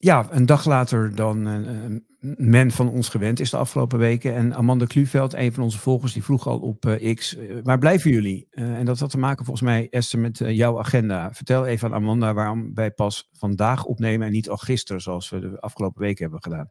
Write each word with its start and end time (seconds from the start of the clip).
ja, 0.00 0.26
een 0.30 0.46
dag 0.46 0.64
later 0.64 1.14
dan 1.14 1.48
uh, 1.48 2.00
men 2.36 2.70
van 2.70 2.90
ons 2.90 3.08
gewend 3.08 3.40
is 3.40 3.50
de 3.50 3.56
afgelopen 3.56 3.98
weken. 3.98 4.34
En 4.34 4.54
Amanda 4.54 4.84
Kluveld, 4.84 5.34
een 5.34 5.52
van 5.52 5.62
onze 5.62 5.78
volgers, 5.78 6.12
die 6.12 6.24
vroeg 6.24 6.46
al 6.46 6.58
op 6.58 6.98
X, 7.14 7.36
waar 7.62 7.78
blijven 7.78 8.10
jullie? 8.10 8.46
en 8.50 8.84
dat 8.84 8.98
had 8.98 9.10
te 9.10 9.18
maken 9.18 9.44
volgens 9.44 9.66
mij, 9.66 9.88
Esther, 9.90 10.18
met 10.18 10.38
jouw 10.38 10.78
agenda. 10.78 11.32
Vertel 11.32 11.66
even 11.66 11.88
aan 11.88 11.94
Amanda 11.94 12.34
waarom 12.34 12.74
wij 12.74 12.90
pas 12.90 13.28
vandaag 13.32 13.84
opnemen 13.84 14.26
en 14.26 14.32
niet 14.32 14.48
al 14.48 14.56
gisteren, 14.56 15.02
zoals 15.02 15.30
we 15.30 15.38
de 15.38 15.60
afgelopen 15.60 16.00
weken 16.00 16.22
hebben 16.22 16.42
gedaan. 16.42 16.70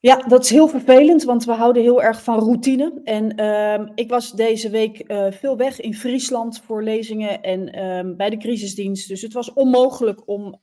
Ja, 0.00 0.16
dat 0.16 0.44
is 0.44 0.50
heel 0.50 0.68
vervelend, 0.68 1.24
want 1.24 1.44
we 1.44 1.52
houden 1.52 1.82
heel 1.82 2.02
erg 2.02 2.22
van 2.22 2.38
routine. 2.38 3.00
En 3.04 3.34
ehm, 3.34 3.88
ik 3.94 4.08
was 4.08 4.32
deze 4.32 4.70
week 4.70 5.04
veel 5.30 5.56
weg 5.56 5.80
in 5.80 5.94
Friesland 5.94 6.62
voor 6.66 6.82
lezingen 6.82 7.42
en 7.42 7.72
ehm, 7.72 8.16
bij 8.16 8.30
de 8.30 8.36
crisisdienst. 8.36 9.08
Dus 9.08 9.22
het 9.22 9.32
was 9.32 9.52
onmogelijk 9.52 10.28
om 10.28 10.58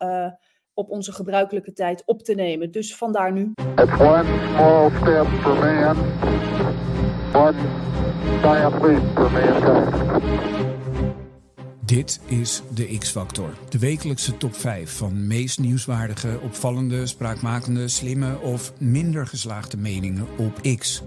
op 0.75 0.89
onze 0.89 1.11
gebruikelijke 1.11 1.73
tijd 1.73 2.03
op 2.05 2.23
te 2.23 2.33
nemen. 2.33 2.71
Dus 2.71 2.95
vandaar 2.95 3.31
nu. 3.31 3.53
small 3.75 4.91
step 5.01 5.27
for 5.41 5.55
man, 5.55 5.97
Dit 11.85 12.19
is 12.27 12.61
de 12.73 12.97
X-Factor, 12.97 13.49
de 13.69 13.79
wekelijkse 13.79 14.37
top 14.37 14.55
5 14.55 14.97
van 14.97 15.27
meest 15.27 15.59
nieuwswaardige, 15.59 16.39
opvallende, 16.43 17.05
spraakmakende, 17.05 17.87
slimme 17.87 18.39
of 18.39 18.73
minder 18.79 19.27
geslaagde 19.27 19.77
meningen 19.77 20.27
op 20.37 20.77
X. 20.77 21.03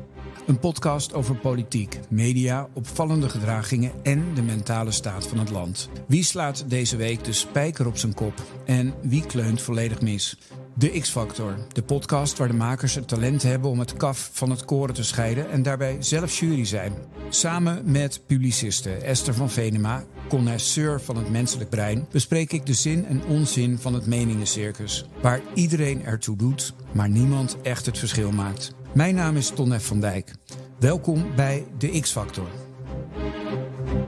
Een 0.46 0.58
podcast 0.58 1.14
over 1.14 1.36
politiek, 1.36 1.98
media, 2.08 2.68
opvallende 2.72 3.28
gedragingen 3.28 3.92
en 4.02 4.34
de 4.34 4.42
mentale 4.42 4.90
staat 4.90 5.26
van 5.26 5.38
het 5.38 5.50
land. 5.50 5.88
Wie 6.06 6.22
slaat 6.22 6.64
deze 6.68 6.96
week 6.96 7.24
de 7.24 7.32
spijker 7.32 7.86
op 7.86 7.98
zijn 7.98 8.14
kop 8.14 8.42
en 8.64 8.94
wie 9.02 9.26
kleunt 9.26 9.62
volledig 9.62 10.00
mis? 10.00 10.38
De 10.74 11.00
X-Factor, 11.00 11.54
de 11.72 11.82
podcast 11.82 12.38
waar 12.38 12.48
de 12.48 12.54
makers 12.54 12.94
het 12.94 13.08
talent 13.08 13.42
hebben 13.42 13.70
om 13.70 13.78
het 13.78 13.92
kaf 13.92 14.30
van 14.32 14.50
het 14.50 14.64
koren 14.64 14.94
te 14.94 15.02
scheiden 15.02 15.50
en 15.50 15.62
daarbij 15.62 15.96
zelf 16.00 16.38
jury 16.38 16.64
zijn. 16.64 16.92
Samen 17.28 17.90
met 17.90 18.22
publiciste 18.26 18.90
Esther 18.90 19.34
van 19.34 19.50
Venema, 19.50 20.04
connoisseur 20.28 21.00
van 21.00 21.16
het 21.16 21.30
menselijk 21.30 21.70
brein, 21.70 22.06
bespreek 22.10 22.52
ik 22.52 22.66
de 22.66 22.74
zin 22.74 23.06
en 23.06 23.24
onzin 23.24 23.78
van 23.78 23.94
het 23.94 24.06
meningencircus, 24.06 25.06
waar 25.22 25.40
iedereen 25.54 26.04
ertoe 26.04 26.36
doet, 26.36 26.74
maar 26.92 27.08
niemand 27.08 27.56
echt 27.62 27.86
het 27.86 27.98
verschil 27.98 28.32
maakt. 28.32 28.76
Mijn 28.98 29.14
naam 29.14 29.36
is 29.36 29.50
Ton 29.50 29.80
F. 29.80 29.86
van 29.86 30.00
Dijk. 30.00 30.34
Welkom 30.78 31.24
bij 31.36 31.66
de 31.78 32.00
X-Factor. 32.00 32.46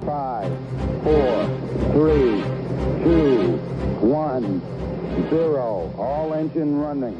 5, 0.04 0.48
4, 1.02 1.48
3, 1.92 2.42
2, 3.02 3.58
1, 4.12 4.62
0. 5.30 5.92
All 5.96 6.32
engine 6.32 6.86
running. 6.86 7.16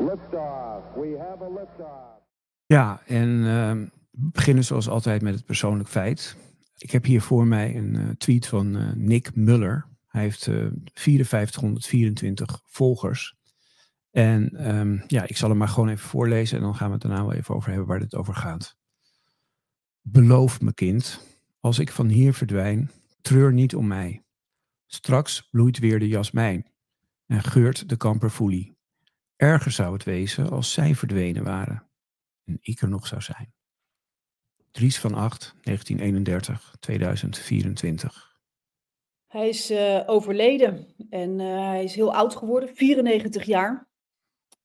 Liftoff. 0.00 0.94
We 0.94 1.16
have 1.18 1.44
a 1.44 1.48
liftoff. 1.48 2.20
Ja, 2.66 3.02
en 3.06 3.28
uh, 3.28 3.70
we 4.10 4.30
beginnen 4.32 4.64
zoals 4.64 4.88
altijd 4.88 5.22
met 5.22 5.34
het 5.34 5.44
persoonlijk 5.44 5.88
feit. 5.88 6.36
Ik 6.76 6.90
heb 6.90 7.04
hier 7.04 7.22
voor 7.22 7.46
mij 7.46 7.76
een 7.76 7.94
uh, 7.94 8.08
tweet 8.18 8.46
van 8.46 8.76
uh, 8.76 8.92
Nick 8.94 9.34
Muller. 9.34 9.86
Hij 10.06 10.22
heeft 10.22 10.46
uh, 10.46 10.66
5424 10.94 12.60
volgers. 12.64 13.35
En 14.16 14.68
um, 14.76 15.04
ja, 15.06 15.22
ik 15.26 15.36
zal 15.36 15.48
hem 15.48 15.58
maar 15.58 15.68
gewoon 15.68 15.88
even 15.88 16.08
voorlezen 16.08 16.56
en 16.56 16.62
dan 16.62 16.74
gaan 16.74 16.86
we 16.86 16.92
het 16.92 17.02
daarna 17.02 17.24
wel 17.24 17.32
even 17.32 17.54
over 17.54 17.68
hebben 17.68 17.86
waar 17.86 17.98
dit 17.98 18.14
over 18.14 18.34
gaat. 18.34 18.76
Beloof 20.00 20.60
me, 20.60 20.74
kind, 20.74 21.20
als 21.60 21.78
ik 21.78 21.90
van 21.90 22.08
hier 22.08 22.34
verdwijn, 22.34 22.90
treur 23.20 23.52
niet 23.52 23.74
om 23.74 23.86
mij. 23.86 24.24
Straks 24.86 25.48
bloeit 25.50 25.78
weer 25.78 25.98
de 25.98 26.08
jasmijn 26.08 26.72
en 27.26 27.42
geurt 27.42 27.88
de 27.88 27.96
kamperfoelie. 27.96 28.76
Erger 29.36 29.70
zou 29.70 29.92
het 29.92 30.04
wezen 30.04 30.50
als 30.50 30.72
zij 30.72 30.94
verdwenen 30.94 31.44
waren 31.44 31.88
en 32.44 32.58
ik 32.60 32.80
er 32.80 32.88
nog 32.88 33.06
zou 33.06 33.20
zijn. 33.20 33.54
Dries 34.70 35.00
van 35.00 35.14
8, 35.14 35.54
1931, 35.62 36.76
2024. 36.80 38.38
Hij 39.26 39.48
is 39.48 39.70
uh, 39.70 40.02
overleden 40.06 40.86
en 41.10 41.38
uh, 41.38 41.68
hij 41.68 41.84
is 41.84 41.94
heel 41.94 42.14
oud 42.14 42.36
geworden, 42.36 42.74
94 42.74 43.44
jaar. 43.44 43.94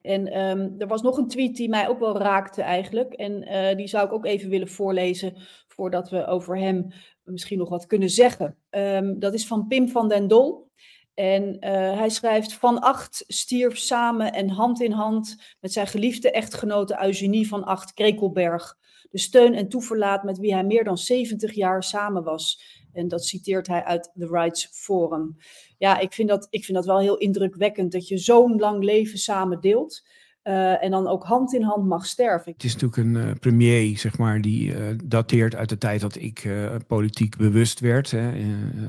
En 0.02 0.40
um, 0.40 0.76
er 0.78 0.88
was 0.88 1.02
nog 1.02 1.18
een 1.18 1.28
tweet 1.28 1.56
die 1.56 1.70
mij 1.70 1.88
ook 1.88 2.00
wel 2.00 2.18
raakte 2.18 2.62
eigenlijk. 2.62 3.14
En 3.14 3.48
uh, 3.48 3.76
die 3.76 3.88
zou 3.88 4.06
ik 4.06 4.14
ook 4.14 4.26
even 4.26 4.50
willen 4.50 4.70
voorlezen 4.70 5.34
voordat 5.68 6.10
we 6.10 6.26
over 6.26 6.58
hem 6.58 6.88
misschien 7.24 7.58
nog 7.58 7.70
wat 7.70 7.86
kunnen 7.86 8.10
zeggen. 8.10 8.58
Um, 8.70 9.20
dat 9.20 9.34
is 9.34 9.48
van 9.48 9.68
Pim 9.68 9.90
van 9.90 10.10
den 10.10 10.28
Dol. 10.28 10.70
En 11.14 11.56
uh, 11.56 11.98
hij 11.98 12.10
schrijft: 12.10 12.54
Van 12.54 12.80
Acht 12.80 13.24
stierf 13.28 13.78
samen 13.78 14.34
en 14.34 14.50
hand 14.50 14.82
in 14.82 14.92
hand 14.92 15.56
met 15.60 15.74
zijn 15.74 15.88
geliefde 15.88 16.32
echtgenote 16.32 17.04
Eugenie 17.04 17.48
van 17.48 17.64
Acht 17.64 17.94
Krekelberg. 17.94 18.78
De 19.10 19.20
steun 19.20 19.54
en 19.54 19.70
toeverlaat 19.70 20.24
met 20.24 20.38
wie 20.38 20.54
hij 20.54 20.64
meer 20.64 20.84
dan 20.84 20.98
70 20.98 21.54
jaar 21.54 21.84
samen 21.84 22.24
was. 22.24 22.80
En 22.94 23.08
dat 23.08 23.26
citeert 23.26 23.68
hij 23.68 23.84
uit 23.84 24.12
The 24.18 24.28
Rights 24.28 24.70
Forum. 24.72 25.38
Ja, 25.78 26.00
ik 26.00 26.14
vind 26.14 26.30
dat, 26.30 26.48
ik 26.50 26.66
vind 26.66 26.78
dat 26.78 26.86
wel 26.86 27.00
heel 27.00 27.18
indrukwekkend 27.18 27.92
dat 27.92 28.08
je 28.08 28.18
zo'n 28.18 28.60
lang 28.60 28.84
leven 28.84 29.18
samen 29.18 29.62
deelt. 29.62 30.02
Uh, 30.44 30.84
en 30.84 30.92
dan 30.92 31.08
ook 31.08 31.24
hand 31.24 31.54
in 31.54 31.64
hand 31.64 31.88
mag 31.88 32.06
sterven. 32.06 32.52
Het 32.52 32.64
is 32.64 32.74
natuurlijk 32.74 33.02
een 33.02 33.28
uh, 33.28 33.34
premier, 33.40 33.98
zeg 33.98 34.18
maar, 34.18 34.42
die 34.42 34.74
uh, 34.76 34.88
dateert 35.06 35.56
uit 35.56 35.70
de 35.70 35.78
tijd 35.78 36.02
dat 36.02 36.16
ik 36.16 36.50
politiek 36.88 37.38
bewust 37.38 37.80
werd. 37.80 38.12
Hè. 38.12 38.20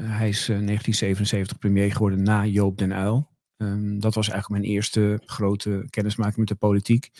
hij 0.02 0.28
is 0.28 0.46
1977 0.46 1.58
premier 1.58 1.92
geworden 1.92 2.22
na 2.22 2.46
Joop 2.46 2.78
den 2.78 2.90
Uyl. 2.90 3.30
Um, 3.56 4.00
dat 4.00 4.14
was 4.14 4.28
eigenlijk 4.28 4.62
mijn 4.62 4.74
eerste 4.74 5.20
grote 5.24 5.86
kennismaking 5.90 6.36
met 6.36 6.48
de 6.48 6.54
politiek. 6.54 7.10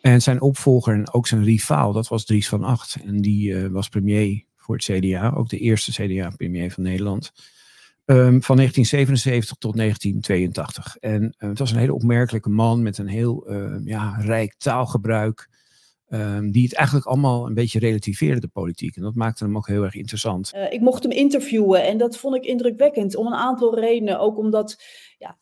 En 0.00 0.22
zijn 0.22 0.40
opvolger 0.40 0.94
en 0.94 1.12
ook 1.12 1.26
zijn 1.26 1.44
rivaal, 1.44 1.92
dat 1.92 2.08
was 2.08 2.24
Dries 2.24 2.48
van 2.48 2.64
Acht. 2.64 2.96
En 3.04 3.20
die 3.20 3.68
was 3.68 3.88
premier 3.88 4.44
voor 4.62 4.74
het 4.74 4.84
CDA, 4.84 5.32
ook 5.36 5.48
de 5.48 5.58
eerste 5.58 5.92
CDA-premier 5.92 6.70
van 6.70 6.82
Nederland. 6.82 7.32
Um, 8.04 8.42
van 8.42 8.56
1977 8.56 9.56
tot 9.56 9.76
1982. 9.76 10.96
En 10.96 11.22
uh, 11.22 11.48
het 11.48 11.58
was 11.58 11.70
een 11.70 11.78
hele 11.78 11.94
opmerkelijke 11.94 12.50
man 12.50 12.82
met 12.82 12.98
een 12.98 13.06
heel 13.06 13.50
uh, 13.52 13.76
ja, 13.84 14.16
rijk 14.20 14.54
taalgebruik. 14.58 15.48
Um, 16.08 16.50
die 16.50 16.62
het 16.62 16.74
eigenlijk 16.74 17.06
allemaal 17.06 17.46
een 17.46 17.54
beetje 17.54 17.78
relativeerde, 17.78 18.40
de 18.40 18.48
politiek. 18.48 18.96
En 18.96 19.02
dat 19.02 19.14
maakte 19.14 19.44
hem 19.44 19.56
ook 19.56 19.66
heel 19.66 19.82
erg 19.82 19.94
interessant. 19.94 20.52
Uh, 20.54 20.72
ik 20.72 20.80
mocht 20.80 21.02
hem 21.02 21.12
interviewen 21.12 21.84
en 21.84 21.98
dat 21.98 22.16
vond 22.16 22.36
ik 22.36 22.44
indrukwekkend. 22.44 23.16
Om 23.16 23.26
een 23.26 23.34
aantal 23.34 23.78
redenen. 23.78 24.20
Ook 24.20 24.38
omdat 24.38 24.82
ja, 25.18 25.38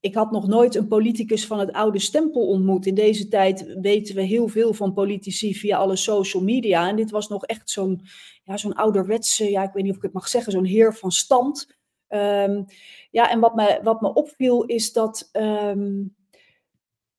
ik 0.00 0.14
had 0.14 0.30
nog 0.30 0.46
nooit 0.46 0.74
een 0.74 0.88
politicus 0.88 1.46
van 1.46 1.58
het 1.58 1.72
oude 1.72 1.98
stempel 1.98 2.46
ontmoet. 2.46 2.86
In 2.86 2.94
deze 2.94 3.28
tijd 3.28 3.74
weten 3.80 4.14
we 4.14 4.22
heel 4.22 4.48
veel 4.48 4.74
van 4.74 4.92
politici 4.92 5.54
via 5.54 5.76
alle 5.76 5.96
social 5.96 6.42
media. 6.42 6.88
En 6.88 6.96
dit 6.96 7.10
was 7.10 7.28
nog 7.28 7.44
echt 7.44 7.70
zo'n 7.70 8.00
ja, 8.46 8.56
zo'n 8.56 8.74
ouderwetse, 8.74 9.50
ja, 9.50 9.62
ik 9.62 9.72
weet 9.72 9.82
niet 9.82 9.90
of 9.90 9.96
ik 9.96 10.02
het 10.02 10.12
mag 10.12 10.28
zeggen, 10.28 10.52
zo'n 10.52 10.64
heer 10.64 10.94
van 10.94 11.12
stand. 11.12 11.76
Um, 12.08 12.64
ja, 13.10 13.30
en 13.30 13.40
wat 13.40 13.54
me, 13.54 13.80
wat 13.82 14.00
me 14.00 14.14
opviel 14.14 14.64
is 14.64 14.92
dat, 14.92 15.28
um, 15.32 16.14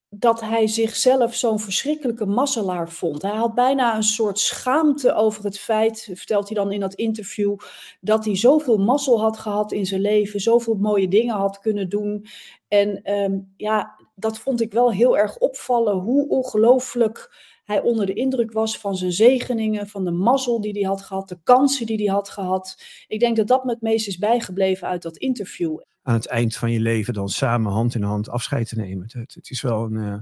dat 0.09 0.41
hij 0.41 0.67
zichzelf 0.67 1.35
zo'n 1.35 1.59
verschrikkelijke 1.59 2.25
masselaar 2.25 2.89
vond. 2.89 3.21
Hij 3.21 3.35
had 3.35 3.55
bijna 3.55 3.95
een 3.95 4.03
soort 4.03 4.39
schaamte 4.39 5.13
over 5.13 5.43
het 5.43 5.59
feit, 5.59 6.09
vertelt 6.13 6.47
hij 6.47 6.57
dan 6.57 6.71
in 6.71 6.79
dat 6.79 6.93
interview, 6.93 7.55
dat 8.01 8.25
hij 8.25 8.35
zoveel 8.35 8.77
mazzel 8.77 9.21
had 9.21 9.37
gehad 9.37 9.71
in 9.71 9.85
zijn 9.85 10.01
leven, 10.01 10.39
zoveel 10.39 10.75
mooie 10.75 11.07
dingen 11.07 11.35
had 11.35 11.59
kunnen 11.59 11.89
doen. 11.89 12.25
En 12.67 13.13
um, 13.13 13.53
ja, 13.57 13.99
dat 14.15 14.39
vond 14.39 14.61
ik 14.61 14.71
wel 14.73 14.91
heel 14.91 15.17
erg 15.17 15.37
opvallen, 15.37 15.95
hoe 15.95 16.29
ongelooflijk 16.29 17.35
hij 17.63 17.81
onder 17.81 18.05
de 18.05 18.13
indruk 18.13 18.51
was 18.51 18.77
van 18.77 18.95
zijn 18.95 19.11
zegeningen, 19.11 19.87
van 19.87 20.05
de 20.05 20.11
mazzel 20.11 20.61
die 20.61 20.71
hij 20.71 20.81
had 20.81 21.01
gehad, 21.01 21.29
de 21.29 21.39
kansen 21.43 21.85
die 21.85 21.97
hij 21.97 22.13
had 22.13 22.29
gehad. 22.29 22.83
Ik 23.07 23.19
denk 23.19 23.35
dat 23.35 23.47
dat 23.47 23.63
me 23.63 23.71
het 23.71 23.81
meest 23.81 24.07
is 24.07 24.17
bijgebleven 24.17 24.87
uit 24.87 25.01
dat 25.01 25.17
interview. 25.17 25.79
Aan 26.01 26.13
het 26.13 26.27
eind 26.27 26.55
van 26.55 26.71
je 26.71 26.79
leven 26.79 27.13
dan 27.13 27.29
samen 27.29 27.71
hand 27.71 27.95
in 27.95 28.03
hand 28.03 28.29
afscheid 28.29 28.69
te 28.69 28.75
nemen. 28.75 29.05
Het, 29.11 29.33
het 29.33 29.49
is 29.49 29.61
wel 29.61 29.83
een, 29.83 29.93
uh, 29.93 30.17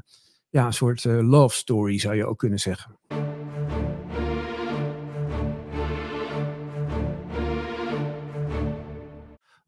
ja, 0.49 0.65
een 0.65 0.73
soort 0.73 1.03
uh, 1.03 1.29
love 1.29 1.55
story 1.55 1.99
zou 1.99 2.15
je 2.15 2.25
ook 2.25 2.37
kunnen 2.37 2.59
zeggen. 2.59 2.97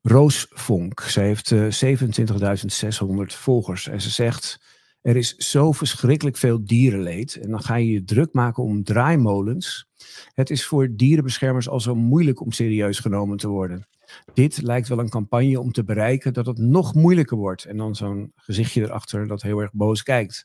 Roos 0.07 0.47
Vonk, 0.49 0.99
zij 0.99 1.25
heeft 1.25 1.51
uh, 1.51 1.91
eh, 1.91 1.99
27.600 1.99 3.07
volgers 3.25 3.87
en 3.87 4.01
ze 4.01 4.09
zegt 4.09 4.59
er 5.01 5.15
is 5.15 5.35
zo 5.35 5.71
verschrikkelijk 5.71 6.37
veel 6.37 6.65
dierenleed. 6.65 7.35
En 7.35 7.49
dan 7.49 7.61
ga 7.61 7.75
je 7.75 7.91
je 7.91 8.03
druk 8.03 8.33
maken 8.33 8.63
om 8.63 8.83
draaimolens. 8.83 9.87
Het 10.33 10.49
is 10.49 10.65
voor 10.65 10.89
dierenbeschermers 10.91 11.69
al 11.69 11.79
zo 11.79 11.95
moeilijk 11.95 12.41
om 12.41 12.51
serieus 12.51 12.99
genomen 12.99 13.37
te 13.37 13.47
worden. 13.47 13.87
Dit 14.33 14.61
lijkt 14.61 14.87
wel 14.87 14.99
een 14.99 15.09
campagne 15.09 15.59
om 15.59 15.71
te 15.71 15.83
bereiken 15.83 16.33
dat 16.33 16.45
het 16.45 16.57
nog 16.57 16.93
moeilijker 16.93 17.37
wordt. 17.37 17.65
En 17.65 17.77
dan 17.77 17.95
zo'n 17.95 18.31
gezichtje 18.35 18.81
erachter 18.81 19.27
dat 19.27 19.41
heel 19.41 19.59
erg 19.59 19.71
boos 19.73 20.03
kijkt. 20.03 20.43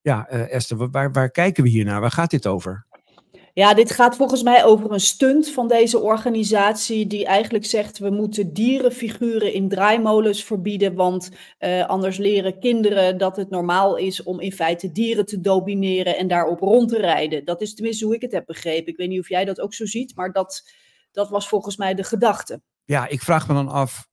Ja, 0.00 0.32
uh, 0.32 0.54
Esther, 0.54 0.90
waar, 0.90 1.12
waar 1.12 1.30
kijken 1.30 1.62
we 1.62 1.68
hier 1.68 1.84
naar? 1.84 2.00
Waar 2.00 2.10
gaat 2.10 2.30
dit 2.30 2.46
over? 2.46 2.86
Ja, 3.54 3.74
dit 3.74 3.90
gaat 3.90 4.16
volgens 4.16 4.42
mij 4.42 4.64
over 4.64 4.92
een 4.92 5.00
stunt 5.00 5.50
van 5.50 5.68
deze 5.68 5.98
organisatie 5.98 7.06
die 7.06 7.26
eigenlijk 7.26 7.64
zegt 7.64 7.98
we 7.98 8.10
moeten 8.10 8.52
dierenfiguren 8.52 9.52
in 9.52 9.68
draaimolens 9.68 10.44
verbieden, 10.44 10.94
want 10.94 11.30
uh, 11.58 11.86
anders 11.86 12.16
leren 12.16 12.58
kinderen 12.60 13.18
dat 13.18 13.36
het 13.36 13.50
normaal 13.50 13.96
is 13.96 14.22
om 14.22 14.40
in 14.40 14.52
feite 14.52 14.92
dieren 14.92 15.26
te 15.26 15.40
domineren 15.40 16.16
en 16.16 16.28
daarop 16.28 16.60
rond 16.60 16.88
te 16.88 16.98
rijden. 16.98 17.44
Dat 17.44 17.60
is 17.60 17.74
tenminste 17.74 18.04
hoe 18.04 18.14
ik 18.14 18.22
het 18.22 18.32
heb 18.32 18.46
begrepen. 18.46 18.92
Ik 18.92 18.96
weet 18.96 19.08
niet 19.08 19.20
of 19.20 19.28
jij 19.28 19.44
dat 19.44 19.60
ook 19.60 19.74
zo 19.74 19.86
ziet, 19.86 20.16
maar 20.16 20.32
dat, 20.32 20.70
dat 21.12 21.28
was 21.28 21.48
volgens 21.48 21.76
mij 21.76 21.94
de 21.94 22.04
gedachte. 22.04 22.62
Ja, 22.84 23.08
ik 23.08 23.20
vraag 23.20 23.48
me 23.48 23.54
dan 23.54 23.68
af, 23.68 24.08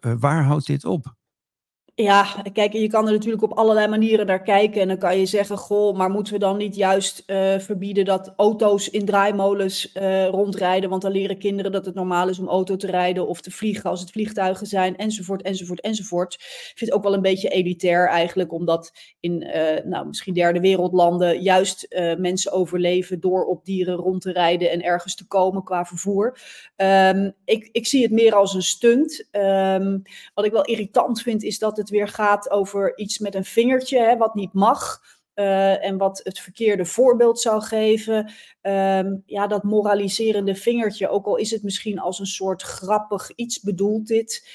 uh, 0.00 0.14
waar 0.18 0.44
houdt 0.44 0.66
dit 0.66 0.84
op? 0.84 1.18
Ja, 1.94 2.42
kijk, 2.52 2.72
je 2.72 2.88
kan 2.88 3.06
er 3.06 3.12
natuurlijk 3.12 3.42
op 3.42 3.52
allerlei 3.52 3.88
manieren 3.88 4.26
naar 4.26 4.42
kijken. 4.42 4.80
En 4.80 4.88
dan 4.88 4.98
kan 4.98 5.18
je 5.18 5.26
zeggen, 5.26 5.56
goh, 5.56 5.96
maar 5.96 6.10
moeten 6.10 6.32
we 6.32 6.38
dan 6.38 6.56
niet 6.56 6.76
juist 6.76 7.22
uh, 7.26 7.58
verbieden 7.58 8.04
dat 8.04 8.32
auto's 8.36 8.88
in 8.90 9.04
draaimolens 9.04 9.90
uh, 9.94 10.26
rondrijden? 10.26 10.90
Want 10.90 11.02
dan 11.02 11.12
leren 11.12 11.38
kinderen 11.38 11.72
dat 11.72 11.86
het 11.86 11.94
normaal 11.94 12.28
is 12.28 12.38
om 12.38 12.48
auto 12.48 12.76
te 12.76 12.86
rijden 12.86 13.26
of 13.26 13.40
te 13.40 13.50
vliegen 13.50 13.90
als 13.90 14.00
het 14.00 14.10
vliegtuigen 14.10 14.66
zijn, 14.66 14.96
enzovoort, 14.96 15.42
enzovoort, 15.42 15.80
enzovoort. 15.80 16.34
Ik 16.34 16.72
vind 16.74 16.90
het 16.90 16.92
ook 16.92 17.04
wel 17.04 17.14
een 17.14 17.22
beetje 17.22 17.48
elitair 17.48 18.08
eigenlijk, 18.08 18.52
omdat 18.52 18.92
in, 19.20 19.46
uh, 19.56 19.84
nou, 19.84 20.06
misschien 20.06 20.34
derde 20.34 20.60
wereldlanden 20.60 21.42
juist 21.42 21.86
mensen 22.18 22.52
overleven 22.52 23.20
door 23.20 23.44
op 23.44 23.64
dieren 23.64 23.94
rond 23.94 24.22
te 24.22 24.32
rijden 24.32 24.70
en 24.70 24.82
ergens 24.82 25.14
te 25.14 25.26
komen 25.26 25.64
qua 25.64 25.84
vervoer. 25.84 26.38
Um, 26.76 27.34
ik, 27.44 27.68
ik 27.72 27.86
zie 27.86 28.02
het 28.02 28.12
meer 28.12 28.34
als 28.34 28.54
een 28.54 28.62
stunt. 28.62 29.28
Um, 29.32 30.02
wat 30.34 30.44
ik 30.44 30.52
wel 30.52 30.64
irritant 30.64 31.22
vind, 31.22 31.42
is 31.42 31.58
dat 31.58 31.76
het 31.76 31.89
weer 31.90 32.08
gaat 32.08 32.50
over 32.50 32.98
iets 32.98 33.18
met 33.18 33.34
een 33.34 33.44
vingertje, 33.44 33.98
hè, 33.98 34.16
wat 34.16 34.34
niet 34.34 34.52
mag. 34.52 35.00
Uh, 35.34 35.84
en 35.84 35.96
wat 35.96 36.20
het 36.22 36.38
verkeerde 36.38 36.84
voorbeeld 36.84 37.40
zou 37.40 37.62
geven. 37.62 38.32
Um, 38.62 39.22
ja, 39.26 39.46
dat 39.46 39.62
moraliserende 39.62 40.54
vingertje, 40.54 41.08
ook 41.08 41.26
al 41.26 41.36
is 41.36 41.50
het 41.50 41.62
misschien 41.62 41.98
als 41.98 42.18
een 42.18 42.26
soort 42.26 42.62
grappig 42.62 43.30
iets 43.34 43.60
bedoeld 43.60 44.06
dit. 44.06 44.48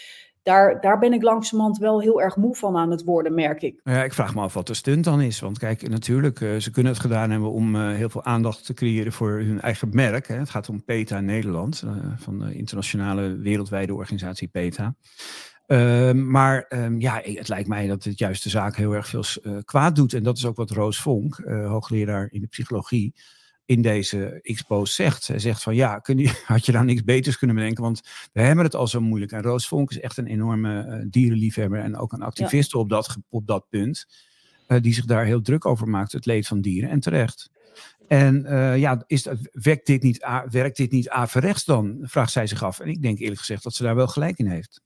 Daar, 0.44 0.82
daar 0.82 1.00
ben 1.00 1.14
ik 1.14 1.22
langzamerhand 1.22 1.78
wel 1.78 2.02
heel 2.02 2.22
erg 2.22 2.36
moe 2.36 2.56
van 2.56 2.78
aan 2.78 2.92
het 2.92 3.04
worden, 3.04 3.34
merk 3.34 3.62
ik. 3.62 3.80
Ja, 3.84 4.04
ik 4.04 4.14
vraag 4.14 4.36
me 4.36 4.42
af 4.42 4.54
wat 4.54 4.68
de 4.68 4.74
stunt 4.74 5.04
dan 5.04 5.22
is. 5.22 5.40
Want 5.40 5.60
kijk, 5.60 5.90
natuurlijk, 5.90 6.40
uh, 6.40 6.58
ze 6.58 6.72
kunnen 6.72 6.92
het 6.92 7.02
gedaan 7.02 7.32
hebben 7.32 7.52
om 7.52 7.76
uh, 7.76 7.94
heel 7.94 8.10
veel 8.10 8.24
aandacht 8.24 8.66
te 8.66 8.74
creëren 8.74 9.12
voor 9.12 9.32
hun 9.32 9.62
eigen 9.62 9.90
merk. 9.92 10.28
Hè. 10.28 10.36
Het 10.36 10.50
gaat 10.50 10.70
om 10.70 10.84
PETA 10.84 11.20
Nederland, 11.20 11.84
van 12.18 12.40
de 12.40 12.56
internationale 12.56 13.38
wereldwijde 13.38 13.94
organisatie 13.94 14.48
PETA. 14.48 14.96
Uh, 15.68 16.12
maar 16.12 16.66
um, 16.70 17.00
ja, 17.00 17.22
het 17.24 17.48
lijkt 17.48 17.68
mij 17.68 17.88
dat 17.88 18.04
het 18.04 18.20
juist 18.20 18.44
de 18.44 18.50
zaak 18.50 18.76
heel 18.76 18.94
erg 18.94 19.08
veel 19.08 19.24
uh, 19.44 19.58
kwaad 19.64 19.96
doet. 19.96 20.14
En 20.14 20.24
dat 20.24 20.38
is 20.38 20.46
ook 20.46 20.56
wat 20.56 20.72
Roos 20.72 21.02
Vonk, 21.02 21.38
uh, 21.38 21.68
hoogleraar 21.68 22.28
in 22.32 22.42
de 22.42 22.48
psychologie, 22.48 23.16
in 23.66 23.82
deze 23.82 24.40
expo 24.42 24.86
zegt. 24.86 25.24
Zij 25.24 25.40
zegt 25.40 25.64
van 25.64 25.76
ja, 25.76 26.00
kun 26.00 26.18
je, 26.18 26.42
had 26.46 26.66
je 26.66 26.72
daar 26.72 26.86
niks 26.86 27.04
beters 27.04 27.38
kunnen 27.38 27.56
bedenken, 27.56 27.84
want 27.84 28.02
we 28.34 28.42
hebben 28.42 28.66
het 28.66 28.76
al 28.76 28.88
zo 28.88 29.02
moeilijk. 29.02 29.32
En 29.32 29.42
Roos 29.42 29.68
Vonk 29.68 29.90
is 29.90 30.00
echt 30.00 30.18
een 30.18 30.28
enorme 30.28 30.86
uh, 30.86 31.06
dierenliefhebber 31.10 31.80
en 31.80 31.98
ook 31.98 32.14
een 32.14 32.22
activist 32.22 32.72
ja. 32.72 32.80
op, 32.80 32.90
dat, 32.90 33.18
op 33.30 33.48
dat 33.48 33.66
punt. 33.70 34.08
die 34.82 34.94
zich 34.94 35.06
daar 35.06 35.26
heel 35.26 35.42
druk 35.42 35.66
over 35.66 35.88
maakt, 35.88 36.12
het 36.12 36.26
leed 36.26 36.48
van 36.48 36.62
dieren. 36.62 36.90
En 36.90 37.00
terecht. 37.00 37.50
En 38.08 38.44
ja, 38.80 39.04
is 39.08 39.28
werkt, 39.52 39.86
dit 39.86 40.04
niet, 40.04 40.28
werkt 40.50 40.78
dit 40.78 40.92
niet 40.92 41.10
averechts 41.10 41.66
dan? 41.66 41.98
Vraagt 42.02 42.32
zij 42.32 42.48
zich 42.48 42.64
af. 42.64 42.80
En 42.80 42.88
ik 42.88 43.02
denk 43.02 43.20
eerlijk 43.20 43.40
gezegd 43.40 43.64
dat 43.64 43.74
ze 43.74 43.84
daar 43.84 43.96
wel 43.96 44.08
gelijk 44.08 44.38
in 44.38 44.48
heeft. 44.48 44.84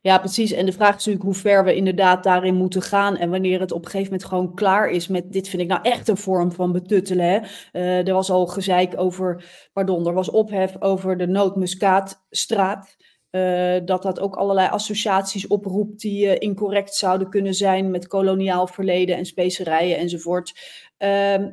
Ja, 0.00 0.18
precies. 0.18 0.52
En 0.52 0.66
de 0.66 0.72
vraag 0.72 0.88
is 0.88 0.94
natuurlijk 0.94 1.24
hoe 1.24 1.34
ver 1.34 1.64
we 1.64 1.74
inderdaad 1.74 2.22
daarin 2.24 2.54
moeten 2.54 2.82
gaan. 2.82 3.16
En 3.16 3.30
wanneer 3.30 3.60
het 3.60 3.72
op 3.72 3.84
een 3.84 3.90
gegeven 3.90 4.12
moment 4.12 4.28
gewoon 4.28 4.54
klaar 4.54 4.90
is 4.90 5.08
met 5.08 5.32
dit 5.32 5.48
vind 5.48 5.62
ik 5.62 5.68
nou 5.68 5.80
echt 5.82 6.08
een 6.08 6.16
vorm 6.16 6.52
van 6.52 6.72
betuttelen. 6.72 7.26
Hè? 7.26 7.38
Uh, 7.72 8.08
er 8.08 8.14
was 8.14 8.30
al 8.30 8.46
gezeik 8.46 9.00
over, 9.00 9.44
pardon, 9.72 10.06
er 10.06 10.12
was 10.12 10.30
ophef 10.30 10.76
over 10.78 11.16
de 11.16 11.26
Nootmuskaatstraat. 11.26 12.96
Uh, 13.30 13.76
dat 13.84 14.02
dat 14.02 14.20
ook 14.20 14.36
allerlei 14.36 14.68
associaties 14.68 15.46
oproept 15.46 16.00
die 16.00 16.26
uh, 16.26 16.34
incorrect 16.38 16.94
zouden 16.94 17.30
kunnen 17.30 17.54
zijn 17.54 17.90
met 17.90 18.06
koloniaal 18.06 18.66
verleden 18.66 19.16
en 19.16 19.26
specerijen 19.26 19.96
enzovoort. 19.96 20.52
Uh, 20.98 21.46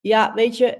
ja, 0.00 0.34
weet 0.34 0.56
je, 0.56 0.78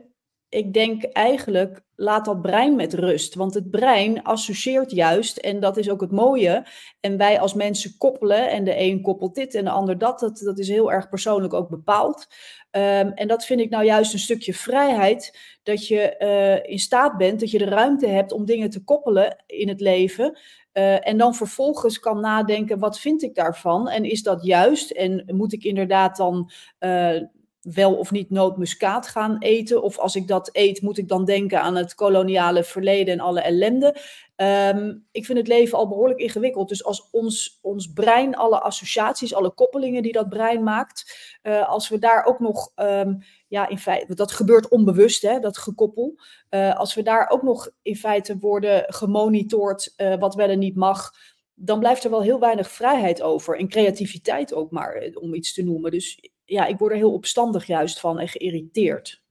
ik 0.48 0.72
denk 0.72 1.04
eigenlijk, 1.04 1.83
laat 1.96 2.24
dat 2.24 2.42
brein 2.42 2.76
met 2.76 2.94
rust. 2.94 3.34
Want 3.34 3.54
het 3.54 3.70
brein 3.70 4.22
associeert 4.22 4.90
juist, 4.90 5.36
en 5.36 5.60
dat 5.60 5.76
is 5.76 5.90
ook 5.90 6.00
het 6.00 6.10
mooie. 6.10 6.66
En 7.00 7.16
wij 7.16 7.40
als 7.40 7.54
mensen 7.54 7.98
koppelen, 7.98 8.50
en 8.50 8.64
de 8.64 8.80
een 8.80 9.02
koppelt 9.02 9.34
dit 9.34 9.54
en 9.54 9.64
de 9.64 9.70
ander 9.70 9.98
dat. 9.98 10.20
Dat, 10.20 10.38
dat 10.38 10.58
is 10.58 10.68
heel 10.68 10.92
erg 10.92 11.08
persoonlijk 11.08 11.54
ook 11.54 11.68
bepaald. 11.68 12.26
Um, 12.70 13.12
en 13.12 13.28
dat 13.28 13.44
vind 13.44 13.60
ik 13.60 13.70
nou 13.70 13.84
juist 13.84 14.12
een 14.12 14.18
stukje 14.18 14.54
vrijheid. 14.54 15.38
Dat 15.62 15.86
je 15.86 16.16
uh, 16.18 16.72
in 16.72 16.78
staat 16.78 17.16
bent, 17.16 17.40
dat 17.40 17.50
je 17.50 17.58
de 17.58 17.64
ruimte 17.64 18.06
hebt 18.06 18.32
om 18.32 18.44
dingen 18.44 18.70
te 18.70 18.84
koppelen 18.84 19.44
in 19.46 19.68
het 19.68 19.80
leven. 19.80 20.38
Uh, 20.72 21.08
en 21.08 21.18
dan 21.18 21.34
vervolgens 21.34 21.98
kan 21.98 22.20
nadenken, 22.20 22.78
wat 22.78 22.98
vind 22.98 23.22
ik 23.22 23.34
daarvan? 23.34 23.88
En 23.88 24.04
is 24.04 24.22
dat 24.22 24.44
juist? 24.44 24.90
En 24.90 25.24
moet 25.26 25.52
ik 25.52 25.64
inderdaad 25.64 26.16
dan 26.16 26.50
uh, 26.80 27.20
wel 27.64 27.94
of 27.94 28.10
niet 28.10 28.30
nootmuskaat 28.30 29.06
gaan 29.06 29.38
eten. 29.38 29.82
Of 29.82 29.98
als 29.98 30.16
ik 30.16 30.28
dat 30.28 30.48
eet, 30.52 30.82
moet 30.82 30.98
ik 30.98 31.08
dan 31.08 31.24
denken 31.24 31.60
aan 31.60 31.76
het 31.76 31.94
koloniale 31.94 32.64
verleden 32.64 33.14
en 33.14 33.20
alle 33.20 33.40
ellende. 33.40 33.96
Um, 34.36 35.06
ik 35.12 35.24
vind 35.24 35.38
het 35.38 35.48
leven 35.48 35.78
al 35.78 35.88
behoorlijk 35.88 36.20
ingewikkeld. 36.20 36.68
Dus 36.68 36.84
als 36.84 37.10
ons, 37.10 37.58
ons 37.62 37.92
brein, 37.92 38.36
alle 38.36 38.60
associaties, 38.60 39.34
alle 39.34 39.50
koppelingen 39.50 40.02
die 40.02 40.12
dat 40.12 40.28
brein 40.28 40.62
maakt, 40.62 41.16
uh, 41.42 41.68
als 41.68 41.88
we 41.88 41.98
daar 41.98 42.24
ook 42.24 42.38
nog, 42.38 42.72
um, 42.76 43.18
ja, 43.48 43.68
in 43.68 43.78
feite, 43.78 44.14
dat 44.14 44.32
gebeurt 44.32 44.68
onbewust, 44.68 45.22
hè, 45.22 45.38
dat 45.38 45.58
gekoppel. 45.58 46.20
Uh, 46.50 46.78
als 46.78 46.94
we 46.94 47.02
daar 47.02 47.28
ook 47.28 47.42
nog 47.42 47.70
in 47.82 47.96
feite 47.96 48.38
worden 48.38 48.84
gemonitord, 48.86 49.94
uh, 49.96 50.14
wat 50.14 50.34
wel 50.34 50.48
en 50.48 50.58
niet 50.58 50.76
mag, 50.76 51.10
dan 51.54 51.78
blijft 51.78 52.04
er 52.04 52.10
wel 52.10 52.22
heel 52.22 52.40
weinig 52.40 52.70
vrijheid 52.70 53.22
over. 53.22 53.58
En 53.58 53.68
creativiteit 53.68 54.54
ook 54.54 54.70
maar, 54.70 55.10
om 55.14 55.34
iets 55.34 55.54
te 55.54 55.62
noemen. 55.62 55.90
Dus 55.90 56.18
ja, 56.44 56.66
ik 56.66 56.78
word 56.78 56.92
er 56.92 56.98
heel 56.98 57.12
opstandig 57.12 57.66
juist 57.66 58.00
van 58.00 58.18
en 58.18 58.28
geïrriteerd. 58.28 59.22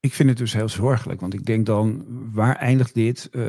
Ik 0.00 0.12
vind 0.12 0.28
het 0.28 0.38
dus 0.38 0.52
heel 0.52 0.68
zorgelijk, 0.68 1.20
want 1.20 1.34
ik 1.34 1.44
denk 1.44 1.66
dan, 1.66 2.04
waar 2.32 2.56
eindigt 2.56 2.94
dit? 2.94 3.28
Uh, 3.32 3.42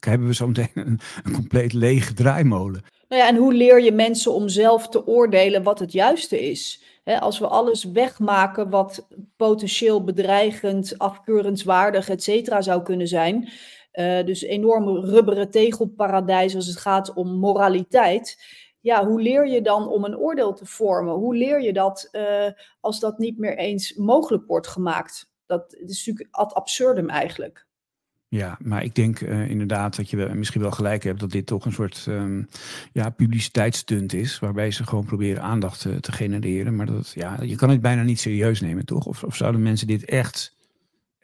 hebben 0.00 0.26
we 0.26 0.34
zo 0.34 0.46
meteen 0.46 0.70
een, 0.74 1.00
een 1.24 1.32
compleet 1.32 1.72
lege 1.72 2.14
draaimolen. 2.14 2.82
Nou 3.08 3.22
ja, 3.22 3.28
en 3.28 3.36
hoe 3.36 3.54
leer 3.54 3.82
je 3.82 3.92
mensen 3.92 4.32
om 4.32 4.48
zelf 4.48 4.88
te 4.88 5.06
oordelen 5.06 5.62
wat 5.62 5.78
het 5.78 5.92
juiste 5.92 6.50
is? 6.50 6.82
He, 7.04 7.20
als 7.20 7.38
we 7.38 7.46
alles 7.46 7.84
wegmaken 7.84 8.70
wat 8.70 9.08
potentieel 9.36 10.04
bedreigend, 10.04 10.98
afkeurenswaardig, 10.98 12.08
et 12.08 12.22
cetera 12.22 12.62
zou 12.62 12.82
kunnen 12.82 13.08
zijn. 13.08 13.48
Uh, 13.92 14.24
dus 14.24 14.42
enorme 14.42 15.00
rubberen 15.00 15.50
tegelparadijs 15.50 16.54
als 16.54 16.66
het 16.66 16.76
gaat 16.76 17.12
om 17.12 17.38
moraliteit 17.38 18.38
ja, 18.84 19.06
hoe 19.06 19.22
leer 19.22 19.48
je 19.48 19.62
dan 19.62 19.88
om 19.88 20.04
een 20.04 20.16
oordeel 20.16 20.54
te 20.54 20.66
vormen? 20.66 21.14
Hoe 21.14 21.36
leer 21.36 21.62
je 21.62 21.72
dat 21.72 22.08
uh, 22.12 22.50
als 22.80 23.00
dat 23.00 23.18
niet 23.18 23.38
meer 23.38 23.56
eens 23.56 23.94
mogelijk 23.94 24.46
wordt 24.46 24.66
gemaakt? 24.66 25.30
Dat 25.46 25.74
is 25.74 26.06
natuurlijk 26.06 26.36
ad 26.36 26.54
absurdum 26.54 27.08
eigenlijk. 27.08 27.66
Ja, 28.28 28.58
maar 28.62 28.84
ik 28.84 28.94
denk 28.94 29.20
uh, 29.20 29.50
inderdaad 29.50 29.96
dat 29.96 30.10
je 30.10 30.16
misschien 30.16 30.60
wel 30.60 30.70
gelijk 30.70 31.02
hebt 31.02 31.20
dat 31.20 31.30
dit 31.30 31.46
toch 31.46 31.64
een 31.64 31.72
soort 31.72 32.06
um, 32.08 32.48
ja, 32.92 33.10
publiciteitsstunt 33.10 34.12
is. 34.12 34.38
Waarbij 34.38 34.70
ze 34.70 34.86
gewoon 34.86 35.04
proberen 35.04 35.42
aandacht 35.42 35.84
uh, 35.84 35.96
te 35.96 36.12
genereren. 36.12 36.76
Maar 36.76 36.86
dat, 36.86 37.12
ja, 37.14 37.42
je 37.42 37.56
kan 37.56 37.70
het 37.70 37.80
bijna 37.80 38.02
niet 38.02 38.20
serieus 38.20 38.60
nemen, 38.60 38.86
toch? 38.86 39.06
Of, 39.06 39.22
of 39.22 39.36
zouden 39.36 39.62
mensen 39.62 39.86
dit 39.86 40.04
echt 40.04 40.53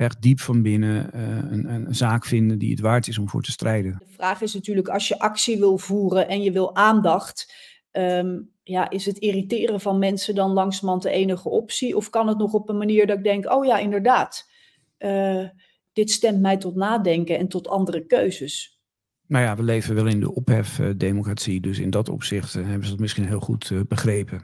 echt 0.00 0.22
diep 0.22 0.40
van 0.40 0.62
binnen 0.62 1.10
uh, 1.14 1.22
een, 1.50 1.72
een, 1.72 1.94
zaak 1.94 2.24
vinden 2.24 2.58
die 2.58 2.70
het 2.70 2.80
waard 2.80 3.08
is 3.08 3.18
om 3.18 3.28
voor 3.28 3.42
te 3.42 3.50
strijden. 3.50 3.96
De 3.98 4.14
vraag 4.14 4.40
is 4.40 4.54
natuurlijk, 4.54 4.88
als 4.88 5.08
je 5.08 5.18
actie 5.18 5.58
wil 5.58 5.78
voeren 5.78 6.28
en 6.28 6.42
je 6.42 6.52
wil 6.52 6.76
aandacht, 6.76 7.54
um, 7.92 8.50
ja, 8.62 8.90
is 8.90 9.06
het 9.06 9.18
irriteren 9.18 9.80
van 9.80 9.98
mensen 9.98 10.34
dan 10.34 10.50
langzamerhand 10.50 11.02
de 11.02 11.10
enige 11.10 11.48
optie? 11.48 11.96
Of 11.96 12.10
kan 12.10 12.28
het 12.28 12.38
nog 12.38 12.52
op 12.52 12.68
een 12.68 12.78
manier 12.78 13.06
dat 13.06 13.16
ik 13.16 13.24
denk, 13.24 13.52
oh 13.52 13.64
ja, 13.64 13.78
inderdaad, 13.78 14.50
uh, 14.98 15.48
dit 15.92 16.10
stemt 16.10 16.40
mij 16.40 16.56
tot 16.56 16.74
nadenken 16.74 17.38
en 17.38 17.48
tot 17.48 17.68
andere 17.68 18.06
keuzes? 18.06 18.80
Nou 19.26 19.44
ja, 19.44 19.56
we 19.56 19.62
leven 19.62 19.94
wel 19.94 20.06
in 20.06 20.20
de 20.20 20.34
ophefdemocratie, 20.34 21.60
dus 21.60 21.78
in 21.78 21.90
dat 21.90 22.08
opzicht 22.08 22.52
hebben 22.52 22.84
ze 22.84 22.90
het 22.90 23.00
misschien 23.00 23.26
heel 23.26 23.40
goed 23.40 23.72
begrepen. 23.88 24.42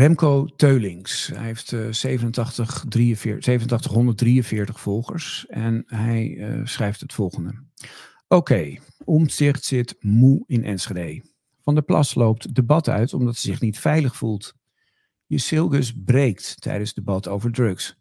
Remco 0.00 0.46
Teulings. 0.56 1.26
Hij 1.26 1.44
heeft 1.44 1.72
uh, 1.72 1.92
87, 1.92 2.84
43, 2.88 3.36
8743 3.36 4.80
volgers 4.80 5.46
en 5.48 5.82
hij 5.86 6.26
uh, 6.26 6.66
schrijft 6.66 7.00
het 7.00 7.12
volgende. 7.12 7.50
Oké, 8.28 8.52
okay, 8.52 8.80
Omtzigt 9.04 9.64
zit 9.64 9.96
moe 9.98 10.44
in 10.46 10.64
Enschede. 10.64 11.24
Van 11.62 11.74
der 11.74 11.82
Plas 11.82 12.14
loopt 12.14 12.54
debat 12.54 12.88
uit 12.88 13.14
omdat 13.14 13.36
ze 13.36 13.46
zich 13.46 13.60
niet 13.60 13.78
veilig 13.78 14.16
voelt. 14.16 14.54
Silgus 15.28 15.92
breekt 16.04 16.60
tijdens 16.60 16.94
debat 16.94 17.28
over 17.28 17.52
drugs. 17.52 17.96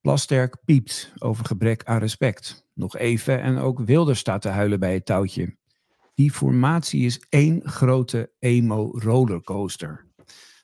Plasterk 0.00 0.56
piept 0.64 1.12
over 1.18 1.44
gebrek 1.44 1.84
aan 1.84 1.98
respect. 1.98 2.68
Nog 2.74 2.96
even 2.96 3.40
en 3.40 3.58
ook 3.58 3.80
Wilder 3.80 4.16
staat 4.16 4.42
te 4.42 4.48
huilen 4.48 4.80
bij 4.80 4.94
het 4.94 5.06
touwtje. 5.06 5.56
Die 6.14 6.32
formatie 6.32 7.04
is 7.04 7.26
één 7.28 7.68
grote 7.68 8.32
emo-rollercoaster. 8.38 10.07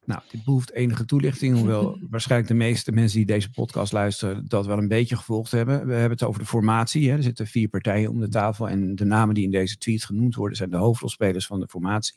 Nou, 0.06 0.20
dit 0.30 0.44
behoeft 0.44 0.72
enige 0.72 1.04
toelichting, 1.04 1.56
hoewel 1.56 1.98
waarschijnlijk 2.10 2.50
de 2.50 2.56
meeste 2.56 2.92
mensen 2.92 3.16
die 3.16 3.26
deze 3.26 3.50
podcast 3.50 3.92
luisteren 3.92 4.44
dat 4.48 4.66
wel 4.66 4.78
een 4.78 4.88
beetje 4.88 5.16
gevolgd 5.16 5.50
hebben. 5.50 5.86
We 5.86 5.92
hebben 5.92 6.10
het 6.10 6.22
over 6.22 6.40
de 6.40 6.46
formatie. 6.46 7.10
Hè. 7.10 7.16
Er 7.16 7.22
zitten 7.22 7.46
vier 7.46 7.68
partijen 7.68 8.10
om 8.10 8.20
de 8.20 8.28
tafel 8.28 8.68
en 8.68 8.94
de 8.94 9.04
namen 9.04 9.34
die 9.34 9.44
in 9.44 9.50
deze 9.50 9.76
tweet 9.76 10.04
genoemd 10.04 10.34
worden 10.34 10.56
zijn 10.56 10.70
de 10.70 10.76
hoofdrolspelers 10.76 11.46
van 11.46 11.60
de 11.60 11.68
formatie. 11.68 12.14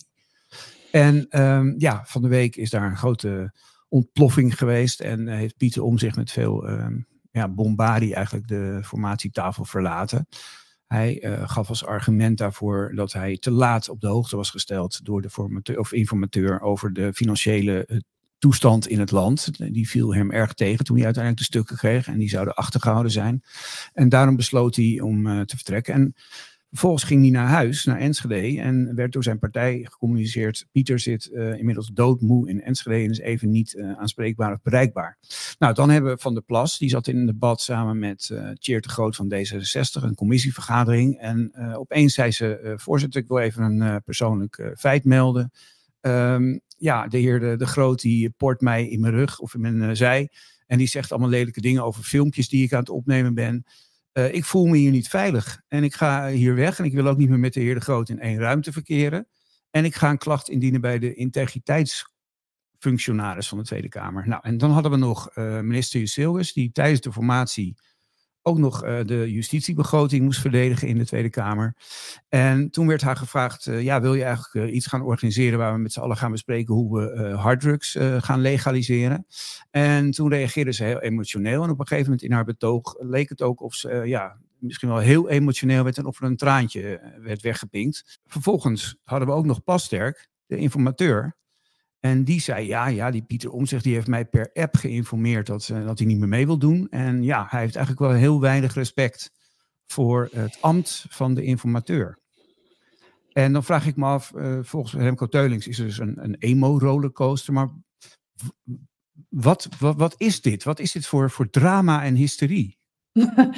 En 0.91 1.41
um, 1.41 1.75
ja, 1.77 2.03
van 2.05 2.21
de 2.21 2.27
week 2.27 2.55
is 2.55 2.69
daar 2.69 2.89
een 2.89 2.97
grote 2.97 3.53
ontploffing 3.89 4.57
geweest 4.57 4.99
en 4.99 5.27
heeft 5.27 5.57
Pieter 5.57 5.83
om 5.83 5.97
zich 5.97 6.15
met 6.15 6.31
veel 6.31 6.69
um, 6.69 7.07
ja, 7.31 7.49
bombardie 7.49 8.15
eigenlijk 8.15 8.47
de 8.47 8.79
formatietafel 8.83 9.65
verlaten. 9.65 10.27
Hij 10.87 11.23
uh, 11.23 11.49
gaf 11.49 11.69
als 11.69 11.85
argument 11.85 12.37
daarvoor 12.37 12.91
dat 12.95 13.13
hij 13.13 13.37
te 13.37 13.51
laat 13.51 13.89
op 13.89 14.01
de 14.01 14.07
hoogte 14.07 14.35
was 14.35 14.49
gesteld 14.49 15.05
door 15.05 15.21
de 15.21 15.29
formateur, 15.29 15.79
of 15.79 15.91
informateur 15.91 16.61
over 16.61 16.93
de 16.93 17.13
financiële 17.13 17.85
uh, 17.87 17.97
toestand 18.37 18.87
in 18.87 18.99
het 18.99 19.11
land. 19.11 19.73
Die 19.73 19.89
viel 19.89 20.13
hem 20.13 20.31
erg 20.31 20.53
tegen 20.53 20.85
toen 20.85 20.95
hij 20.95 21.05
uiteindelijk 21.05 21.43
de 21.43 21.49
stukken 21.53 21.77
kreeg 21.77 22.07
en 22.07 22.17
die 22.17 22.29
zouden 22.29 22.53
achtergehouden 22.53 23.11
zijn. 23.11 23.43
En 23.93 24.09
daarom 24.09 24.35
besloot 24.35 24.75
hij 24.75 24.99
om 25.01 25.27
uh, 25.27 25.41
te 25.41 25.55
vertrekken. 25.55 25.93
En 25.93 26.15
Vervolgens 26.69 27.03
ging 27.03 27.21
hij 27.21 27.29
naar 27.29 27.47
huis, 27.47 27.85
naar 27.85 27.97
Enschede, 27.97 28.61
en 28.61 28.95
werd 28.95 29.11
door 29.11 29.23
zijn 29.23 29.39
partij 29.39 29.87
gecommuniceerd: 29.89 30.65
Pieter 30.71 30.99
zit 30.99 31.29
uh, 31.31 31.57
inmiddels 31.57 31.87
doodmoe 31.93 32.49
in 32.49 32.61
Enschede 32.61 33.03
en 33.03 33.09
is 33.09 33.19
even 33.19 33.49
niet 33.49 33.73
uh, 33.73 33.91
aanspreekbaar 33.97 34.53
of 34.53 34.61
bereikbaar. 34.61 35.17
Nou, 35.59 35.73
dan 35.73 35.89
hebben 35.89 36.11
we 36.11 36.21
Van 36.21 36.33
der 36.33 36.43
Plas, 36.43 36.77
die 36.77 36.89
zat 36.89 37.07
in 37.07 37.17
een 37.17 37.25
debat 37.25 37.61
samen 37.61 37.99
met 37.99 38.29
uh, 38.31 38.49
de 38.53 38.89
Groot 38.89 39.15
van 39.15 39.33
D66, 39.33 40.03
een 40.03 40.15
commissievergadering. 40.15 41.19
En 41.19 41.55
opeens 41.75 42.13
zei 42.13 42.31
ze: 42.31 42.73
Voorzitter, 42.75 43.21
ik 43.21 43.27
wil 43.27 43.39
even 43.39 43.63
een 43.63 44.01
persoonlijk 44.03 44.73
feit 44.77 45.03
melden. 45.03 45.51
Um, 46.01 46.59
ja, 46.77 47.07
de 47.07 47.17
heer 47.17 47.39
de, 47.39 47.55
de 47.55 47.65
Groot 47.65 48.01
die 48.01 48.29
port 48.29 48.61
mij 48.61 48.87
in 48.87 48.99
mijn 48.99 49.13
rug 49.13 49.39
of 49.39 49.53
in 49.53 49.61
mijn 49.61 49.95
zij. 49.95 50.29
En 50.67 50.77
die 50.77 50.87
zegt 50.87 51.11
allemaal 51.11 51.29
lelijke 51.29 51.61
dingen 51.61 51.83
over 51.83 52.03
filmpjes 52.03 52.49
die 52.49 52.63
ik 52.63 52.73
aan 52.73 52.79
het 52.79 52.89
opnemen 52.89 53.33
ben. 53.33 53.65
Uh, 54.17 54.33
ik 54.33 54.45
voel 54.45 54.65
me 54.65 54.77
hier 54.77 54.91
niet 54.91 55.07
veilig 55.07 55.61
en 55.67 55.83
ik 55.83 55.95
ga 55.95 56.29
hier 56.29 56.55
weg 56.55 56.79
en 56.79 56.85
ik 56.85 56.93
wil 56.93 57.07
ook 57.07 57.17
niet 57.17 57.29
meer 57.29 57.39
met 57.39 57.53
de 57.53 57.59
heer 57.59 57.73
De 57.73 57.81
Groot 57.81 58.09
in 58.09 58.19
één 58.19 58.39
ruimte 58.39 58.71
verkeren. 58.71 59.27
En 59.69 59.85
ik 59.85 59.95
ga 59.95 60.09
een 60.09 60.17
klacht 60.17 60.49
indienen 60.49 60.81
bij 60.81 60.99
de 60.99 61.13
integriteitsfunctionaris 61.13 63.47
van 63.47 63.57
de 63.57 63.63
Tweede 63.63 63.89
Kamer. 63.89 64.27
Nou, 64.27 64.41
en 64.43 64.57
dan 64.57 64.71
hadden 64.71 64.91
we 64.91 64.97
nog 64.97 65.29
uh, 65.35 65.59
minister 65.59 65.99
Jusilgus, 65.99 66.53
die 66.53 66.71
tijdens 66.71 67.01
de 67.01 67.11
formatie 67.11 67.77
ook 68.47 68.57
nog 68.57 68.85
uh, 68.85 68.99
de 69.05 69.31
justitiebegroting 69.31 70.23
moest 70.23 70.41
verdedigen 70.41 70.87
in 70.87 70.97
de 70.97 71.05
Tweede 71.05 71.29
Kamer. 71.29 71.75
En 72.29 72.69
toen 72.69 72.87
werd 72.87 73.01
haar 73.01 73.15
gevraagd, 73.15 73.65
uh, 73.65 73.81
ja, 73.81 74.01
wil 74.01 74.13
je 74.13 74.23
eigenlijk 74.23 74.67
uh, 74.69 74.75
iets 74.75 74.87
gaan 74.87 75.01
organiseren 75.01 75.59
waar 75.59 75.73
we 75.73 75.79
met 75.79 75.93
z'n 75.93 75.99
allen 75.99 76.17
gaan 76.17 76.31
bespreken 76.31 76.73
hoe 76.73 76.99
we 76.99 77.29
harddrugs 77.29 77.97
gaan 78.17 78.41
legaliseren? 78.41 79.25
En 79.71 80.11
toen 80.11 80.29
reageerde 80.29 80.73
ze 80.73 80.83
heel 80.83 81.01
emotioneel 81.01 81.63
en 81.63 81.69
op 81.69 81.79
een 81.79 81.87
gegeven 81.87 82.09
moment 82.09 82.27
in 82.27 82.31
haar 82.31 82.45
betoog 82.45 82.95
leek 82.99 83.29
het 83.29 83.41
ook 83.41 83.61
of 83.61 83.73
ze, 83.73 84.01
ja, 84.05 84.37
misschien 84.59 84.89
wel 84.89 84.97
heel 84.97 85.29
emotioneel 85.29 85.83
werd 85.83 85.97
en 85.97 86.05
of 86.05 86.19
er 86.19 86.25
een 86.25 86.37
traantje 86.37 87.13
werd 87.21 87.41
weggepinkt. 87.41 88.19
Vervolgens 88.25 88.97
hadden 89.03 89.27
we 89.27 89.33
ook 89.33 89.45
nog 89.45 89.63
Pasterk, 89.63 90.29
de 90.45 90.57
informateur, 90.57 91.35
en 91.99 92.23
die 92.23 92.41
zei, 92.41 92.67
ja, 92.67 92.87
ja, 92.87 93.11
die 93.11 93.21
Pieter 93.21 93.51
Omtzigt 93.51 93.83
die 93.83 93.93
heeft 93.93 94.07
mij 94.07 94.25
per 94.25 94.49
app 94.53 94.75
geïnformeerd 94.75 95.47
dat, 95.47 95.69
uh, 95.71 95.85
dat 95.85 95.97
hij 95.97 96.07
niet 96.07 96.17
meer 96.17 96.27
mee 96.27 96.45
wil 96.45 96.57
doen. 96.57 96.87
En 96.89 97.23
ja, 97.23 97.45
hij 97.49 97.59
heeft 97.59 97.75
eigenlijk 97.75 98.11
wel 98.11 98.19
heel 98.19 98.41
weinig 98.41 98.73
respect 98.73 99.31
voor 99.85 100.29
het 100.31 100.57
ambt 100.61 101.05
van 101.09 101.33
de 101.33 101.43
informateur. 101.43 102.19
En 103.31 103.53
dan 103.53 103.63
vraag 103.63 103.87
ik 103.87 103.95
me 103.95 104.05
af, 104.05 104.31
uh, 104.35 104.59
volgens 104.61 104.93
Remco 104.93 105.27
Teulings 105.27 105.67
is 105.67 105.79
er 105.79 105.85
dus 105.85 105.99
een, 105.99 106.23
een 106.23 106.35
emo-rollercoaster, 106.39 107.53
maar 107.53 107.69
wat, 109.29 109.69
wat, 109.79 109.95
wat 109.97 110.15
is 110.17 110.41
dit? 110.41 110.63
Wat 110.63 110.79
is 110.79 110.91
dit 110.91 111.05
voor, 111.05 111.31
voor 111.31 111.49
drama 111.49 112.03
en 112.03 112.15
hysterie? 112.15 112.77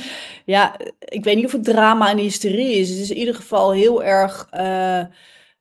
ja, 0.46 0.80
ik 1.00 1.24
weet 1.24 1.36
niet 1.36 1.46
of 1.46 1.52
het 1.52 1.64
drama 1.64 2.10
en 2.10 2.18
hysterie 2.18 2.76
is. 2.76 2.90
Het 2.90 3.00
is 3.00 3.10
in 3.10 3.18
ieder 3.18 3.36
geval 3.36 3.72
heel 3.74 4.04
erg... 4.04 4.48
Uh 4.54 5.04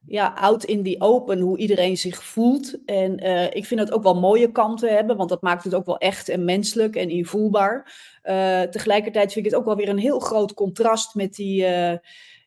ja, 0.09 0.35
out 0.35 0.65
in 0.65 0.83
the 0.83 0.95
open, 0.99 1.41
hoe 1.41 1.59
iedereen 1.59 1.97
zich 1.97 2.25
voelt. 2.25 2.85
En 2.85 3.27
uh, 3.27 3.45
ik 3.45 3.65
vind 3.65 3.81
dat 3.81 3.93
ook 3.93 4.03
wel 4.03 4.21
mooie 4.21 4.53
kanten 4.53 4.95
hebben, 4.95 5.17
want 5.17 5.29
dat 5.29 5.43
maakt 5.43 5.65
het 5.65 5.75
ook 5.75 5.87
wel 5.87 5.99
echt 5.99 6.29
en 6.29 6.45
menselijk 6.45 6.97
en 6.97 7.11
invoelbaar. 7.11 7.93
Uh, 8.25 8.63
tegelijkertijd 8.63 9.33
vind 9.33 9.45
ik 9.45 9.51
het 9.51 9.61
ook 9.61 9.67
wel 9.67 9.77
weer 9.77 9.89
een 9.89 9.99
heel 9.99 10.19
groot 10.19 10.55
contrast 10.55 11.15
met 11.15 11.35
die, 11.35 11.63
uh, 11.63 11.97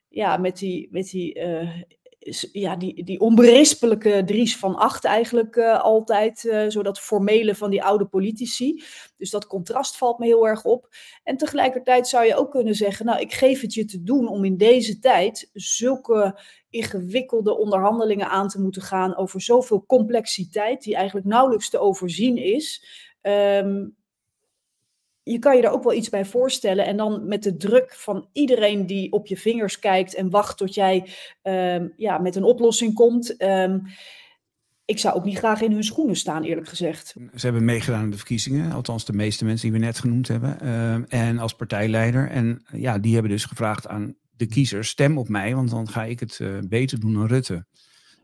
ja, 0.10 0.38
met 0.38 0.58
die, 0.58 0.88
met 0.92 1.10
die 1.10 1.40
ja, 2.52 2.76
die, 2.76 3.04
die 3.04 3.20
onberispelijke 3.20 4.24
Dries 4.26 4.58
van 4.58 4.76
Acht 4.76 5.04
eigenlijk 5.04 5.56
uh, 5.56 5.82
altijd, 5.82 6.44
uh, 6.44 6.70
zo 6.70 6.84
dat 6.84 7.00
formele 7.00 7.56
van 7.56 7.70
die 7.70 7.84
oude 7.84 8.06
politici. 8.06 8.84
Dus 9.18 9.30
dat 9.30 9.48
contrast 9.48 9.98
valt 9.98 10.20
me 10.20 10.26
heel 10.26 10.48
erg 10.48 10.64
op. 10.64 10.88
En 11.24 11.38
tegelijkertijd 11.38 12.08
zou 12.08 12.26
je 12.26 12.36
ook 12.36 12.52
kunnen 12.52 12.76
zeggen, 12.76 13.06
nou 13.06 13.20
ik 13.20 13.34
geef 13.34 13.62
het 13.62 13.74
je 13.74 13.86
te 13.86 14.04
doen 14.04 14.28
om 14.28 14.46
in 14.46 14.58
deze 14.58 15.00
tijd 15.00 15.50
zulke 15.54 16.40
ingewikkelde 16.70 17.58
onderhandelingen 17.58 18.30
aan 18.30 18.48
te 18.48 18.62
moeten 18.62 18.82
gaan 18.82 19.16
over 19.16 19.42
zoveel 19.42 19.86
complexiteit 19.86 20.84
die 20.84 20.96
eigenlijk 20.96 21.28
nauwelijks 21.28 21.70
te 21.70 21.80
overzien 21.80 22.38
is. 22.38 22.86
Um, 23.22 23.96
je 25.24 25.40
kan 25.40 25.56
je 25.56 25.62
er 25.62 25.72
ook 25.72 25.84
wel 25.84 25.94
iets 25.94 26.10
bij 26.10 26.26
voorstellen. 26.26 26.86
En 26.86 26.98
dan 26.98 27.28
met 27.28 27.44
de 27.44 27.58
druk 27.58 27.94
van 27.94 28.28
iedereen 28.34 28.86
die 28.86 29.12
op 29.12 29.28
je 29.28 29.38
vingers 29.38 29.80
kijkt 29.80 30.16
en 30.16 30.30
wacht 30.30 30.58
tot 30.58 30.74
jij 30.74 31.08
um, 31.44 31.94
ja, 31.98 32.18
met 32.18 32.36
een 32.36 32.44
oplossing 32.44 32.94
komt. 32.94 33.42
Um, 33.42 33.84
ik 34.86 35.00
zou 35.00 35.16
ook 35.16 35.24
niet 35.24 35.38
graag 35.38 35.62
in 35.62 35.72
hun 35.72 35.84
schoenen 35.84 36.16
staan, 36.16 36.44
eerlijk 36.44 36.68
gezegd. 36.68 37.16
Ze 37.36 37.46
hebben 37.46 37.66
meegedaan 37.66 38.02
aan 38.02 38.10
de 38.10 38.18
verkiezingen, 38.18 38.72
althans 38.72 39.06
de 39.06 39.14
meeste 39.14 39.46
mensen 39.46 39.70
die 39.70 39.80
we 39.80 39.86
net 39.86 40.00
genoemd 40.00 40.28
hebben. 40.28 40.58
Uh, 40.62 40.96
en 41.08 41.40
als 41.40 41.56
partijleider. 41.56 42.30
En 42.30 42.66
ja, 42.74 43.00
die 43.00 43.14
hebben 43.14 43.32
dus 43.32 43.46
gevraagd 43.46 43.88
aan 43.88 44.16
de 44.36 44.46
kiezers: 44.46 44.90
stem 44.90 45.18
op 45.18 45.30
mij, 45.30 45.56
want 45.56 45.70
dan 45.70 45.88
ga 45.88 46.04
ik 46.04 46.20
het 46.20 46.40
uh, 46.42 46.58
beter 46.68 47.00
doen 47.00 47.14
dan 47.14 47.28
Rutte. 47.28 47.66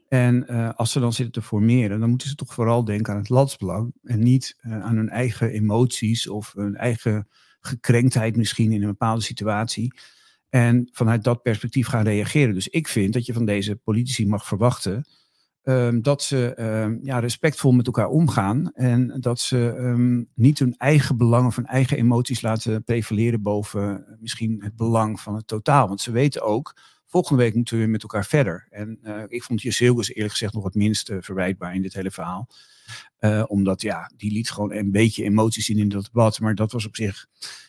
En 0.08 0.46
uh, 0.50 0.70
als 0.76 0.92
ze 0.92 1.00
dan 1.00 1.14
zitten 1.14 1.34
te 1.34 1.48
formeren, 1.48 2.00
dan 2.00 2.10
moeten 2.10 2.30
ze 2.30 2.36
toch 2.36 2.54
vooral 2.54 2.84
denken 2.84 3.14
aan 3.14 3.20
het 3.20 3.30
landsbelang 3.30 3.94
en 4.04 4.20
niet 4.20 4.58
uh, 4.62 4.84
aan 4.84 4.96
hun 4.96 5.10
eigen 5.10 5.50
emoties 5.50 6.28
of 6.28 6.54
hun 6.54 6.76
eigen 6.76 7.28
gekrenktheid 7.60 8.36
misschien 8.36 8.72
in 8.72 8.82
een 8.82 8.88
bepaalde 8.88 9.22
situatie. 9.22 10.00
En 10.50 10.90
vanuit 10.92 11.24
dat 11.24 11.42
perspectief 11.42 11.88
gaan 11.88 12.04
reageren. 12.04 12.54
Dus 12.54 12.68
ik 12.68 12.88
vind 12.88 13.14
dat 13.14 13.26
je 13.26 13.34
van 13.34 13.46
deze 13.46 13.76
politici 13.76 14.28
mag 14.28 14.46
verwachten 14.46 15.06
um, 15.68 16.02
dat 16.02 16.24
ze 16.24 16.54
um, 16.60 17.00
ja, 17.04 17.20
respectvol 17.20 17.72
met 17.72 17.86
elkaar 17.86 18.08
omgaan. 18.08 18.72
En 18.74 19.18
dat 19.20 19.40
ze 19.40 19.58
um, 19.58 20.30
niet 20.34 20.60
hun 20.60 20.76
eigen 20.78 21.18
belang 21.18 21.48
of 21.48 21.56
hun 21.56 21.66
eigen 21.66 21.98
emoties 21.98 22.42
laten 22.42 22.84
prevaleren 22.84 23.42
boven 23.42 24.18
misschien 24.20 24.64
het 24.64 24.76
belang 24.76 25.20
van 25.20 25.36
het 25.36 25.48
totaal. 25.48 25.88
Want 25.88 26.02
ze 26.02 26.12
weten 26.12 26.42
ook 26.42 26.76
Volgende 27.18 27.44
week 27.44 27.56
moeten 27.56 27.80
we 27.80 27.86
met 27.86 28.02
elkaar 28.02 28.26
verder. 28.26 28.68
En 28.70 29.00
uh, 29.04 29.24
ik 29.28 29.44
vond 29.44 29.62
Silgus 29.62 30.14
eerlijk 30.14 30.32
gezegd 30.32 30.54
nog 30.54 30.64
het 30.64 30.76
minst 30.76 31.10
uh, 31.10 31.18
verwijtbaar 31.20 31.76
in 31.76 31.82
dit 31.82 31.94
hele 31.94 32.12
verhaal. 32.12 32.50
Uh, 33.20 33.44
omdat 33.48 33.82
ja, 33.82 34.12
die 34.18 34.32
liet 34.32 34.52
gewoon 34.52 34.74
een 34.74 34.92
beetje 34.92 35.24
emoties 35.24 35.66
zien 35.66 35.78
in 35.78 35.90
dat 35.90 36.04
debat. 36.06 36.40
Maar 36.40 36.56
dat 36.56 36.72
was 36.72 36.86
op 36.86 36.96
zich 36.96 37.26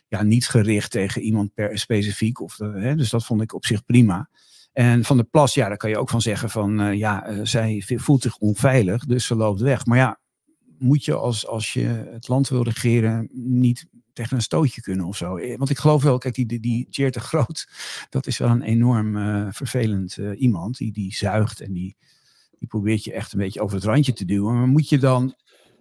ja, 0.09 0.23
niet 0.23 0.49
gericht 0.49 0.90
tegen 0.90 1.23
iemand 1.23 1.55
per 1.55 1.78
specifiek. 1.78 2.40
Of, 2.40 2.57
hè, 2.57 2.95
dus 2.95 3.11
dat 3.11 3.26
vond 3.26 3.43
ik 3.43 3.55
op 3.55 3.67
zich 3.67 3.85
prima. 3.85 4.28
En 4.73 5.05
van 5.05 5.17
de 5.17 5.25
plas, 5.25 5.55
ja, 5.55 5.69
daar 5.69 5.76
kan 5.76 5.90
je 5.90 5.99
ook 5.99 6.11
van 6.11 6.23
zeggen 6.23 6.50
van 6.50 6.97
ja, 6.97 7.45
zij 7.45 7.85
voelt 7.87 8.23
zich 8.23 8.37
onveilig, 8.37 9.05
dus 9.05 9.26
ze 9.26 9.35
loopt 9.35 9.61
weg. 9.61 9.87
Maar 9.87 9.99
ja, 9.99 10.21
moet 10.78 11.05
je 11.05 11.14
als, 11.14 11.47
als 11.47 11.73
je 11.73 11.87
het 11.87 12.28
land 12.28 12.49
wil 12.49 12.62
regeren 12.62 13.28
niet 13.33 13.87
tegen 14.18 14.37
een 14.37 14.42
stootje 14.42 14.80
kunnen 14.80 15.06
of 15.06 15.16
zo. 15.16 15.37
Eh, 15.37 15.56
want 15.56 15.70
ik 15.70 15.78
geloof 15.78 16.02
wel, 16.02 16.18
kijk, 16.18 16.34
die, 16.34 16.46
die, 16.46 16.87
die 16.90 17.10
de 17.10 17.20
Groot, 17.20 17.68
dat 18.10 18.26
is 18.26 18.38
wel 18.38 18.48
een 18.48 18.62
enorm 18.62 19.16
uh, 19.16 19.46
vervelend 19.50 20.16
uh, 20.16 20.40
iemand. 20.40 20.76
Die, 20.76 20.92
die 20.92 21.14
zuigt 21.14 21.60
en 21.60 21.72
die, 21.72 21.96
die 22.58 22.68
probeert 22.68 23.04
je 23.04 23.12
echt 23.12 23.32
een 23.32 23.38
beetje 23.38 23.60
over 23.60 23.76
het 23.76 23.84
randje 23.84 24.12
te 24.12 24.25
duwen. 24.25 24.54
Maar 24.54 24.66
moet 24.66 24.88
je 24.88 24.98
dan 24.98 25.34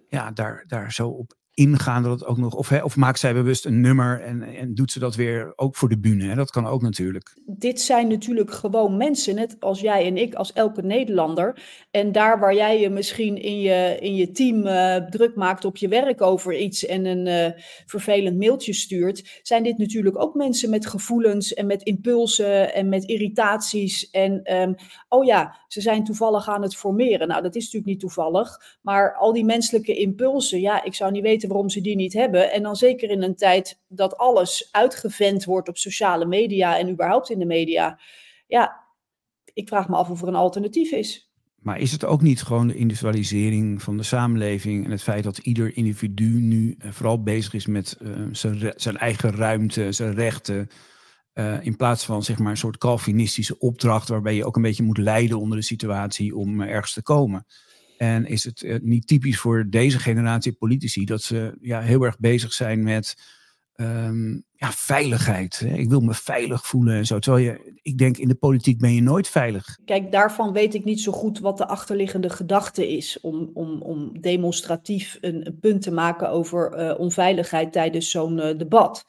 ja, 0.08 0.30
daar, 0.30 0.64
daar 0.66 0.92
zo 0.92 1.08
op 1.08 1.37
ingaan 1.58 2.02
dat 2.02 2.24
ook 2.24 2.36
nog. 2.36 2.54
Of, 2.54 2.68
hè, 2.68 2.82
of 2.82 2.96
maakt 2.96 3.18
zij 3.18 3.34
bewust 3.34 3.64
een 3.64 3.80
nummer 3.80 4.20
en, 4.20 4.42
en 4.42 4.74
doet 4.74 4.90
ze 4.90 4.98
dat 4.98 5.14
weer 5.14 5.52
ook 5.56 5.76
voor 5.76 5.88
de 5.88 5.98
bühne? 5.98 6.24
Hè? 6.24 6.34
Dat 6.34 6.50
kan 6.50 6.66
ook 6.66 6.82
natuurlijk. 6.82 7.36
Dit 7.46 7.80
zijn 7.80 8.08
natuurlijk 8.08 8.52
gewoon 8.52 8.96
mensen, 8.96 9.34
net 9.34 9.56
als 9.60 9.80
jij 9.80 10.06
en 10.06 10.16
ik, 10.16 10.34
als 10.34 10.52
elke 10.52 10.82
Nederlander. 10.82 11.62
En 11.90 12.12
daar 12.12 12.38
waar 12.38 12.54
jij 12.54 12.80
je 12.80 12.90
misschien 12.90 13.42
in 13.42 13.60
je, 13.60 13.96
in 14.00 14.14
je 14.14 14.30
team 14.30 14.66
uh, 14.66 14.96
druk 14.96 15.34
maakt 15.34 15.64
op 15.64 15.76
je 15.76 15.88
werk 15.88 16.22
over 16.22 16.58
iets 16.58 16.86
en 16.86 17.04
een 17.04 17.26
uh, 17.26 17.60
vervelend 17.86 18.38
mailtje 18.38 18.72
stuurt, 18.72 19.40
zijn 19.42 19.62
dit 19.62 19.78
natuurlijk 19.78 20.20
ook 20.20 20.34
mensen 20.34 20.70
met 20.70 20.86
gevoelens 20.86 21.54
en 21.54 21.66
met 21.66 21.82
impulsen 21.82 22.74
en 22.74 22.88
met 22.88 23.04
irritaties. 23.04 24.10
En 24.10 24.54
um, 24.54 24.74
oh 25.08 25.24
ja, 25.24 25.56
ze 25.68 25.80
zijn 25.80 26.04
toevallig 26.04 26.48
aan 26.48 26.62
het 26.62 26.76
formeren. 26.76 27.28
Nou, 27.28 27.42
dat 27.42 27.54
is 27.54 27.62
natuurlijk 27.62 27.90
niet 27.90 28.00
toevallig, 28.00 28.76
maar 28.82 29.14
al 29.14 29.32
die 29.32 29.44
menselijke 29.44 29.94
impulsen, 29.94 30.60
ja, 30.60 30.84
ik 30.84 30.94
zou 30.94 31.10
niet 31.10 31.22
weten 31.22 31.47
waarom 31.48 31.68
ze 31.68 31.80
die 31.80 31.96
niet 31.96 32.12
hebben. 32.12 32.52
En 32.52 32.62
dan 32.62 32.76
zeker 32.76 33.10
in 33.10 33.22
een 33.22 33.36
tijd 33.36 33.80
dat 33.88 34.16
alles 34.16 34.68
uitgevent 34.70 35.44
wordt 35.44 35.68
op 35.68 35.76
sociale 35.76 36.26
media 36.26 36.78
en 36.78 36.90
überhaupt 36.90 37.30
in 37.30 37.38
de 37.38 37.46
media. 37.46 38.00
Ja, 38.46 38.86
ik 39.52 39.68
vraag 39.68 39.88
me 39.88 39.96
af 39.96 40.10
of 40.10 40.22
er 40.22 40.28
een 40.28 40.34
alternatief 40.34 40.90
is. 40.90 41.30
maar 41.58 41.78
is 41.78 41.92
het 41.92 42.04
ook 42.04 42.22
niet 42.22 42.42
gewoon 42.42 42.66
de 42.66 42.76
industrialisering 42.76 43.82
van 43.82 43.96
de 43.96 44.02
samenleving 44.02 44.84
en 44.84 44.90
het 44.90 45.02
feit 45.02 45.24
dat 45.24 45.38
ieder 45.38 45.76
individu 45.76 46.40
nu 46.40 46.74
eh, 46.78 46.90
vooral 46.90 47.22
bezig 47.22 47.54
is 47.54 47.66
met 47.66 47.96
uh, 48.02 48.26
zijn, 48.32 48.72
zijn, 48.76 48.96
eigen 48.96 49.30
ruimte, 49.30 49.92
zijn 49.92 50.14
rechten, 50.14 50.68
uh, 51.34 51.64
in 51.64 51.76
plaats 51.76 52.04
van 52.04 52.22
zeg 52.22 52.38
maar 52.38 52.50
een 52.50 52.56
soort 52.56 52.78
Calvinistische 52.78 53.58
opdracht 53.58 54.08
waarbij 54.08 54.34
je 54.34 54.44
ook 54.44 54.56
een 54.56 54.62
beetje 54.62 54.82
moet 54.82 54.98
lijden 54.98 55.38
onder 55.38 55.58
de 55.58 55.64
situatie 55.64 56.36
om 56.36 56.60
ergens 56.60 56.92
te 56.92 57.02
komen. 57.02 57.46
En 57.98 58.26
is 58.26 58.44
het 58.44 58.78
niet 58.82 59.06
typisch 59.06 59.38
voor 59.38 59.66
deze 59.70 59.98
generatie 59.98 60.52
politici 60.52 61.04
dat 61.04 61.22
ze 61.22 61.56
ja, 61.60 61.80
heel 61.80 62.02
erg 62.02 62.18
bezig 62.18 62.52
zijn 62.52 62.82
met 62.82 63.14
um, 63.80 64.44
ja, 64.52 64.72
veiligheid. 64.72 65.58
Hè? 65.58 65.74
Ik 65.74 65.88
wil 65.88 66.00
me 66.00 66.14
veilig 66.14 66.66
voelen 66.66 66.94
en 66.94 67.06
zo. 67.06 67.18
Terwijl 67.18 67.44
je, 67.44 67.78
ik 67.82 67.98
denk, 67.98 68.16
in 68.16 68.28
de 68.28 68.34
politiek 68.34 68.78
ben 68.78 68.94
je 68.94 69.02
nooit 69.02 69.28
veilig. 69.28 69.78
Kijk, 69.84 70.12
daarvan 70.12 70.52
weet 70.52 70.74
ik 70.74 70.84
niet 70.84 71.00
zo 71.00 71.12
goed 71.12 71.38
wat 71.38 71.58
de 71.58 71.66
achterliggende 71.66 72.30
gedachte 72.30 72.88
is. 72.96 73.20
Om, 73.20 73.50
om, 73.54 73.82
om 73.82 74.20
demonstratief 74.20 75.18
een, 75.20 75.56
punt 75.60 75.82
te 75.82 75.92
maken 75.92 76.30
over 76.30 76.78
uh, 76.78 76.98
onveiligheid 76.98 77.72
tijdens 77.72 78.10
zo'n 78.10 78.38
uh, 78.38 78.58
debat. 78.58 79.04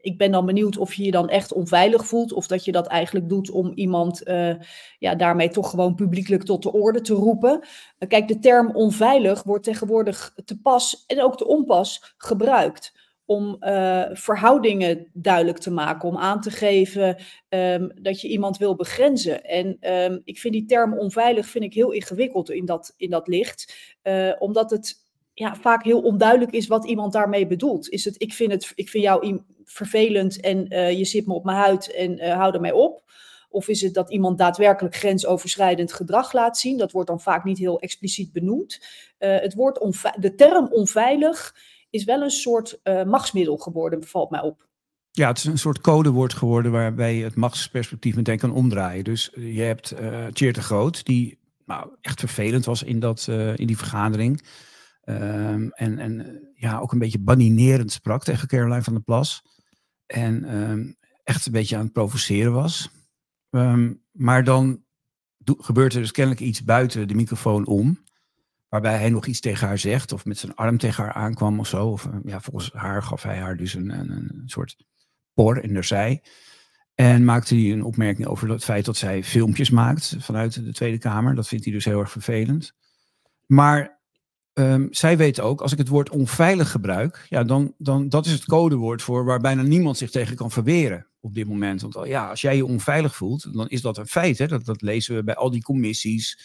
Ik 0.00 0.18
ben 0.18 0.30
dan 0.30 0.46
benieuwd 0.46 0.78
of 0.78 0.94
je 0.94 1.04
je 1.04 1.10
dan 1.10 1.28
echt 1.28 1.52
onveilig 1.52 2.06
voelt. 2.06 2.32
Of 2.32 2.46
dat 2.46 2.64
je 2.64 2.72
dat 2.72 2.86
eigenlijk 2.86 3.28
doet 3.28 3.50
om 3.50 3.72
iemand 3.74 4.28
uh, 4.28 4.54
ja, 4.98 5.14
daarmee 5.14 5.48
toch 5.48 5.70
gewoon 5.70 5.94
publiekelijk 5.94 6.42
tot 6.42 6.62
de 6.62 6.72
orde 6.72 7.00
te 7.00 7.14
roepen. 7.14 7.60
Uh, 7.98 8.08
kijk, 8.08 8.28
de 8.28 8.38
term 8.38 8.70
onveilig 8.70 9.42
wordt 9.42 9.64
tegenwoordig 9.64 10.34
te 10.44 10.60
pas 10.60 11.04
en 11.06 11.22
ook 11.22 11.36
te 11.36 11.46
onpas 11.46 12.14
gebruikt. 12.16 13.04
Om 13.24 13.56
uh, 13.60 14.04
verhoudingen 14.12 15.10
duidelijk 15.12 15.58
te 15.58 15.70
maken, 15.70 16.08
om 16.08 16.16
aan 16.16 16.40
te 16.40 16.50
geven 16.50 17.16
um, 17.48 17.92
dat 18.02 18.20
je 18.20 18.28
iemand 18.28 18.56
wil 18.56 18.74
begrenzen. 18.74 19.44
En 19.44 19.92
um, 19.92 20.20
ik 20.24 20.38
vind 20.38 20.54
die 20.54 20.64
term 20.64 20.98
onveilig 20.98 21.46
vind 21.46 21.64
ik 21.64 21.74
heel 21.74 21.90
ingewikkeld 21.90 22.50
in 22.50 22.64
dat, 22.64 22.94
in 22.96 23.10
dat 23.10 23.28
licht, 23.28 23.74
omdat 24.38 24.70
het 24.70 24.94
ja, 25.34 25.54
vaak 25.54 25.84
heel 25.84 26.00
onduidelijk 26.00 26.52
is 26.52 26.66
wat 26.66 26.86
iemand 26.86 27.12
daarmee 27.12 27.46
bedoelt. 27.46 27.88
Is 27.88 28.04
het, 28.04 28.22
ik 28.22 28.32
vind, 28.32 28.52
het, 28.52 28.72
ik 28.74 28.88
vind 28.88 29.04
jou 29.04 29.42
vervelend 29.66 30.40
en 30.40 30.72
uh, 30.72 30.98
je 30.98 31.04
zit 31.04 31.26
me 31.26 31.34
op 31.34 31.44
mijn 31.44 31.56
huid 31.56 31.94
en 31.94 32.12
uh, 32.12 32.32
hou 32.32 32.54
ermee 32.54 32.74
op? 32.74 33.04
Of 33.48 33.68
is 33.68 33.80
het 33.80 33.94
dat 33.94 34.10
iemand 34.10 34.38
daadwerkelijk 34.38 34.94
grensoverschrijdend 34.94 35.92
gedrag 35.92 36.32
laat 36.32 36.58
zien? 36.58 36.78
Dat 36.78 36.92
wordt 36.92 37.08
dan 37.08 37.20
vaak 37.20 37.44
niet 37.44 37.58
heel 37.58 37.80
expliciet 37.80 38.32
benoemd. 38.32 38.80
Uh, 39.18 39.38
het 39.40 39.54
woord 39.54 40.02
de 40.18 40.34
term 40.34 40.68
onveilig 40.72 41.54
is 41.90 42.04
wel 42.04 42.22
een 42.22 42.30
soort 42.30 42.80
machtsmiddel 43.06 43.56
geworden, 43.56 44.04
valt 44.04 44.30
mij 44.30 44.40
op. 44.40 44.66
Ja, 45.10 45.28
het 45.28 45.38
is 45.38 45.44
een 45.44 45.58
soort 45.58 45.80
codewoord 45.80 46.34
geworden 46.34 46.72
waarbij 46.72 47.14
je 47.14 47.24
het 47.24 47.34
machtsperspectief 47.34 48.16
meteen 48.16 48.38
kan 48.38 48.52
omdraaien. 48.52 49.04
Dus 49.04 49.30
je 49.34 49.62
hebt 49.62 49.92
uh, 49.92 50.26
de 50.52 50.62
Groot, 50.62 51.04
die 51.04 51.38
nou, 51.66 51.88
echt 52.00 52.20
vervelend 52.20 52.64
was 52.64 52.82
in, 52.82 53.00
dat, 53.00 53.26
in 53.54 53.66
die 53.66 53.76
vergadering. 53.76 54.42
Um, 55.04 55.70
en, 55.72 55.98
en 55.98 56.40
ja, 56.54 56.78
ook 56.78 56.92
een 56.92 56.98
beetje 56.98 57.20
baninerend 57.20 57.92
sprak 57.92 58.24
tegen 58.24 58.48
Caroline 58.48 58.82
van 58.82 58.92
der 58.92 59.02
Plas. 59.02 59.42
En 60.06 60.56
um, 60.56 60.96
echt 61.24 61.46
een 61.46 61.52
beetje 61.52 61.76
aan 61.76 61.84
het 61.84 61.92
provoceren 61.92 62.52
was. 62.52 62.90
Um, 63.50 64.02
maar 64.12 64.44
dan 64.44 64.84
gebeurt 65.44 65.94
er 65.94 66.00
dus 66.00 66.10
kennelijk 66.10 66.42
iets 66.42 66.64
buiten 66.64 67.08
de 67.08 67.14
microfoon 67.14 67.66
om. 67.66 68.04
Waarbij 68.68 68.98
hij 68.98 69.10
nog 69.10 69.26
iets 69.26 69.40
tegen 69.40 69.66
haar 69.66 69.78
zegt. 69.78 70.12
Of 70.12 70.24
met 70.24 70.38
zijn 70.38 70.54
arm 70.54 70.78
tegen 70.78 71.04
haar 71.04 71.12
aankwam 71.12 71.58
of 71.58 71.66
zo. 71.66 71.86
Of 71.86 72.08
ja, 72.24 72.40
volgens 72.40 72.72
haar 72.72 73.02
gaf 73.02 73.22
hij 73.22 73.38
haar 73.38 73.56
dus 73.56 73.74
een, 73.74 73.90
een, 73.90 74.10
een 74.10 74.42
soort 74.46 74.76
por 75.34 75.62
in 75.62 75.74
de 75.74 75.82
zij. 75.82 76.22
En 76.94 77.24
maakte 77.24 77.54
hij 77.54 77.72
een 77.72 77.84
opmerking 77.84 78.26
over 78.26 78.50
het 78.50 78.64
feit 78.64 78.84
dat 78.84 78.96
zij 78.96 79.24
filmpjes 79.24 79.70
maakt 79.70 80.16
vanuit 80.18 80.64
de 80.64 80.72
Tweede 80.72 80.98
Kamer. 80.98 81.34
Dat 81.34 81.48
vindt 81.48 81.64
hij 81.64 81.74
dus 81.74 81.84
heel 81.84 82.00
erg 82.00 82.10
vervelend. 82.10 82.72
Maar 83.46 83.95
Um, 84.58 84.88
zij 84.90 85.16
weten 85.16 85.44
ook, 85.44 85.60
als 85.60 85.72
ik 85.72 85.78
het 85.78 85.88
woord 85.88 86.10
onveilig 86.10 86.70
gebruik, 86.70 87.26
ja, 87.28 87.44
dan, 87.44 87.74
dan 87.78 88.08
dat 88.08 88.26
is 88.26 88.32
het 88.32 88.44
codewoord 88.44 89.02
voor 89.02 89.24
waar 89.24 89.40
bijna 89.40 89.62
niemand 89.62 89.96
zich 89.96 90.10
tegen 90.10 90.36
kan 90.36 90.50
verweren 90.50 91.06
op 91.20 91.34
dit 91.34 91.46
moment. 91.46 91.80
Want 91.80 92.08
ja, 92.08 92.28
als 92.28 92.40
jij 92.40 92.56
je 92.56 92.66
onveilig 92.66 93.16
voelt, 93.16 93.52
dan 93.54 93.68
is 93.68 93.80
dat 93.80 93.98
een 93.98 94.06
feit. 94.06 94.38
Hè? 94.38 94.46
Dat, 94.46 94.64
dat 94.64 94.82
lezen 94.82 95.14
we 95.14 95.24
bij 95.24 95.34
al 95.34 95.50
die 95.50 95.62
commissies. 95.62 96.38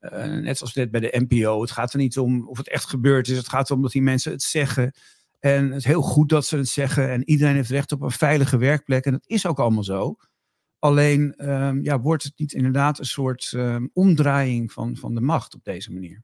Uh, 0.00 0.24
net 0.24 0.58
zoals 0.58 0.74
net 0.74 0.90
bij 0.90 1.00
de 1.00 1.24
NPO. 1.28 1.60
Het 1.60 1.70
gaat 1.70 1.92
er 1.92 1.98
niet 1.98 2.18
om 2.18 2.48
of 2.48 2.56
het 2.56 2.68
echt 2.68 2.84
gebeurd 2.84 3.28
is. 3.28 3.36
Het 3.36 3.48
gaat 3.48 3.70
erom 3.70 3.82
dat 3.82 3.92
die 3.92 4.02
mensen 4.02 4.32
het 4.32 4.42
zeggen. 4.42 4.92
En 5.38 5.66
het 5.66 5.76
is 5.76 5.84
heel 5.84 6.02
goed 6.02 6.28
dat 6.28 6.46
ze 6.46 6.56
het 6.56 6.68
zeggen. 6.68 7.10
En 7.10 7.28
iedereen 7.30 7.54
heeft 7.54 7.70
recht 7.70 7.92
op 7.92 8.02
een 8.02 8.10
veilige 8.10 8.56
werkplek. 8.56 9.04
En 9.04 9.12
dat 9.12 9.26
is 9.26 9.46
ook 9.46 9.58
allemaal 9.58 9.84
zo. 9.84 10.16
Alleen 10.78 11.50
um, 11.50 11.82
ja, 11.82 12.00
wordt 12.00 12.22
het 12.22 12.32
niet 12.36 12.52
inderdaad 12.52 12.98
een 12.98 13.04
soort 13.04 13.52
um, 13.54 13.90
omdraaiing 13.92 14.72
van, 14.72 14.96
van 14.96 15.14
de 15.14 15.20
macht 15.20 15.54
op 15.54 15.64
deze 15.64 15.92
manier? 15.92 16.22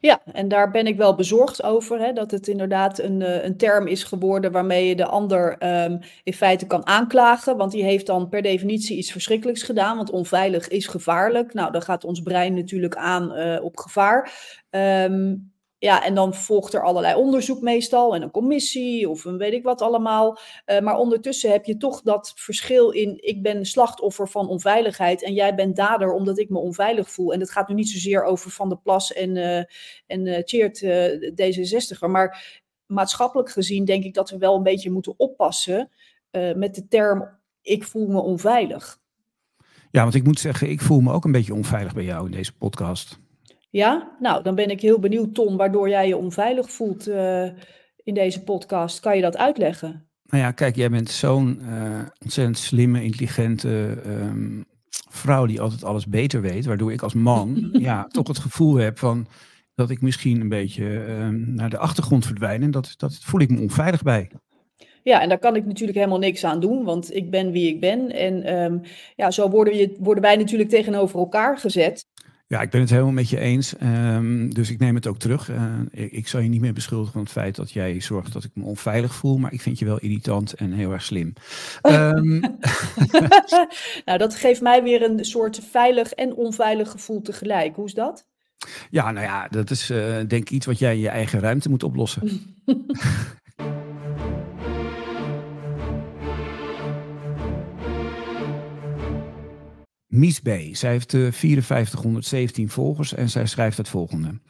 Ja, 0.00 0.20
en 0.32 0.48
daar 0.48 0.70
ben 0.70 0.86
ik 0.86 0.96
wel 0.96 1.14
bezorgd 1.14 1.62
over, 1.62 1.98
hè, 1.98 2.12
dat 2.12 2.30
het 2.30 2.48
inderdaad 2.48 2.98
een, 2.98 3.20
uh, 3.20 3.44
een 3.44 3.56
term 3.56 3.86
is 3.86 4.04
geworden 4.04 4.52
waarmee 4.52 4.88
je 4.88 4.96
de 4.96 5.06
ander 5.06 5.56
um, 5.84 6.00
in 6.22 6.32
feite 6.32 6.66
kan 6.66 6.86
aanklagen. 6.86 7.56
Want 7.56 7.72
die 7.72 7.84
heeft 7.84 8.06
dan 8.06 8.28
per 8.28 8.42
definitie 8.42 8.96
iets 8.96 9.12
verschrikkelijks 9.12 9.62
gedaan, 9.62 9.96
want 9.96 10.10
onveilig 10.10 10.68
is 10.68 10.86
gevaarlijk. 10.86 11.54
Nou, 11.54 11.72
dan 11.72 11.82
gaat 11.82 12.04
ons 12.04 12.20
brein 12.20 12.54
natuurlijk 12.54 12.96
aan 12.96 13.38
uh, 13.38 13.64
op 13.64 13.78
gevaar. 13.78 14.32
Um, 14.70 15.54
ja, 15.86 16.04
en 16.04 16.14
dan 16.14 16.34
volgt 16.34 16.74
er 16.74 16.82
allerlei 16.82 17.14
onderzoek 17.14 17.60
meestal 17.60 18.14
en 18.14 18.22
een 18.22 18.30
commissie 18.30 19.08
of 19.08 19.24
een 19.24 19.38
weet 19.38 19.52
ik 19.52 19.62
wat 19.62 19.82
allemaal. 19.82 20.38
Uh, 20.66 20.80
maar 20.80 20.96
ondertussen 20.96 21.50
heb 21.50 21.64
je 21.64 21.76
toch 21.76 22.02
dat 22.02 22.32
verschil 22.34 22.90
in 22.90 23.18
ik 23.20 23.42
ben 23.42 23.64
slachtoffer 23.64 24.28
van 24.28 24.48
onveiligheid 24.48 25.22
en 25.22 25.34
jij 25.34 25.54
bent 25.54 25.76
dader 25.76 26.12
omdat 26.12 26.38
ik 26.38 26.48
me 26.48 26.58
onveilig 26.58 27.10
voel. 27.10 27.32
En 27.32 27.40
het 27.40 27.50
gaat 27.50 27.68
nu 27.68 27.74
niet 27.74 27.88
zozeer 27.88 28.24
over 28.24 28.50
Van 28.50 28.68
der 28.68 28.78
Plas 28.78 29.12
en, 29.12 29.36
uh, 29.36 29.62
en 30.06 30.42
Cheert, 30.44 30.84
D66er. 31.42 32.08
Maar 32.10 32.60
maatschappelijk 32.86 33.50
gezien 33.50 33.84
denk 33.84 34.04
ik 34.04 34.14
dat 34.14 34.30
we 34.30 34.38
wel 34.38 34.56
een 34.56 34.62
beetje 34.62 34.90
moeten 34.90 35.14
oppassen 35.16 35.90
met 36.54 36.74
de 36.74 36.88
term 36.88 37.38
ik 37.62 37.84
voel 37.84 38.06
me 38.06 38.20
onveilig. 38.20 38.98
Ja, 39.90 40.02
want 40.02 40.14
ik 40.14 40.24
moet 40.24 40.40
zeggen, 40.40 40.70
ik 40.70 40.80
voel 40.80 41.00
me 41.00 41.12
ook 41.12 41.24
een 41.24 41.32
beetje 41.32 41.54
onveilig 41.54 41.94
bij 41.94 42.04
jou 42.04 42.24
in 42.24 42.32
deze 42.32 42.52
podcast. 42.52 43.18
Ja, 43.76 44.16
nou, 44.20 44.42
dan 44.42 44.54
ben 44.54 44.70
ik 44.70 44.80
heel 44.80 44.98
benieuwd, 44.98 45.34
Ton, 45.34 45.56
waardoor 45.56 45.88
jij 45.88 46.08
je 46.08 46.16
onveilig 46.16 46.70
voelt 46.70 47.08
uh, 47.08 47.44
in 48.04 48.14
deze 48.14 48.42
podcast. 48.42 49.00
Kan 49.00 49.16
je 49.16 49.22
dat 49.22 49.36
uitleggen? 49.36 50.08
Nou 50.26 50.42
ja, 50.42 50.50
kijk, 50.50 50.76
jij 50.76 50.90
bent 50.90 51.10
zo'n 51.10 51.60
uh, 51.62 52.00
ontzettend 52.22 52.58
slimme, 52.58 53.02
intelligente 53.02 53.98
um, 54.06 54.64
vrouw 55.10 55.46
die 55.46 55.60
altijd 55.60 55.84
alles 55.84 56.06
beter 56.06 56.40
weet. 56.40 56.66
Waardoor 56.66 56.92
ik 56.92 57.02
als 57.02 57.14
man 57.14 57.68
ja, 57.72 58.04
toch 58.04 58.28
het 58.28 58.38
gevoel 58.38 58.74
heb 58.74 58.98
van 58.98 59.26
dat 59.74 59.90
ik 59.90 60.02
misschien 60.02 60.40
een 60.40 60.48
beetje 60.48 60.84
um, 60.84 61.54
naar 61.54 61.70
de 61.70 61.78
achtergrond 61.78 62.26
verdwijn. 62.26 62.62
En 62.62 62.70
dat, 62.70 62.94
dat 62.96 63.18
voel 63.20 63.40
ik 63.40 63.50
me 63.50 63.60
onveilig 63.60 64.02
bij. 64.02 64.30
Ja, 65.02 65.20
en 65.20 65.28
daar 65.28 65.38
kan 65.38 65.56
ik 65.56 65.66
natuurlijk 65.66 65.98
helemaal 65.98 66.18
niks 66.18 66.44
aan 66.44 66.60
doen, 66.60 66.84
want 66.84 67.14
ik 67.14 67.30
ben 67.30 67.50
wie 67.50 67.68
ik 67.68 67.80
ben. 67.80 68.10
En 68.10 68.62
um, 68.62 68.80
ja, 69.16 69.30
zo 69.30 69.50
worden, 69.50 69.76
je, 69.76 69.96
worden 69.98 70.22
wij 70.22 70.36
natuurlijk 70.36 70.70
tegenover 70.70 71.18
elkaar 71.18 71.58
gezet. 71.58 72.06
Ja, 72.48 72.60
ik 72.60 72.70
ben 72.70 72.80
het 72.80 72.90
helemaal 72.90 73.12
met 73.12 73.28
je 73.28 73.38
eens. 73.38 73.74
Um, 73.82 74.54
dus 74.54 74.70
ik 74.70 74.78
neem 74.78 74.94
het 74.94 75.06
ook 75.06 75.18
terug. 75.18 75.50
Uh, 75.50 75.74
ik, 75.90 76.12
ik, 76.12 76.28
zal 76.28 76.40
je 76.40 76.48
niet 76.48 76.60
meer 76.60 76.72
beschuldigen 76.72 77.12
van 77.12 77.22
het 77.22 77.30
feit 77.30 77.56
dat 77.56 77.72
jij 77.72 78.00
zorgt 78.00 78.32
dat 78.32 78.44
ik 78.44 78.50
me 78.54 78.64
onveilig 78.64 79.14
voel. 79.14 79.38
Maar 79.38 79.52
ik 79.52 79.60
vind 79.60 79.78
je 79.78 79.84
wel 79.84 79.98
irritant 79.98 80.52
en 80.52 80.72
heel 80.72 80.92
erg 80.92 81.02
slim. 81.02 81.32
Um... 81.82 82.40
nou, 84.04 84.18
dat 84.18 84.36
geeft 84.36 84.60
mij 84.60 84.82
weer 84.82 85.02
een 85.02 85.24
soort 85.24 85.60
veilig 85.70 86.12
en 86.12 86.34
onveilig 86.34 86.90
gevoel 86.90 87.22
tegelijk. 87.22 87.76
Hoe 87.76 87.86
is 87.86 87.94
dat? 87.94 88.26
Ja, 88.90 89.10
nou 89.10 89.26
ja, 89.26 89.48
dat 89.48 89.70
is 89.70 89.90
uh, 89.90 89.98
denk 90.14 90.32
ik 90.32 90.50
iets 90.50 90.66
wat 90.66 90.78
jij 90.78 90.94
in 90.94 91.00
je 91.00 91.08
eigen 91.08 91.40
ruimte 91.40 91.68
moet 91.68 91.82
oplossen. 91.82 92.22
Mies 100.16 100.40
B. 100.40 100.48
Zij 100.72 100.90
heeft 100.90 101.12
uh, 101.12 101.32
5417 101.32 102.68
volgers 102.68 103.14
en 103.14 103.30
zij 103.30 103.46
schrijft 103.46 103.76
het 103.76 103.88
volgende. 103.88 104.40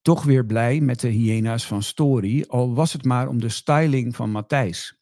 Toch 0.00 0.24
weer 0.24 0.46
blij 0.46 0.80
met 0.80 1.00
de 1.00 1.08
hyena's 1.08 1.66
van 1.66 1.82
Story, 1.82 2.44
al 2.48 2.74
was 2.74 2.92
het 2.92 3.04
maar 3.04 3.28
om 3.28 3.40
de 3.40 3.48
styling 3.48 4.16
van 4.16 4.30
Matthijs. 4.30 4.98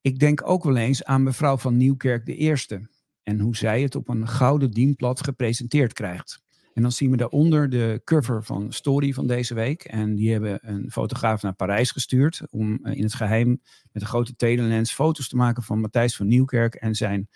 Ik 0.00 0.18
denk 0.18 0.48
ook 0.48 0.64
wel 0.64 0.76
eens 0.76 1.04
aan 1.04 1.22
mevrouw 1.22 1.56
van 1.56 1.76
Nieuwkerk 1.76 2.26
de 2.26 2.36
Eerste 2.36 2.88
en 3.22 3.40
hoe 3.40 3.56
zij 3.56 3.82
het 3.82 3.94
op 3.94 4.08
een 4.08 4.28
gouden 4.28 4.70
dienblad 4.70 5.22
gepresenteerd 5.24 5.92
krijgt. 5.92 6.42
En 6.74 6.82
dan 6.82 6.92
zien 6.92 7.10
we 7.10 7.16
daaronder 7.16 7.70
de 7.70 8.00
cover 8.04 8.44
van 8.44 8.72
Story 8.72 9.12
van 9.12 9.26
deze 9.26 9.54
week. 9.54 9.84
En 9.84 10.14
die 10.14 10.32
hebben 10.32 10.58
een 10.62 10.90
fotograaf 10.90 11.42
naar 11.42 11.54
Parijs 11.54 11.90
gestuurd 11.90 12.42
om 12.50 12.78
uh, 12.82 12.94
in 12.94 13.02
het 13.02 13.14
geheim 13.14 13.48
met 13.92 14.02
een 14.02 14.08
grote 14.08 14.36
telelens 14.36 14.92
foto's 14.92 15.28
te 15.28 15.36
maken 15.36 15.62
van 15.62 15.80
Matthijs 15.80 16.16
van 16.16 16.26
Nieuwkerk 16.26 16.74
en 16.74 16.94
zijn 16.94 17.28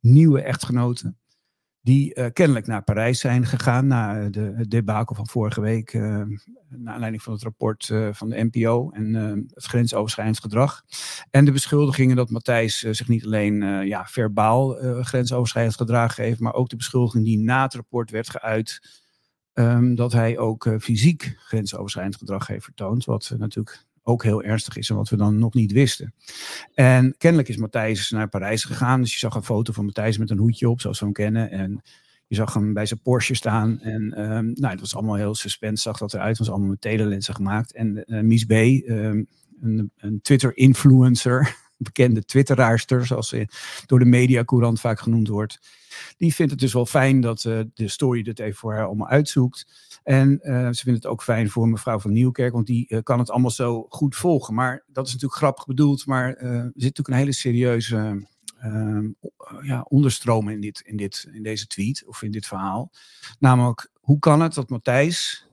nieuwe 0.00 0.42
echtgenote 0.42 1.14
die 1.80 2.14
uh, 2.14 2.26
kennelijk 2.32 2.66
naar 2.66 2.82
Parijs 2.82 3.20
zijn 3.20 3.46
gegaan 3.46 3.86
na 3.86 4.28
de, 4.28 4.52
het 4.56 4.70
debakel 4.70 5.14
van 5.14 5.26
vorige 5.26 5.60
week, 5.60 5.92
uh, 5.92 6.02
naar 6.68 6.92
aanleiding 6.92 7.22
van 7.22 7.32
het 7.32 7.42
rapport 7.42 7.86
van 8.10 8.28
de 8.28 8.48
NPO 8.50 8.90
en 8.90 9.14
het 9.54 9.64
grensoverschrijdend 9.64 10.40
gedrag. 10.40 10.82
En 11.30 11.44
de 11.44 11.52
beschuldigingen 11.52 12.16
dat 12.16 12.30
Matthijs 12.30 12.78
zich 12.78 13.08
niet 13.08 13.24
alleen 13.24 13.86
ja, 13.86 14.06
verbaal 14.06 14.70
grensoverschrijdend 15.02 15.76
gedrag 15.76 16.16
heeft, 16.16 16.40
maar 16.40 16.54
ook 16.54 16.68
de 16.68 16.76
beschuldiging 16.76 17.24
die 17.24 17.38
na 17.38 17.62
het 17.62 17.74
rapport 17.74 18.10
werd 18.10 18.30
geuit, 18.30 18.80
um, 19.54 19.94
dat 19.94 20.12
hij 20.12 20.38
ook 20.38 20.76
fysiek 20.80 21.36
grensoverschrijdend 21.38 22.16
gedrag 22.16 22.46
heeft 22.46 22.64
vertoond, 22.64 23.04
wat 23.04 23.34
natuurlijk 23.38 23.86
ook 24.08 24.22
heel 24.22 24.42
ernstig 24.42 24.76
is 24.76 24.90
en 24.90 24.96
wat 24.96 25.08
we 25.08 25.16
dan 25.16 25.38
nog 25.38 25.54
niet 25.54 25.72
wisten. 25.72 26.14
En 26.74 27.14
kennelijk 27.18 27.48
is 27.48 27.56
Matthijs 27.56 28.10
naar 28.10 28.28
Parijs 28.28 28.64
gegaan. 28.64 29.00
Dus 29.00 29.12
je 29.12 29.18
zag 29.18 29.34
een 29.34 29.42
foto 29.42 29.72
van 29.72 29.84
Matthijs 29.84 30.18
met 30.18 30.30
een 30.30 30.38
hoedje 30.38 30.68
op, 30.68 30.80
zoals 30.80 30.98
we 30.98 31.04
hem 31.04 31.14
kennen. 31.14 31.50
En 31.50 31.82
je 32.26 32.34
zag 32.34 32.54
hem 32.54 32.72
bij 32.72 32.86
zijn 32.86 33.00
Porsche 33.02 33.34
staan. 33.34 33.80
En 33.80 34.20
um, 34.20 34.52
nou, 34.54 34.72
het 34.72 34.80
was 34.80 34.94
allemaal 34.94 35.14
heel 35.14 35.34
suspense, 35.34 35.82
zag 35.82 35.98
dat 35.98 36.14
eruit. 36.14 36.28
Het 36.28 36.38
was 36.38 36.50
allemaal 36.50 36.68
met 36.68 36.80
telelensen 36.80 37.34
gemaakt. 37.34 37.72
En 37.72 38.04
uh, 38.06 38.20
Mies 38.20 38.44
B., 38.44 38.50
um, 38.50 39.26
een, 39.60 39.90
een 39.96 40.20
Twitter-influencer, 40.22 41.56
bekende 41.78 42.24
Twitteraarster, 42.24 43.06
zoals 43.06 43.28
ze 43.28 43.48
door 43.86 43.98
de 43.98 44.04
mediacourant 44.04 44.80
vaak 44.80 45.00
genoemd 45.00 45.28
wordt. 45.28 45.58
Die 46.16 46.34
vindt 46.34 46.52
het 46.52 46.60
dus 46.60 46.72
wel 46.72 46.86
fijn 46.86 47.20
dat 47.20 47.44
uh, 47.44 47.60
de 47.74 47.88
story 47.88 48.22
dit 48.22 48.38
even 48.38 48.58
voor 48.58 48.74
haar 48.74 48.86
allemaal 48.86 49.08
uitzoekt. 49.08 49.88
En 50.02 50.40
uh, 50.42 50.68
ze 50.68 50.82
vindt 50.82 51.02
het 51.02 51.06
ook 51.06 51.22
fijn 51.22 51.50
voor 51.50 51.68
mevrouw 51.68 51.98
van 51.98 52.12
Nieuwkerk, 52.12 52.52
want 52.52 52.66
die 52.66 52.86
uh, 52.88 52.98
kan 53.02 53.18
het 53.18 53.30
allemaal 53.30 53.50
zo 53.50 53.86
goed 53.88 54.16
volgen. 54.16 54.54
Maar 54.54 54.84
dat 54.86 55.06
is 55.06 55.12
natuurlijk 55.12 55.40
grappig 55.40 55.66
bedoeld, 55.66 56.06
maar 56.06 56.34
er 56.34 56.62
zit 56.62 56.74
natuurlijk 56.74 57.08
een 57.08 57.14
hele 57.14 57.32
serieuze 57.32 58.26
ehm, 58.58 59.08
ja, 59.62 59.82
onderstroom 59.88 60.48
in, 60.48 60.60
dit, 60.60 60.80
in, 60.80 60.96
dit, 60.96 61.28
in 61.32 61.42
deze 61.42 61.66
tweet 61.66 62.04
of 62.06 62.22
in 62.22 62.30
dit 62.30 62.46
verhaal. 62.46 62.92
Namelijk, 63.38 63.90
hoe 64.00 64.18
kan 64.18 64.40
het 64.40 64.54
dat 64.54 64.68
Matthijs, 64.68 65.46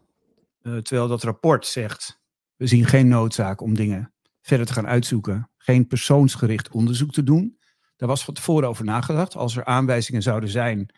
terwijl 0.62 1.08
dat 1.08 1.24
rapport 1.24 1.66
zegt, 1.66 2.20
we 2.56 2.68
zien 2.68 2.86
geen 2.86 3.08
noodzaak 3.08 3.62
om 3.62 3.76
dingen 3.76 4.14
verder 4.42 4.66
te 4.66 4.74
gaan 4.74 4.88
uitzoeken, 4.88 5.50
geen 5.66 5.88
persoonsgericht 5.88 6.70
onderzoek 6.70 7.12
te 7.12 7.24
doen. 7.24 7.60
Daar 7.96 8.10
was 8.10 8.24
van 8.24 8.34
tevoren 8.34 8.70
over 8.70 8.86
nagedacht. 8.86 9.36
Als 9.36 9.56
er 9.56 9.66
aanwijzingen 9.66 10.22
zouden 10.22 10.50
zijn 10.50 10.90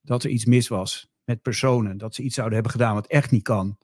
dat 0.00 0.24
er 0.24 0.30
iets 0.30 0.44
mis 0.44 0.68
was, 0.68 1.08
met 1.24 1.42
personen, 1.42 1.98
dat 1.98 2.14
ze 2.14 2.22
iets 2.22 2.34
zouden 2.34 2.54
hebben 2.54 2.72
gedaan 2.72 2.94
wat 2.94 3.06
echt 3.06 3.30
niet 3.30 3.42
kan, 3.42 3.78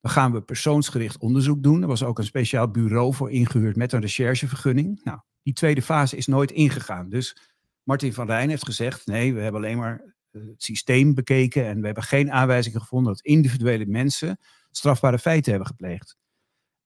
dan 0.00 0.10
gaan 0.10 0.32
we 0.32 0.42
persoonsgericht 0.42 1.18
onderzoek 1.18 1.62
doen. 1.62 1.82
Er 1.82 1.88
was 1.88 2.02
ook 2.02 2.18
een 2.18 2.24
speciaal 2.24 2.70
bureau 2.70 3.14
voor 3.14 3.30
ingehuurd 3.30 3.76
met 3.76 3.92
een 3.92 4.00
recherchevergunning. 4.00 5.00
Nou, 5.04 5.18
die 5.42 5.54
tweede 5.54 5.82
fase 5.82 6.16
is 6.16 6.26
nooit 6.26 6.50
ingegaan. 6.50 7.08
Dus 7.08 7.36
Martin 7.82 8.12
van 8.12 8.26
Rijn 8.26 8.48
heeft 8.48 8.64
gezegd: 8.64 9.06
nee, 9.06 9.34
we 9.34 9.40
hebben 9.40 9.60
alleen 9.60 9.78
maar 9.78 10.14
eh, 10.30 10.42
het 10.46 10.62
systeem 10.62 11.14
bekeken 11.14 11.66
en 11.66 11.80
we 11.80 11.86
hebben 11.86 12.04
geen 12.04 12.32
aanwijzingen 12.32 12.80
gevonden 12.80 13.12
dat 13.12 13.22
individuele 13.22 13.86
mensen 13.86 14.38
strafbare 14.70 15.18
feiten 15.18 15.50
hebben 15.50 15.68
gepleegd. 15.68 16.16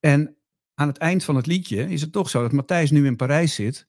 En 0.01 0.37
aan 0.75 0.89
het 0.89 0.99
eind 0.99 1.25
van 1.25 1.37
het 1.37 1.47
liedje 1.47 1.91
is 1.91 2.01
het 2.01 2.13
toch 2.13 2.31
zo 2.31 2.43
dat 2.43 2.53
Matthijs 2.53 2.91
nu 2.91 3.07
in 3.07 3.17
Parijs 3.17 3.55
zit, 3.55 3.87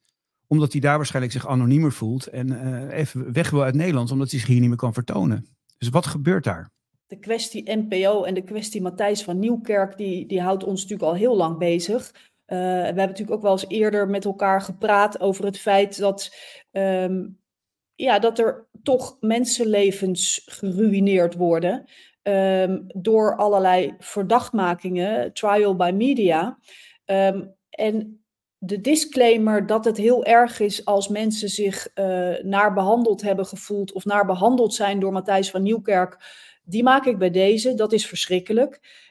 omdat 0.48 0.72
hij 0.72 0.82
daar 0.82 0.98
waarschijnlijk 0.98 1.34
zich 1.34 1.48
anoniemer 1.48 1.92
voelt 1.92 2.28
en 2.28 2.48
uh, 2.48 2.98
even 2.98 3.34
weg 3.34 3.50
wil 3.50 3.64
uit 3.64 3.76
Nederland, 3.76 4.12
omdat 4.12 4.32
hij 4.32 4.40
zich 4.40 4.48
hier 4.48 4.60
niet 4.60 4.70
meer 4.70 4.78
kan 4.78 4.94
vertonen. 4.94 5.48
Dus 5.78 5.90
wat 5.90 6.06
gebeurt 6.06 6.44
daar? 6.44 6.72
De 7.08 7.20
kwestie 7.20 7.76
NPO 7.76 8.24
en 8.24 8.34
de 8.34 8.44
kwestie 8.44 8.82
Matthijs 8.82 9.24
van 9.24 9.40
Nieuwkerk, 9.40 9.98
die, 9.98 10.26
die 10.26 10.42
houdt 10.42 10.64
ons 10.64 10.82
natuurlijk 10.82 11.10
al 11.10 11.16
heel 11.16 11.36
lang 11.36 11.58
bezig. 11.58 12.12
Uh, 12.14 12.58
we 12.58 12.64
hebben 12.64 12.96
natuurlijk 12.96 13.38
ook 13.38 13.42
wel 13.42 13.52
eens 13.52 13.68
eerder 13.68 14.10
met 14.10 14.26
elkaar 14.26 14.62
gepraat 14.62 15.20
over 15.20 15.46
het 15.46 15.58
feit 15.60 15.98
dat, 15.98 16.36
um, 16.72 17.40
ja, 17.96 18.20
dat 18.20 18.40
er 18.40 18.68
toch 18.84 19.18
mensenlevens 19.20 20.42
geruineerd 20.46 21.36
worden 21.36 21.86
um, 22.28 22.86
door 22.88 23.36
allerlei 23.36 23.96
verdachtmakingen, 24.00 25.34
trial 25.34 25.76
by 25.76 25.92
media. 25.94 26.58
Um, 27.06 27.56
en 27.70 28.26
de 28.58 28.82
disclaimer 28.82 29.66
dat 29.66 29.86
het 29.86 29.98
heel 29.98 30.26
erg 30.26 30.60
is 30.60 30.86
als 30.86 31.08
mensen 31.08 31.50
zich 31.50 31.88
uh, 31.96 32.06
naar 32.42 32.74
behandeld 32.74 33.22
hebben 33.22 33.46
gevoeld 33.46 33.92
of 33.92 34.06
naar 34.06 34.26
behandeld 34.26 34.74
zijn 34.74 35.00
door 35.00 35.12
Matthijs 35.12 35.52
van 35.52 35.64
Nieuwkerk, 35.64 36.18
die 36.64 36.84
maak 36.84 37.06
ik 37.06 37.18
bij 37.18 37.32
deze. 37.32 37.74
Dat 37.74 37.94
is 37.94 38.08
verschrikkelijk. 38.08 39.04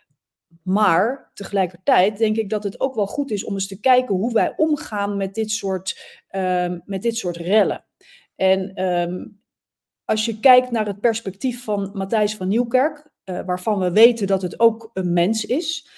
Maar 0.62 1.30
tegelijkertijd 1.34 2.18
denk 2.18 2.36
ik 2.36 2.50
dat 2.50 2.64
het 2.64 2.80
ook 2.80 2.94
wel 2.94 3.06
goed 3.06 3.30
is 3.30 3.44
om 3.44 3.54
eens 3.54 3.66
te 3.66 3.80
kijken 3.80 4.14
hoe 4.14 4.32
wij 4.32 4.54
omgaan 4.56 5.16
met 5.16 5.34
dit 5.34 5.50
soort, 5.50 6.20
uh, 6.30 6.72
met 6.84 7.02
dit 7.02 7.16
soort 7.16 7.36
rellen. 7.36 7.84
En 8.36 8.72
als 10.04 10.24
je 10.24 10.40
kijkt 10.40 10.70
naar 10.70 10.86
het 10.86 11.00
perspectief 11.00 11.64
van 11.64 11.90
Matthijs 11.92 12.36
van 12.36 12.48
Nieuwkerk, 12.48 13.10
uh, 13.24 13.40
waarvan 13.46 13.78
we 13.78 13.92
weten 13.92 14.26
dat 14.26 14.42
het 14.42 14.60
ook 14.60 14.90
een 14.92 15.12
mens 15.12 15.44
is, 15.44 15.88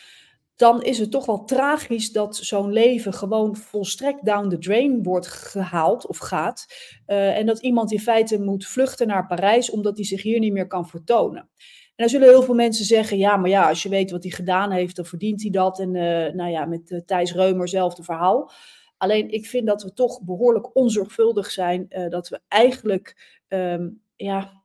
dan 0.56 0.82
is 0.82 0.98
het 0.98 1.10
toch 1.10 1.26
wel 1.26 1.44
tragisch 1.44 2.12
dat 2.12 2.36
zo'n 2.36 2.72
leven 2.72 3.12
gewoon 3.12 3.56
volstrekt 3.56 4.24
down 4.24 4.48
the 4.48 4.58
drain 4.58 5.02
wordt 5.02 5.26
gehaald 5.26 6.06
of 6.06 6.18
gaat. 6.18 6.66
Uh, 7.06 7.38
en 7.38 7.46
dat 7.46 7.58
iemand 7.58 7.92
in 7.92 8.00
feite 8.00 8.40
moet 8.40 8.66
vluchten 8.66 9.06
naar 9.06 9.26
Parijs 9.26 9.70
omdat 9.70 9.96
hij 9.96 10.06
zich 10.06 10.22
hier 10.22 10.38
niet 10.38 10.52
meer 10.52 10.66
kan 10.66 10.88
vertonen. 10.88 11.48
En 11.96 12.04
dan 12.04 12.08
zullen 12.08 12.28
heel 12.28 12.42
veel 12.42 12.54
mensen 12.54 12.84
zeggen, 12.84 13.18
ja, 13.18 13.36
maar 13.36 13.50
ja, 13.50 13.68
als 13.68 13.82
je 13.82 13.88
weet 13.88 14.10
wat 14.10 14.22
hij 14.22 14.32
gedaan 14.32 14.70
heeft, 14.70 14.96
dan 14.96 15.04
verdient 15.04 15.42
hij 15.42 15.50
dat. 15.50 15.78
En 15.78 15.94
uh, 15.94 16.32
nou 16.32 16.50
ja, 16.50 16.64
met 16.64 17.02
Thijs 17.06 17.32
Reumer 17.32 17.68
zelfde 17.68 18.02
verhaal. 18.02 18.50
Alleen 18.96 19.30
ik 19.30 19.46
vind 19.46 19.66
dat 19.66 19.82
we 19.82 19.92
toch 19.92 20.22
behoorlijk 20.22 20.76
onzorgvuldig 20.76 21.50
zijn, 21.50 21.86
dat 22.08 22.28
we 22.28 22.40
eigenlijk, 22.48 23.40
um, 23.48 24.00
ja, 24.16 24.64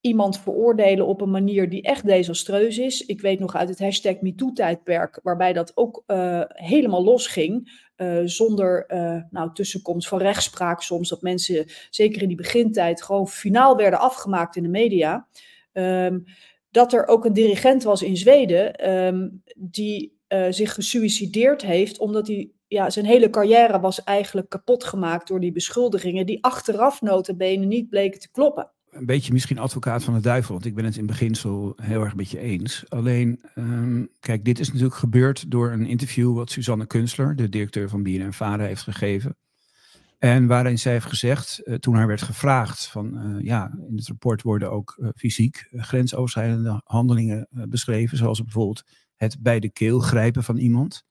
iemand 0.00 0.38
veroordelen 0.38 1.06
op 1.06 1.20
een 1.20 1.30
manier 1.30 1.68
die 1.70 1.82
echt 1.82 2.06
desastreus 2.06 2.78
is. 2.78 3.06
Ik 3.06 3.20
weet 3.20 3.38
nog 3.38 3.56
uit 3.56 3.68
het 3.68 3.78
hashtag 3.78 4.20
MeToo-tijdperk, 4.20 5.20
waarbij 5.22 5.52
dat 5.52 5.76
ook 5.76 6.02
uh, 6.06 6.42
helemaal 6.46 7.04
losging. 7.04 7.78
Uh, 7.96 8.20
zonder 8.24 8.84
nou, 9.30 9.52
tussenkomst 9.52 10.08
van 10.08 10.18
rechtspraak 10.18 10.82
soms. 10.82 11.08
Dat 11.08 11.22
mensen, 11.22 11.66
zeker 11.90 12.22
in 12.22 12.28
die 12.28 12.36
begintijd, 12.36 13.02
gewoon 13.02 13.28
finaal 13.28 13.76
werden 13.76 14.00
afgemaakt 14.00 14.56
in 14.56 14.62
de 14.62 14.68
media. 14.68 15.26
Um, 15.72 16.24
dat 16.70 16.92
er 16.92 17.06
ook 17.06 17.24
een 17.24 17.32
dirigent 17.32 17.82
was 17.82 18.02
in 18.02 18.16
Zweden 18.16 18.90
um, 18.90 19.42
die 19.56 20.18
zich 20.50 20.74
gesuicideerd 20.74 21.62
heeft 21.62 21.98
omdat 21.98 22.26
hij 22.26 22.50
ja, 22.70 22.90
zijn 22.90 23.04
hele 23.04 23.30
carrière 23.30 23.80
was 23.80 24.04
eigenlijk 24.04 24.48
kapot 24.48 24.84
gemaakt 24.84 25.28
door 25.28 25.40
die 25.40 25.52
beschuldigingen 25.52 26.26
die 26.26 26.44
achteraf 26.44 27.00
notabene 27.00 27.64
niet 27.64 27.88
bleken 27.88 28.20
te 28.20 28.30
kloppen 28.30 28.70
een 28.90 29.06
beetje 29.06 29.32
misschien 29.32 29.58
advocaat 29.58 30.04
van 30.04 30.14
de 30.14 30.20
duivel, 30.20 30.52
want 30.52 30.64
ik 30.64 30.74
ben 30.74 30.84
het 30.84 30.96
in 30.96 31.06
beginsel 31.06 31.72
heel 31.82 32.02
erg 32.02 32.16
met 32.16 32.30
je 32.30 32.38
eens. 32.38 32.84
Alleen, 32.88 33.40
um, 33.54 34.08
kijk, 34.20 34.44
dit 34.44 34.58
is 34.58 34.66
natuurlijk 34.66 34.94
gebeurd 34.94 35.50
door 35.50 35.72
een 35.72 35.86
interview 35.86 36.34
wat 36.34 36.50
Suzanne 36.50 36.86
Kunstler, 36.86 37.36
de 37.36 37.48
directeur 37.48 37.88
van 37.88 38.02
BNN 38.02 38.32
Vara, 38.32 38.64
heeft 38.64 38.82
gegeven. 38.82 39.36
En 40.18 40.46
waarin 40.46 40.78
zij 40.78 40.92
heeft 40.92 41.06
gezegd, 41.06 41.60
uh, 41.64 41.74
toen 41.74 41.94
haar 41.94 42.06
werd 42.06 42.22
gevraagd 42.22 42.86
van, 42.86 43.26
uh, 43.26 43.44
ja, 43.44 43.78
in 43.88 43.96
het 43.96 44.08
rapport 44.08 44.42
worden 44.42 44.70
ook 44.70 44.96
uh, 44.98 45.08
fysiek 45.14 45.68
grensoverschrijdende 45.70 46.80
handelingen 46.84 47.48
beschreven, 47.50 48.16
zoals 48.16 48.42
bijvoorbeeld 48.42 48.82
het 49.16 49.36
bij 49.40 49.60
de 49.60 49.70
keel 49.70 49.98
grijpen 49.98 50.42
van 50.42 50.56
iemand. 50.56 51.04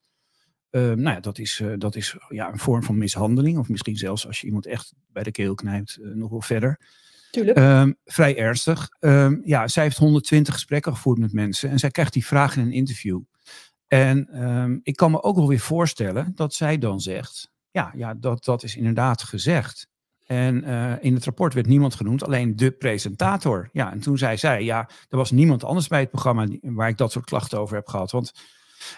Nou 0.70 1.02
ja, 1.02 1.20
dat 1.20 1.38
is, 1.38 1.62
dat 1.78 1.96
is 1.96 2.16
ja, 2.28 2.52
een 2.52 2.58
vorm 2.58 2.82
van 2.82 2.98
mishandeling, 2.98 3.58
of 3.58 3.68
misschien 3.68 3.96
zelfs 3.96 4.26
als 4.26 4.40
je 4.40 4.46
iemand 4.46 4.66
echt 4.66 4.92
bij 5.12 5.22
de 5.22 5.30
keel 5.30 5.54
knijpt, 5.54 5.98
nog 6.00 6.30
wel 6.30 6.42
verder. 6.42 6.78
Tuurlijk. 7.30 7.58
Um, 7.58 7.96
vrij 8.04 8.36
ernstig. 8.36 8.88
Um, 9.00 9.40
ja, 9.44 9.68
zij 9.68 9.82
heeft 9.82 9.96
120 9.96 10.54
gesprekken 10.54 10.92
gevoerd 10.92 11.18
met 11.18 11.32
mensen 11.32 11.70
en 11.70 11.78
zij 11.78 11.90
krijgt 11.90 12.12
die 12.12 12.26
vraag 12.26 12.56
in 12.56 12.62
een 12.62 12.72
interview. 12.72 13.20
En 13.86 14.44
um, 14.48 14.80
ik 14.82 14.96
kan 14.96 15.10
me 15.10 15.22
ook 15.22 15.36
wel 15.36 15.48
weer 15.48 15.58
voorstellen 15.58 16.32
dat 16.34 16.54
zij 16.54 16.78
dan 16.78 17.00
zegt, 17.00 17.50
ja, 17.70 17.92
ja 17.96 18.14
dat, 18.14 18.44
dat 18.44 18.62
is 18.62 18.76
inderdaad 18.76 19.22
gezegd. 19.22 19.88
En 20.26 20.68
uh, 20.68 20.92
in 21.00 21.14
het 21.14 21.24
rapport 21.24 21.54
werd 21.54 21.66
niemand 21.66 21.94
genoemd, 21.94 22.24
alleen 22.24 22.56
de 22.56 22.70
presentator. 22.70 23.68
Ja, 23.72 23.92
en 23.92 24.00
toen 24.00 24.18
zei 24.18 24.36
zij, 24.36 24.64
ja, 24.64 24.88
er 25.08 25.16
was 25.16 25.30
niemand 25.30 25.64
anders 25.64 25.88
bij 25.88 26.00
het 26.00 26.10
programma 26.10 26.46
waar 26.62 26.88
ik 26.88 26.96
dat 26.96 27.12
soort 27.12 27.24
klachten 27.24 27.58
over 27.58 27.76
heb 27.76 27.88
gehad. 27.88 28.10
Want, 28.10 28.32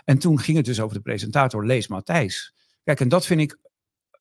en 0.04 0.18
toen 0.18 0.38
ging 0.38 0.56
het 0.56 0.66
dus 0.66 0.80
over 0.80 0.96
de 0.96 1.02
presentator 1.02 1.66
Lees 1.66 1.88
Matthijs. 1.88 2.54
Kijk, 2.84 3.00
en 3.00 3.08
dat 3.08 3.26
vind 3.26 3.40
ik 3.40 3.58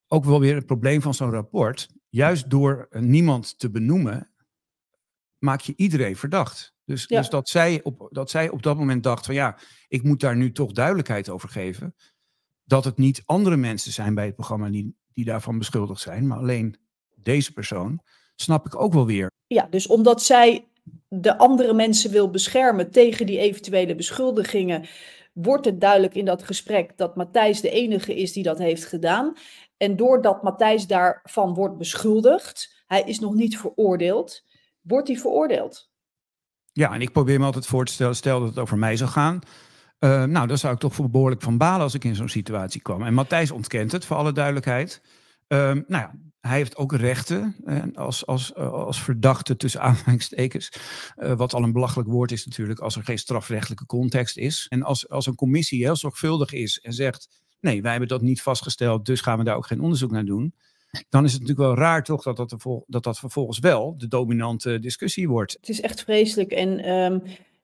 ook 0.08 0.26
wel 0.26 0.40
weer 0.40 0.56
het 0.56 0.66
probleem 0.66 1.02
van 1.02 1.14
zo'n 1.14 1.32
rapport 1.32 1.88
juist 2.10 2.50
door 2.50 2.88
niemand 2.92 3.60
te 3.60 3.70
benoemen, 3.70 4.32
maak 5.38 5.62
je 5.62 5.74
iedereen 5.76 6.16
verdacht. 6.16 6.74
Dus, 6.86 7.06
ja. 7.08 7.18
dus 7.18 7.30
dat, 7.30 7.50
zij 7.50 7.84
op, 7.84 8.08
dat 8.12 8.30
zij 8.30 8.50
op 8.50 8.64
dat 8.64 8.78
moment 8.78 9.04
dacht 9.04 9.26
van 9.26 9.36
ja, 9.36 9.58
ik 9.88 10.04
moet 10.04 10.20
daar 10.20 10.36
nu 10.36 10.52
toch 10.52 10.72
duidelijkheid 10.72 11.30
over 11.30 11.50
geven. 11.50 11.96
Dat 12.64 12.84
het 12.84 12.98
niet 12.98 13.24
andere 13.26 13.58
mensen 13.58 13.92
zijn 13.92 14.14
bij 14.14 14.26
het 14.26 14.36
programma 14.36 14.70
die, 14.70 14.96
die 15.14 15.26
daarvan 15.26 15.58
beschuldigd 15.58 16.02
zijn, 16.02 16.28
maar 16.28 16.38
alleen 16.38 16.78
deze 17.16 17.54
persoon, 17.54 18.02
snap 18.36 18.66
ik 18.66 18.82
ook 18.82 18.94
wel 18.94 19.06
weer. 19.06 19.32
Ja, 19.48 19.68
dus 19.70 19.88
omdat 19.88 20.24
zij 20.24 20.68
de 21.08 21.38
andere 21.38 21.74
mensen 21.74 22.12
wil 22.12 22.30
beschermen 22.30 22.92
tegen 22.92 23.26
die 23.26 23.40
eventuele 23.40 23.96
beschuldigingen, 23.96 24.86
wordt 25.34 25.66
het 25.66 25.82
duidelijk 25.82 26.16
in 26.16 26.26
dat 26.26 26.44
gesprek 26.44 26.98
dat 26.98 27.16
Matthijs 27.16 27.62
de 27.62 27.70
enige 27.70 28.16
is 28.16 28.34
die 28.34 28.44
dat 28.44 28.58
heeft 28.58 28.86
gedaan. 28.86 29.34
En 29.78 29.96
doordat 29.96 30.44
Matthijs 30.44 30.88
daarvan 30.88 31.54
wordt 31.54 31.78
beschuldigd, 31.78 32.84
hij 32.88 33.02
is 33.02 33.20
nog 33.20 33.34
niet 33.34 33.58
veroordeeld, 33.58 34.44
wordt 34.82 35.08
hij 35.08 35.18
veroordeeld. 35.18 35.90
Ja, 36.74 36.94
en 36.94 37.02
ik 37.02 37.12
probeer 37.12 37.40
me 37.40 37.46
altijd 37.46 37.66
voor 37.66 37.86
te 37.86 37.94
stellen, 37.94 38.16
stel 38.16 38.40
dat 38.40 38.50
het 38.50 38.60
over 38.60 38.78
mij 38.78 38.96
zou 38.96 39.10
gaan. 39.10 39.40
Uh, 40.00 40.24
nou, 40.24 40.48
dan 40.48 40.58
zou 40.58 40.74
ik 40.74 40.80
toch 40.80 41.10
behoorlijk 41.10 41.42
van 41.42 41.58
balen 41.58 41.82
als 41.82 41.94
ik 41.94 42.04
in 42.04 42.16
zo'n 42.16 42.30
situatie 42.30 42.82
kwam. 42.82 43.04
En 43.04 43.14
Matthijs 43.14 43.52
ontkent 43.52 43.92
het, 43.92 44.06
voor 44.06 44.18
alle 44.18 44.32
duidelijkheid. 44.32 45.02
Uh, 45.48 45.58
nou 45.58 45.84
ja, 45.88 46.12
hij 46.42 46.58
heeft 46.58 46.76
ook 46.76 46.94
rechten 46.94 47.56
als, 47.94 48.26
als, 48.26 48.54
eh, 48.54 48.72
als 48.72 49.04
verdachte 49.04 49.58
tussen 49.58 49.82
aanhalingstekens. 49.82 50.72
Uh, 51.18 51.34
wat 51.34 51.54
al 51.54 51.64
een 51.64 51.72
belachelijk 51.72 52.10
woord 52.10 52.32
is 52.32 52.46
natuurlijk 52.46 52.80
als 52.80 52.96
er 52.96 53.04
geen 53.04 53.20
strafrechtelijke 53.20 53.86
context 53.86 54.38
is. 54.38 54.66
En 54.70 54.84
als, 54.84 55.10
als 55.10 55.26
een 55.26 55.36
commissie 55.36 55.84
heel 55.84 55.96
zorgvuldig 55.96 56.54
is 56.54 56.80
en 56.80 56.94
zegt... 56.94 57.30
nee, 57.60 57.82
wij 57.82 57.92
hebben 57.92 58.10
dat 58.10 58.22
niet 58.22 58.42
vastgesteld, 58.42 59.06
dus 59.06 59.22
gaan 59.22 59.38
we 59.38 59.44
daar 59.44 59.56
ook 59.56 59.68
geen 59.68 59.82
onderzoek 59.82 60.12
naar 60.12 60.26
doen 60.26 60.54
dan 61.10 61.26
is 61.26 61.34
het 61.34 61.42
natuurlijk 61.42 61.68
wel 61.68 61.78
raar 61.78 62.04
toch 62.04 62.24
dat 62.24 62.38
dat, 62.38 62.84
dat, 62.88 63.04
dat 63.04 63.20
vervolgens 63.20 63.60
wel 63.60 63.98
de 63.98 64.08
dominante 64.08 64.80
discussie 64.80 65.30
wordt. 65.30 65.58
Het 65.60 65.70
is 65.70 65.82
echt 65.82 66.02
vreselijk 66.02 66.52
en 66.52 66.90
um, 66.90 67.22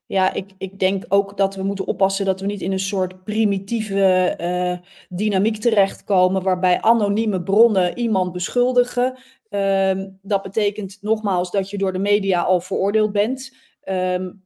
ja, 0.07 0.33
ik, 0.33 0.51
ik 0.57 0.79
denk 0.79 1.05
ook 1.07 1.37
dat 1.37 1.55
we 1.55 1.63
moeten 1.63 1.87
oppassen 1.87 2.25
dat 2.25 2.39
we 2.39 2.45
niet 2.45 2.61
in 2.61 2.71
een 2.71 2.79
soort 2.79 3.23
primitieve 3.23 4.37
uh, 4.41 4.89
dynamiek 5.09 5.57
terechtkomen 5.57 6.43
waarbij 6.43 6.81
anonieme 6.81 7.43
bronnen 7.43 7.97
iemand 7.97 8.31
beschuldigen. 8.31 9.17
Um, 9.49 10.19
dat 10.21 10.41
betekent 10.41 10.97
nogmaals 11.01 11.51
dat 11.51 11.69
je 11.69 11.77
door 11.77 11.93
de 11.93 11.99
media 11.99 12.41
al 12.41 12.61
veroordeeld 12.61 13.11
bent. 13.11 13.55
Um, 13.83 14.45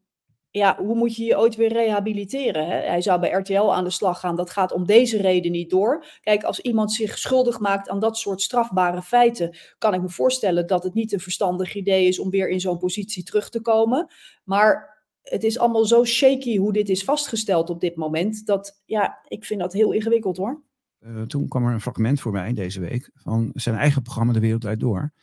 ja, 0.51 0.77
hoe 0.77 0.95
moet 0.95 1.15
je 1.15 1.23
je 1.23 1.37
ooit 1.37 1.55
weer 1.55 1.73
rehabiliteren? 1.73 2.65
Hè? 2.65 2.75
Hij 2.75 3.01
zou 3.01 3.19
bij 3.19 3.31
RTL 3.31 3.73
aan 3.73 3.83
de 3.83 3.89
slag 3.89 4.19
gaan. 4.19 4.35
Dat 4.35 4.49
gaat 4.49 4.71
om 4.71 4.85
deze 4.85 5.17
reden 5.17 5.51
niet 5.51 5.69
door. 5.69 6.05
Kijk, 6.21 6.43
als 6.43 6.59
iemand 6.59 6.91
zich 6.91 7.17
schuldig 7.17 7.59
maakt 7.59 7.89
aan 7.89 7.99
dat 7.99 8.17
soort 8.17 8.41
strafbare 8.41 9.01
feiten, 9.01 9.57
kan 9.77 9.93
ik 9.93 10.01
me 10.01 10.09
voorstellen 10.09 10.67
dat 10.67 10.83
het 10.83 10.93
niet 10.93 11.13
een 11.13 11.19
verstandig 11.19 11.75
idee 11.75 12.07
is 12.07 12.19
om 12.19 12.29
weer 12.29 12.49
in 12.49 12.59
zo'n 12.59 12.77
positie 12.77 13.23
terug 13.23 13.49
te 13.49 13.61
komen. 13.61 14.07
Maar 14.43 15.00
het 15.21 15.43
is 15.43 15.59
allemaal 15.59 15.85
zo 15.85 16.05
shaky 16.05 16.57
hoe 16.57 16.73
dit 16.73 16.89
is 16.89 17.03
vastgesteld 17.03 17.69
op 17.69 17.81
dit 17.81 17.95
moment. 17.95 18.45
Dat 18.45 18.81
ja, 18.85 19.19
ik 19.27 19.45
vind 19.45 19.59
dat 19.59 19.73
heel 19.73 19.91
ingewikkeld 19.91 20.37
hoor. 20.37 20.61
Uh, 20.99 21.21
toen 21.21 21.47
kwam 21.47 21.65
er 21.65 21.73
een 21.73 21.81
fragment 21.81 22.21
voor 22.21 22.31
mij 22.31 22.53
deze 22.53 22.79
week 22.79 23.11
van 23.13 23.51
zijn 23.53 23.75
eigen 23.75 24.01
programma 24.01 24.33
De 24.33 24.39
Wereld 24.39 24.65
Uit 24.65 24.79
Door. 24.79 25.13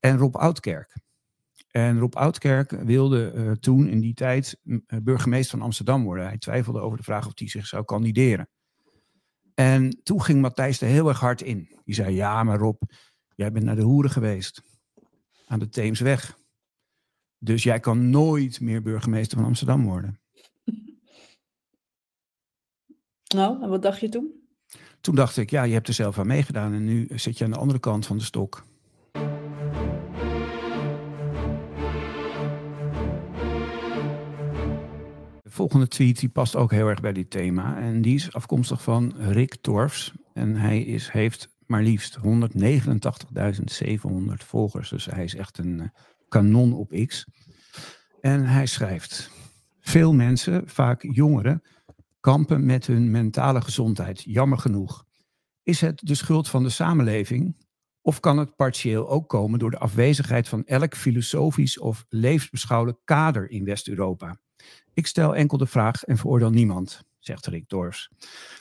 En 0.00 0.16
Rob 0.16 0.36
Oudkerk. 0.36 0.96
En 1.70 1.98
Rob 1.98 2.14
Oudkerk 2.14 2.70
wilde 2.70 3.32
uh, 3.34 3.50
toen 3.50 3.88
in 3.88 4.00
die 4.00 4.14
tijd 4.14 4.58
uh, 4.64 4.78
burgemeester 5.02 5.58
van 5.58 5.66
Amsterdam 5.66 6.04
worden. 6.04 6.26
Hij 6.26 6.38
twijfelde 6.38 6.80
over 6.80 6.98
de 6.98 7.04
vraag 7.04 7.26
of 7.26 7.32
hij 7.34 7.48
zich 7.48 7.66
zou 7.66 7.84
kandideren. 7.84 8.48
En 9.54 10.00
toen 10.02 10.22
ging 10.22 10.40
Matthijs 10.40 10.80
er 10.80 10.88
heel 10.88 11.08
erg 11.08 11.20
hard 11.20 11.42
in. 11.42 11.78
Die 11.84 11.94
zei, 11.94 12.14
ja 12.14 12.42
maar 12.42 12.58
Rob, 12.58 12.82
jij 13.34 13.52
bent 13.52 13.64
naar 13.64 13.76
de 13.76 13.82
hoeren 13.82 14.10
geweest. 14.10 14.62
Aan 15.46 15.58
de 15.58 15.68
Theemsweg. 15.68 16.38
Dus 17.38 17.62
jij 17.62 17.80
kan 17.80 18.10
nooit 18.10 18.60
meer 18.60 18.82
burgemeester 18.82 19.38
van 19.38 19.46
Amsterdam 19.46 19.84
worden. 19.84 20.20
Nou, 23.34 23.62
en 23.62 23.68
wat 23.68 23.82
dacht 23.82 24.00
je 24.00 24.08
toen? 24.08 24.32
Toen 25.00 25.14
dacht 25.14 25.36
ik, 25.36 25.50
ja, 25.50 25.62
je 25.62 25.72
hebt 25.72 25.88
er 25.88 25.94
zelf 25.94 26.18
aan 26.18 26.26
meegedaan 26.26 26.72
en 26.72 26.84
nu 26.84 27.08
zit 27.14 27.38
je 27.38 27.44
aan 27.44 27.50
de 27.50 27.58
andere 27.58 27.78
kant 27.78 28.06
van 28.06 28.16
de 28.18 28.24
stok. 28.24 28.64
volgende 35.58 35.88
tweet 35.88 36.20
die 36.20 36.28
past 36.28 36.56
ook 36.56 36.70
heel 36.70 36.88
erg 36.88 37.00
bij 37.00 37.12
dit 37.12 37.30
thema. 37.30 37.78
En 37.78 38.02
die 38.02 38.14
is 38.14 38.32
afkomstig 38.32 38.82
van 38.82 39.14
Rick 39.16 39.56
Torfs. 39.60 40.12
En 40.32 40.56
hij 40.56 40.80
is, 40.80 41.10
heeft 41.10 41.48
maar 41.66 41.82
liefst 41.82 42.18
189.700 42.18 42.22
volgers. 44.36 44.88
Dus 44.90 45.06
hij 45.06 45.24
is 45.24 45.34
echt 45.34 45.58
een 45.58 45.80
eh, 45.80 45.88
kanon 46.28 46.72
op 46.72 47.06
X. 47.06 47.26
En 48.20 48.44
hij 48.44 48.66
schrijft: 48.66 49.30
Veel 49.80 50.12
mensen, 50.12 50.68
vaak 50.68 51.02
jongeren, 51.02 51.62
kampen 52.20 52.66
met 52.66 52.86
hun 52.86 53.10
mentale 53.10 53.60
gezondheid. 53.60 54.22
Jammer 54.22 54.58
genoeg. 54.58 55.04
Is 55.62 55.80
het 55.80 56.00
de 56.04 56.14
schuld 56.14 56.48
van 56.48 56.62
de 56.62 56.68
samenleving? 56.68 57.66
Of 58.00 58.20
kan 58.20 58.38
het 58.38 58.56
partieel 58.56 59.08
ook 59.08 59.28
komen 59.28 59.58
door 59.58 59.70
de 59.70 59.78
afwezigheid 59.78 60.48
van 60.48 60.64
elk 60.64 60.94
filosofisch 60.94 61.78
of 61.78 62.04
levensbeschouwelijk 62.08 62.98
kader 63.04 63.50
in 63.50 63.64
West-Europa? 63.64 64.38
Ik 64.94 65.06
stel 65.06 65.36
enkel 65.36 65.58
de 65.58 65.66
vraag 65.66 66.04
en 66.04 66.16
veroordeel 66.16 66.50
niemand, 66.50 67.02
zegt 67.18 67.46
Rick 67.46 67.68
Dorfs. 67.68 68.10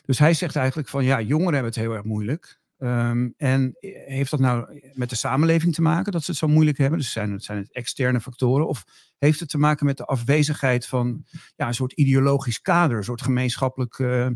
Dus 0.06 0.20
hij 0.20 0.34
zegt 0.34 0.56
eigenlijk 0.56 0.90
van 0.90 1.04
ja, 1.04 1.22
jongeren 1.22 1.54
hebben 1.54 1.72
het 1.72 1.82
heel 1.82 1.94
erg 1.94 2.04
moeilijk. 2.04 2.60
Um, 2.80 3.34
en 3.38 3.76
heeft 4.06 4.32
dat 4.32 4.40
nou 4.40 4.82
met 4.94 5.10
de 5.10 5.16
samenleving 5.16 5.74
te 5.74 5.82
maken 5.82 6.12
dat 6.12 6.24
ze 6.24 6.32
het 6.32 6.40
zo 6.40 6.48
moeilijk 6.48 6.78
hebben? 6.78 7.00
Dus 7.00 7.12
zijn 7.12 7.40
zijn 7.40 7.58
het 7.58 7.72
externe 7.72 8.22
factoren? 8.22 8.68
Of 8.68 8.84
heeft 9.18 9.40
het 9.40 9.50
te 9.50 9.58
maken 9.58 9.86
met 9.86 9.98
de 9.98 10.06
afwezigheid 10.06 10.86
van 10.86 11.26
ja, 11.56 11.68
een 11.68 11.74
soort 11.74 11.94
ideologisch 11.94 12.62
kader, 12.62 12.98
een 12.98 13.04
soort 13.04 13.22
gemeenschappelijk 13.22 13.98
uh, 13.98 14.28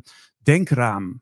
denkraam? 0.43 1.21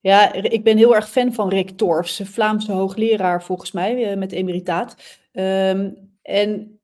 Ja, 0.00 0.32
ik 0.32 0.64
ben 0.64 0.76
heel 0.76 0.94
erg 0.94 1.08
fan 1.08 1.32
van 1.32 1.48
Rick 1.48 1.70
Torfs, 1.70 2.20
Vlaamse 2.24 2.72
hoogleraar 2.72 3.42
volgens 3.42 3.72
mij, 3.72 4.10
uh, 4.10 4.18
met 4.18 4.32
emeritaat. 4.32 5.18
Um, 5.32 5.96
en 6.22 6.80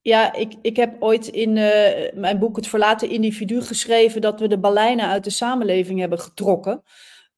ja, 0.00 0.34
ik, 0.34 0.54
ik 0.62 0.76
heb 0.76 1.02
ooit 1.02 1.26
in 1.26 1.52
mijn 2.14 2.38
boek 2.38 2.56
Het 2.56 2.66
Verlaten 2.66 3.10
Individu 3.10 3.62
geschreven 3.62 4.20
dat 4.20 4.40
we 4.40 4.48
de 4.48 4.58
baleinen 4.58 5.08
uit 5.08 5.24
de 5.24 5.30
samenleving 5.30 6.00
hebben 6.00 6.20
getrokken. 6.20 6.82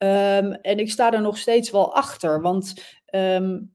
Um, 0.03 0.53
en 0.53 0.79
ik 0.79 0.91
sta 0.91 1.12
er 1.12 1.21
nog 1.21 1.38
steeds 1.38 1.71
wel 1.71 1.95
achter, 1.95 2.41
want 2.41 2.75
um, 3.15 3.73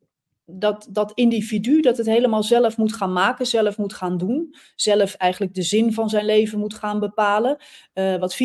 dat, 0.49 0.87
dat 0.89 1.11
individu 1.13 1.81
dat 1.81 1.97
het 1.97 2.05
helemaal 2.05 2.43
zelf 2.43 2.77
moet 2.77 2.93
gaan 2.93 3.13
maken, 3.13 3.45
zelf 3.45 3.77
moet 3.77 3.93
gaan 3.93 4.17
doen, 4.17 4.55
zelf 4.75 5.13
eigenlijk 5.13 5.53
de 5.53 5.61
zin 5.61 5.93
van 5.93 6.09
zijn 6.09 6.25
leven 6.25 6.59
moet 6.59 6.73
gaan 6.73 6.99
bepalen, 6.99 7.57
uh, 7.93 8.15
wat 8.15 8.37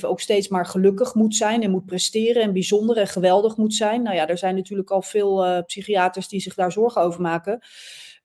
ook 0.00 0.20
steeds 0.20 0.48
maar 0.48 0.66
gelukkig 0.66 1.14
moet 1.14 1.36
zijn 1.36 1.62
en 1.62 1.70
moet 1.70 1.86
presteren 1.86 2.42
en 2.42 2.52
bijzonder 2.52 2.96
en 2.96 3.06
geweldig 3.06 3.56
moet 3.56 3.74
zijn. 3.74 4.02
Nou 4.02 4.16
ja, 4.16 4.28
er 4.28 4.38
zijn 4.38 4.54
natuurlijk 4.54 4.90
al 4.90 5.02
veel 5.02 5.46
uh, 5.46 5.62
psychiaters 5.66 6.28
die 6.28 6.40
zich 6.40 6.54
daar 6.54 6.72
zorgen 6.72 7.02
over 7.02 7.20
maken. 7.20 7.52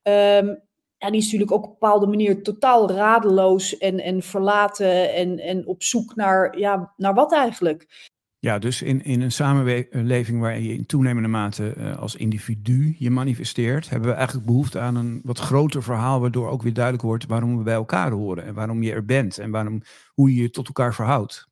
Um, 0.03 0.61
ja, 0.97 1.09
die 1.09 1.19
is 1.19 1.23
natuurlijk 1.23 1.51
ook 1.51 1.63
op 1.63 1.69
een 1.69 1.77
bepaalde 1.79 2.07
manier 2.07 2.43
totaal 2.43 2.91
radeloos 2.91 3.77
en, 3.77 3.99
en 3.99 4.21
verlaten 4.21 5.13
en, 5.13 5.39
en 5.39 5.67
op 5.67 5.83
zoek 5.83 6.15
naar, 6.15 6.59
ja, 6.59 6.93
naar 6.97 7.13
wat 7.13 7.33
eigenlijk. 7.33 8.09
Ja, 8.43 8.59
dus 8.59 8.81
in, 8.81 9.03
in 9.03 9.21
een 9.21 9.31
samenleving 9.31 10.39
waar 10.39 10.59
je 10.59 10.73
in 10.73 10.85
toenemende 10.85 11.27
mate 11.29 11.73
uh, 11.77 11.97
als 11.97 12.15
individu 12.15 12.95
je 12.97 13.09
manifesteert, 13.09 13.89
hebben 13.89 14.09
we 14.09 14.15
eigenlijk 14.15 14.45
behoefte 14.45 14.79
aan 14.79 14.95
een 14.95 15.21
wat 15.23 15.39
groter 15.39 15.83
verhaal, 15.83 16.19
waardoor 16.19 16.49
ook 16.49 16.61
weer 16.61 16.73
duidelijk 16.73 17.03
wordt 17.03 17.25
waarom 17.25 17.57
we 17.57 17.63
bij 17.63 17.73
elkaar 17.73 18.11
horen 18.11 18.45
en 18.45 18.53
waarom 18.53 18.83
je 18.83 18.91
er 18.91 19.05
bent 19.05 19.37
en 19.37 19.51
waarom, 19.51 19.81
hoe 20.13 20.35
je 20.35 20.41
je 20.41 20.49
tot 20.49 20.67
elkaar 20.67 20.93
verhoudt. 20.93 21.49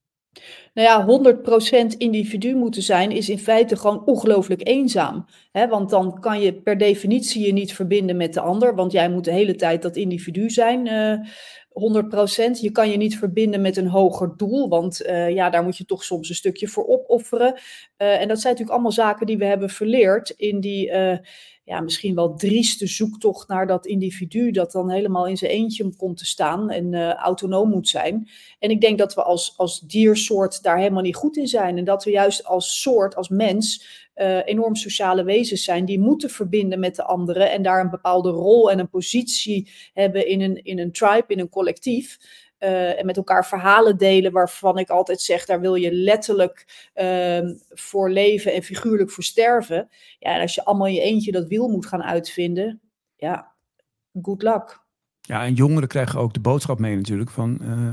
Nou 0.73 0.87
ja, 0.87 1.33
100% 1.93 1.97
individu 1.97 2.55
moeten 2.55 2.81
zijn 2.81 3.11
is 3.11 3.29
in 3.29 3.39
feite 3.39 3.75
gewoon 3.75 4.05
ongelooflijk 4.05 4.67
eenzaam. 4.67 5.25
Hè? 5.51 5.67
Want 5.67 5.89
dan 5.89 6.19
kan 6.19 6.41
je 6.41 6.53
per 6.53 6.77
definitie 6.77 7.45
je 7.45 7.53
niet 7.53 7.73
verbinden 7.73 8.17
met 8.17 8.33
de 8.33 8.41
ander, 8.41 8.75
want 8.75 8.91
jij 8.91 9.09
moet 9.09 9.23
de 9.23 9.31
hele 9.31 9.55
tijd 9.55 9.81
dat 9.81 9.95
individu 9.95 10.49
zijn. 10.49 10.85
Uh, 10.85 11.11
eh, 11.11 11.19
100%. 11.69 12.61
Je 12.61 12.71
kan 12.71 12.89
je 12.89 12.97
niet 12.97 13.17
verbinden 13.17 13.61
met 13.61 13.77
een 13.77 13.87
hoger 13.87 14.33
doel, 14.37 14.69
want 14.69 15.01
uh, 15.01 15.29
ja, 15.29 15.49
daar 15.49 15.63
moet 15.63 15.77
je 15.77 15.85
toch 15.85 16.03
soms 16.03 16.29
een 16.29 16.35
stukje 16.35 16.67
voor 16.67 16.87
opofferen. 16.87 17.53
Uh, 17.53 18.21
en 18.21 18.27
dat 18.27 18.39
zijn 18.39 18.53
natuurlijk 18.53 18.69
allemaal 18.69 18.91
zaken 18.91 19.25
die 19.25 19.37
we 19.37 19.45
hebben 19.45 19.69
verleerd 19.69 20.29
in 20.29 20.59
die 20.59 20.91
ja, 21.69 21.81
misschien 21.81 22.15
wel 22.15 22.35
drieste 22.35 22.87
zoektocht 22.87 23.47
naar 23.47 23.67
dat 23.67 23.85
individu 23.85 24.51
dat 24.51 24.71
dan 24.71 24.89
helemaal 24.89 25.27
in 25.27 25.37
zijn 25.37 25.51
eentje 25.51 25.95
komt 25.95 26.17
te 26.17 26.25
staan 26.25 26.69
en 26.69 27.13
autonoom 27.15 27.69
moet 27.69 27.89
zijn. 27.89 28.29
En 28.59 28.69
ik 28.69 28.81
denk 28.81 28.97
dat 28.97 29.13
we 29.13 29.23
als, 29.23 29.53
als 29.57 29.79
diersoort 29.79 30.63
daar 30.63 30.77
helemaal 30.77 31.01
niet 31.01 31.15
goed 31.15 31.37
in 31.37 31.47
zijn. 31.47 31.77
En 31.77 31.83
dat 31.83 32.03
we 32.03 32.11
juist 32.11 32.45
als 32.45 32.81
soort, 32.81 33.15
als 33.15 33.29
mens, 33.29 33.85
uh, 34.19 34.45
enorm 34.45 34.75
sociale 34.75 35.23
wezens 35.23 35.63
zijn 35.63 35.85
die 35.85 35.99
moeten 35.99 36.29
verbinden 36.29 36.79
met 36.79 36.95
de 36.95 37.03
anderen 37.03 37.51
en 37.51 37.61
daar 37.61 37.81
een 37.81 37.89
bepaalde 37.89 38.29
rol 38.29 38.71
en 38.71 38.79
een 38.79 38.89
positie 38.89 39.71
hebben 39.93 40.27
in 40.27 40.41
een, 40.41 40.63
in 40.63 40.79
een 40.79 40.91
tribe, 40.91 41.25
in 41.27 41.39
een 41.39 41.49
collectief. 41.49 42.17
Uh, 42.59 42.99
en 42.99 43.05
met 43.05 43.17
elkaar 43.17 43.45
verhalen 43.45 43.97
delen 43.97 44.31
waarvan 44.31 44.77
ik 44.77 44.89
altijd 44.89 45.21
zeg, 45.21 45.45
daar 45.45 45.59
wil 45.59 45.75
je 45.75 45.91
letterlijk 45.91 46.89
uh, 46.95 47.39
voor 47.69 48.09
leven 48.09 48.53
en 48.53 48.63
figuurlijk 48.63 49.11
voor 49.11 49.23
sterven. 49.23 49.89
Ja, 50.19 50.35
en 50.35 50.41
als 50.41 50.55
je 50.55 50.65
allemaal 50.65 50.87
in 50.87 50.93
je 50.93 51.01
eentje 51.01 51.31
dat 51.31 51.47
wiel 51.47 51.67
moet 51.67 51.85
gaan 51.85 52.03
uitvinden, 52.03 52.81
ja, 53.15 53.53
good 54.21 54.41
luck. 54.41 54.87
Ja, 55.21 55.45
en 55.45 55.53
jongeren 55.53 55.87
krijgen 55.87 56.19
ook 56.19 56.33
de 56.33 56.39
boodschap 56.39 56.79
mee 56.79 56.95
natuurlijk 56.95 57.29
van 57.29 57.59
uh, 57.61 57.91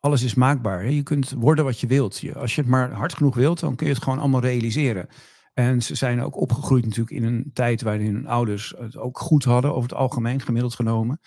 alles 0.00 0.22
is 0.22 0.34
maakbaar. 0.34 0.82
Hè? 0.82 0.88
Je 0.88 1.02
kunt 1.02 1.30
worden 1.30 1.64
wat 1.64 1.80
je 1.80 1.86
wilt. 1.86 2.18
Je, 2.18 2.34
als 2.34 2.54
je 2.54 2.60
het 2.60 2.70
maar 2.70 2.90
hard 2.90 3.14
genoeg 3.14 3.34
wilt, 3.34 3.60
dan 3.60 3.76
kun 3.76 3.86
je 3.86 3.92
het 3.92 4.02
gewoon 4.02 4.18
allemaal 4.18 4.40
realiseren. 4.40 5.08
En 5.56 5.82
ze 5.82 5.94
zijn 5.94 6.22
ook 6.22 6.40
opgegroeid 6.40 6.84
natuurlijk 6.84 7.16
in 7.16 7.24
een 7.24 7.50
tijd 7.52 7.82
waarin 7.82 8.14
hun 8.14 8.26
ouders 8.26 8.74
het 8.78 8.96
ook 8.96 9.18
goed 9.18 9.44
hadden, 9.44 9.70
over 9.70 9.88
het 9.88 9.98
algemeen 9.98 10.40
gemiddeld 10.40 10.74
genomen. 10.74 11.20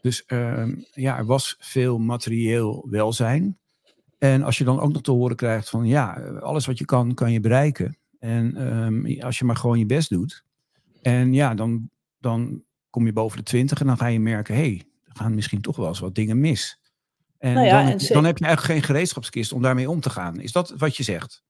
Dus 0.00 0.24
uh, 0.26 0.66
ja, 0.92 1.18
er 1.18 1.26
was 1.26 1.56
veel 1.58 1.98
materieel 1.98 2.86
welzijn. 2.90 3.58
En 4.18 4.42
als 4.42 4.58
je 4.58 4.64
dan 4.64 4.80
ook 4.80 4.92
nog 4.92 5.02
te 5.02 5.10
horen 5.10 5.36
krijgt 5.36 5.70
van 5.70 5.86
ja, 5.86 6.12
alles 6.40 6.66
wat 6.66 6.78
je 6.78 6.84
kan, 6.84 7.14
kan 7.14 7.32
je 7.32 7.40
bereiken. 7.40 7.98
En 8.18 8.74
um, 8.82 9.20
als 9.20 9.38
je 9.38 9.44
maar 9.44 9.56
gewoon 9.56 9.78
je 9.78 9.86
best 9.86 10.10
doet. 10.10 10.44
En 11.02 11.32
ja, 11.32 11.54
dan, 11.54 11.90
dan 12.20 12.62
kom 12.90 13.06
je 13.06 13.12
boven 13.12 13.38
de 13.38 13.44
twintig 13.44 13.80
en 13.80 13.86
dan 13.86 13.98
ga 13.98 14.06
je 14.06 14.20
merken, 14.20 14.54
hé, 14.54 14.60
hey, 14.60 14.84
er 15.04 15.16
gaan 15.16 15.34
misschien 15.34 15.60
toch 15.60 15.76
wel 15.76 15.88
eens 15.88 16.00
wat 16.00 16.14
dingen 16.14 16.40
mis. 16.40 16.80
En, 17.38 17.54
nou 17.54 17.68
dan, 17.68 17.98
dan 18.08 18.24
heb 18.24 18.38
je 18.38 18.44
eigenlijk 18.44 18.60
geen 18.60 18.82
gereedschapskist 18.82 19.52
om 19.52 19.62
daarmee 19.62 19.90
om 19.90 20.00
te 20.00 20.10
gaan. 20.10 20.40
Is 20.40 20.52
dat 20.52 20.74
wat 20.76 20.96
je 20.96 21.02
zegt? 21.02 21.46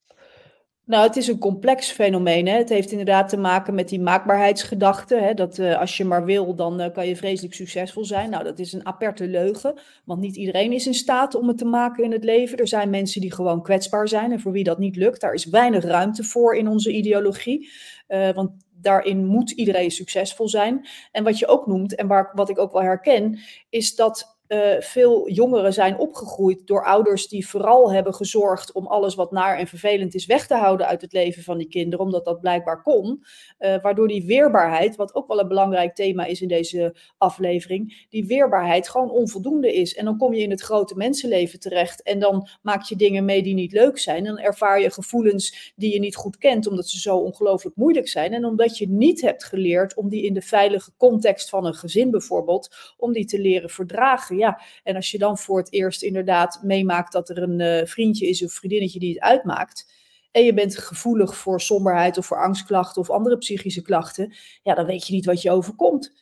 Nou, 0.88 1.06
het 1.06 1.16
is 1.16 1.26
een 1.26 1.38
complex 1.38 1.90
fenomeen. 1.90 2.46
Hè. 2.46 2.56
Het 2.56 2.68
heeft 2.68 2.90
inderdaad 2.90 3.28
te 3.28 3.36
maken 3.36 3.74
met 3.74 3.88
die 3.88 4.00
maakbaarheidsgedachte. 4.00 5.16
Hè. 5.16 5.34
Dat 5.34 5.58
uh, 5.58 5.78
als 5.80 5.96
je 5.96 6.04
maar 6.04 6.24
wil, 6.24 6.54
dan 6.54 6.80
uh, 6.80 6.86
kan 6.92 7.06
je 7.06 7.16
vreselijk 7.16 7.54
succesvol 7.54 8.04
zijn. 8.04 8.30
Nou, 8.30 8.44
dat 8.44 8.58
is 8.58 8.72
een 8.72 8.86
aperte 8.86 9.26
leugen. 9.26 9.80
Want 10.04 10.20
niet 10.20 10.36
iedereen 10.36 10.72
is 10.72 10.86
in 10.86 10.94
staat 10.94 11.34
om 11.34 11.48
het 11.48 11.58
te 11.58 11.64
maken 11.64 12.04
in 12.04 12.12
het 12.12 12.24
leven. 12.24 12.58
Er 12.58 12.68
zijn 12.68 12.90
mensen 12.90 13.20
die 13.20 13.32
gewoon 13.32 13.62
kwetsbaar 13.62 14.08
zijn 14.08 14.32
en 14.32 14.40
voor 14.40 14.52
wie 14.52 14.64
dat 14.64 14.78
niet 14.78 14.96
lukt. 14.96 15.20
Daar 15.20 15.34
is 15.34 15.44
weinig 15.44 15.84
ruimte 15.84 16.24
voor 16.24 16.56
in 16.56 16.68
onze 16.68 16.92
ideologie. 16.92 17.70
Uh, 18.08 18.30
want 18.30 18.50
daarin 18.80 19.26
moet 19.26 19.50
iedereen 19.50 19.90
succesvol 19.90 20.48
zijn. 20.48 20.86
En 21.12 21.24
wat 21.24 21.38
je 21.38 21.46
ook 21.46 21.66
noemt, 21.66 21.94
en 21.94 22.06
waar, 22.06 22.30
wat 22.34 22.48
ik 22.48 22.58
ook 22.58 22.72
wel 22.72 22.82
herken, 22.82 23.38
is 23.68 23.94
dat 23.94 24.37
uh, 24.48 24.80
veel 24.80 25.30
jongeren 25.30 25.72
zijn 25.72 25.98
opgegroeid 25.98 26.66
door 26.66 26.84
ouders 26.84 27.28
die 27.28 27.48
vooral 27.48 27.92
hebben 27.92 28.14
gezorgd 28.14 28.72
om 28.72 28.86
alles 28.86 29.14
wat 29.14 29.32
naar 29.32 29.58
en 29.58 29.66
vervelend 29.66 30.14
is 30.14 30.26
weg 30.26 30.46
te 30.46 30.54
houden 30.54 30.86
uit 30.86 31.00
het 31.00 31.12
leven 31.12 31.42
van 31.42 31.58
die 31.58 31.68
kinderen, 31.68 32.04
omdat 32.04 32.24
dat 32.24 32.40
blijkbaar 32.40 32.82
kon. 32.82 33.24
Uh, 33.58 33.76
waardoor 33.82 34.08
die 34.08 34.26
weerbaarheid, 34.26 34.96
wat 34.96 35.14
ook 35.14 35.28
wel 35.28 35.40
een 35.40 35.48
belangrijk 35.48 35.94
thema 35.94 36.24
is 36.24 36.40
in 36.40 36.48
deze 36.48 36.96
aflevering, 37.18 38.06
die 38.08 38.26
weerbaarheid 38.26 38.88
gewoon 38.88 39.10
onvoldoende 39.10 39.74
is. 39.74 39.94
En 39.94 40.04
dan 40.04 40.18
kom 40.18 40.34
je 40.34 40.42
in 40.42 40.50
het 40.50 40.60
grote 40.60 40.96
mensenleven 40.96 41.60
terecht 41.60 42.02
en 42.02 42.18
dan 42.18 42.48
maak 42.62 42.82
je 42.82 42.96
dingen 42.96 43.24
mee 43.24 43.42
die 43.42 43.54
niet 43.54 43.72
leuk 43.72 43.98
zijn. 43.98 44.24
Dan 44.24 44.38
ervaar 44.38 44.80
je 44.80 44.90
gevoelens 44.90 45.72
die 45.76 45.92
je 45.92 45.98
niet 45.98 46.16
goed 46.16 46.38
kent, 46.38 46.66
omdat 46.66 46.88
ze 46.88 47.00
zo 47.00 47.16
ongelooflijk 47.16 47.76
moeilijk 47.76 48.08
zijn. 48.08 48.32
En 48.32 48.44
omdat 48.44 48.78
je 48.78 48.88
niet 48.88 49.20
hebt 49.20 49.44
geleerd 49.44 49.94
om 49.94 50.08
die 50.08 50.22
in 50.22 50.34
de 50.34 50.42
veilige 50.42 50.90
context 50.96 51.48
van 51.48 51.66
een 51.66 51.74
gezin 51.74 52.10
bijvoorbeeld, 52.10 52.94
om 52.96 53.12
die 53.12 53.24
te 53.24 53.40
leren 53.40 53.70
verdragen 53.70 54.36
ja, 54.38 54.60
en 54.82 54.96
als 54.96 55.10
je 55.10 55.18
dan 55.18 55.38
voor 55.38 55.58
het 55.58 55.72
eerst 55.72 56.02
inderdaad 56.02 56.60
meemaakt 56.62 57.12
dat 57.12 57.28
er 57.28 57.42
een 57.42 57.60
uh, 57.60 57.86
vriendje 57.86 58.28
is 58.28 58.44
of 58.44 58.52
vriendinnetje 58.52 58.98
die 58.98 59.12
het 59.12 59.22
uitmaakt. 59.22 59.96
En 60.30 60.44
je 60.44 60.54
bent 60.54 60.78
gevoelig 60.78 61.36
voor 61.36 61.60
somberheid 61.60 62.18
of 62.18 62.26
voor 62.26 62.42
angstklachten 62.42 63.02
of 63.02 63.10
andere 63.10 63.38
psychische 63.38 63.82
klachten. 63.82 64.34
Ja, 64.62 64.74
dan 64.74 64.86
weet 64.86 65.06
je 65.06 65.14
niet 65.14 65.24
wat 65.24 65.42
je 65.42 65.50
overkomt. 65.50 66.12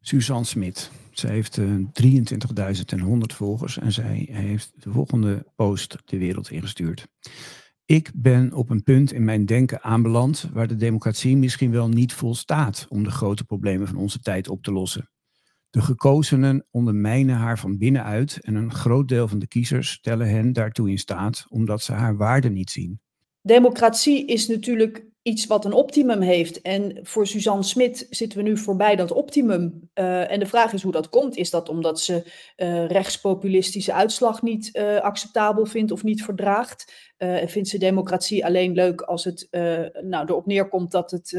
Suzanne 0.00 0.44
Smit. 0.44 0.90
Zij 1.12 1.30
heeft 1.30 1.56
uh, 1.56 1.74
eh, 1.74 3.04
23.100 3.04 3.08
volgers 3.18 3.78
en 3.78 3.92
zij 3.92 4.28
heeft 4.30 4.72
de 4.74 4.90
volgende 4.90 5.46
post 5.56 5.96
de 6.04 6.18
wereld 6.18 6.50
ingestuurd. 6.50 7.06
Ik 7.86 8.10
ben 8.14 8.52
op 8.52 8.70
een 8.70 8.82
punt 8.82 9.12
in 9.12 9.24
mijn 9.24 9.46
denken 9.46 9.82
aanbeland 9.82 10.48
waar 10.52 10.68
de 10.68 10.76
democratie 10.76 11.36
misschien 11.36 11.70
wel 11.70 11.88
niet 11.88 12.12
volstaat 12.12 12.86
om 12.88 13.04
de 13.04 13.10
grote 13.10 13.44
problemen 13.44 13.86
van 13.86 13.96
onze 13.96 14.20
tijd 14.20 14.48
op 14.48 14.62
te 14.62 14.72
lossen. 14.72 15.10
De 15.70 15.80
gekozenen 15.80 16.66
ondermijnen 16.70 17.36
haar 17.36 17.58
van 17.58 17.78
binnenuit 17.78 18.38
en 18.40 18.54
een 18.54 18.72
groot 18.72 19.08
deel 19.08 19.28
van 19.28 19.38
de 19.38 19.46
kiezers 19.46 19.90
stellen 19.90 20.28
hen 20.28 20.52
daartoe 20.52 20.90
in 20.90 20.98
staat 20.98 21.46
omdat 21.48 21.82
ze 21.82 21.92
haar 21.92 22.16
waarde 22.16 22.50
niet 22.50 22.70
zien. 22.70 23.00
Democratie 23.42 24.26
is 24.26 24.48
natuurlijk 24.48 25.04
iets 25.24 25.46
wat 25.46 25.64
een 25.64 25.72
optimum 25.72 26.20
heeft. 26.20 26.60
En 26.62 26.98
voor 27.02 27.26
Suzanne 27.26 27.62
Smit 27.62 28.06
zitten 28.10 28.38
we 28.38 28.44
nu 28.44 28.56
voorbij 28.56 28.96
dat 28.96 29.12
optimum. 29.12 29.90
Uh, 29.94 30.30
en 30.30 30.38
de 30.38 30.46
vraag 30.46 30.72
is 30.72 30.82
hoe 30.82 30.92
dat 30.92 31.08
komt. 31.08 31.36
Is 31.36 31.50
dat 31.50 31.68
omdat 31.68 32.00
ze 32.00 32.22
uh, 32.56 32.86
rechtspopulistische 32.86 33.92
uitslag 33.92 34.42
niet 34.42 34.70
uh, 34.72 35.00
acceptabel 35.00 35.66
vindt 35.66 35.92
of 35.92 36.02
niet 36.02 36.24
verdraagt? 36.24 37.12
en 37.16 37.48
vindt 37.48 37.68
ze 37.68 37.78
democratie 37.78 38.44
alleen 38.44 38.72
leuk 38.72 39.00
als 39.00 39.24
het 39.24 39.48
nou, 40.02 40.26
erop 40.26 40.46
neerkomt 40.46 40.90
dat 40.90 41.10
het 41.10 41.38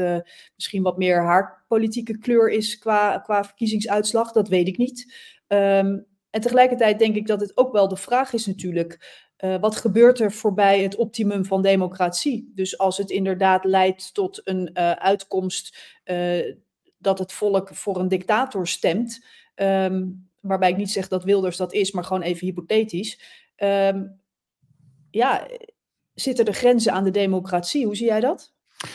misschien 0.54 0.82
wat 0.82 0.98
meer 0.98 1.22
haar 1.22 1.64
politieke 1.68 2.18
kleur 2.18 2.50
is 2.50 2.78
qua, 2.78 3.18
qua 3.18 3.44
verkiezingsuitslag? 3.44 4.32
Dat 4.32 4.48
weet 4.48 4.68
ik 4.68 4.76
niet. 4.76 5.14
Um, 5.48 6.06
en 6.36 6.42
tegelijkertijd 6.42 6.98
denk 6.98 7.16
ik 7.16 7.26
dat 7.26 7.40
het 7.40 7.56
ook 7.56 7.72
wel 7.72 7.88
de 7.88 7.96
vraag 7.96 8.32
is 8.32 8.46
natuurlijk. 8.46 9.25
Uh, 9.44 9.56
wat 9.60 9.76
gebeurt 9.76 10.20
er 10.20 10.32
voorbij 10.32 10.82
het 10.82 10.96
optimum 10.96 11.44
van 11.44 11.62
democratie? 11.62 12.52
Dus 12.54 12.78
als 12.78 12.98
het 12.98 13.10
inderdaad 13.10 13.64
leidt 13.64 14.14
tot 14.14 14.40
een 14.44 14.70
uh, 14.74 14.90
uitkomst 14.90 15.96
uh, 16.04 16.54
dat 16.98 17.18
het 17.18 17.32
volk 17.32 17.74
voor 17.74 18.00
een 18.00 18.08
dictator 18.08 18.66
stemt, 18.66 19.24
um, 19.54 20.28
waarbij 20.40 20.70
ik 20.70 20.76
niet 20.76 20.90
zeg 20.90 21.08
dat 21.08 21.24
Wilders 21.24 21.56
dat 21.56 21.72
is, 21.72 21.92
maar 21.92 22.04
gewoon 22.04 22.22
even 22.22 22.46
hypothetisch. 22.46 23.20
Um, 23.56 24.20
ja, 25.10 25.46
zitten 26.14 26.44
er 26.44 26.54
grenzen 26.54 26.92
aan 26.92 27.04
de 27.04 27.10
democratie? 27.10 27.86
Hoe 27.86 27.96
zie 27.96 28.06
jij 28.06 28.20
dat? 28.20 28.54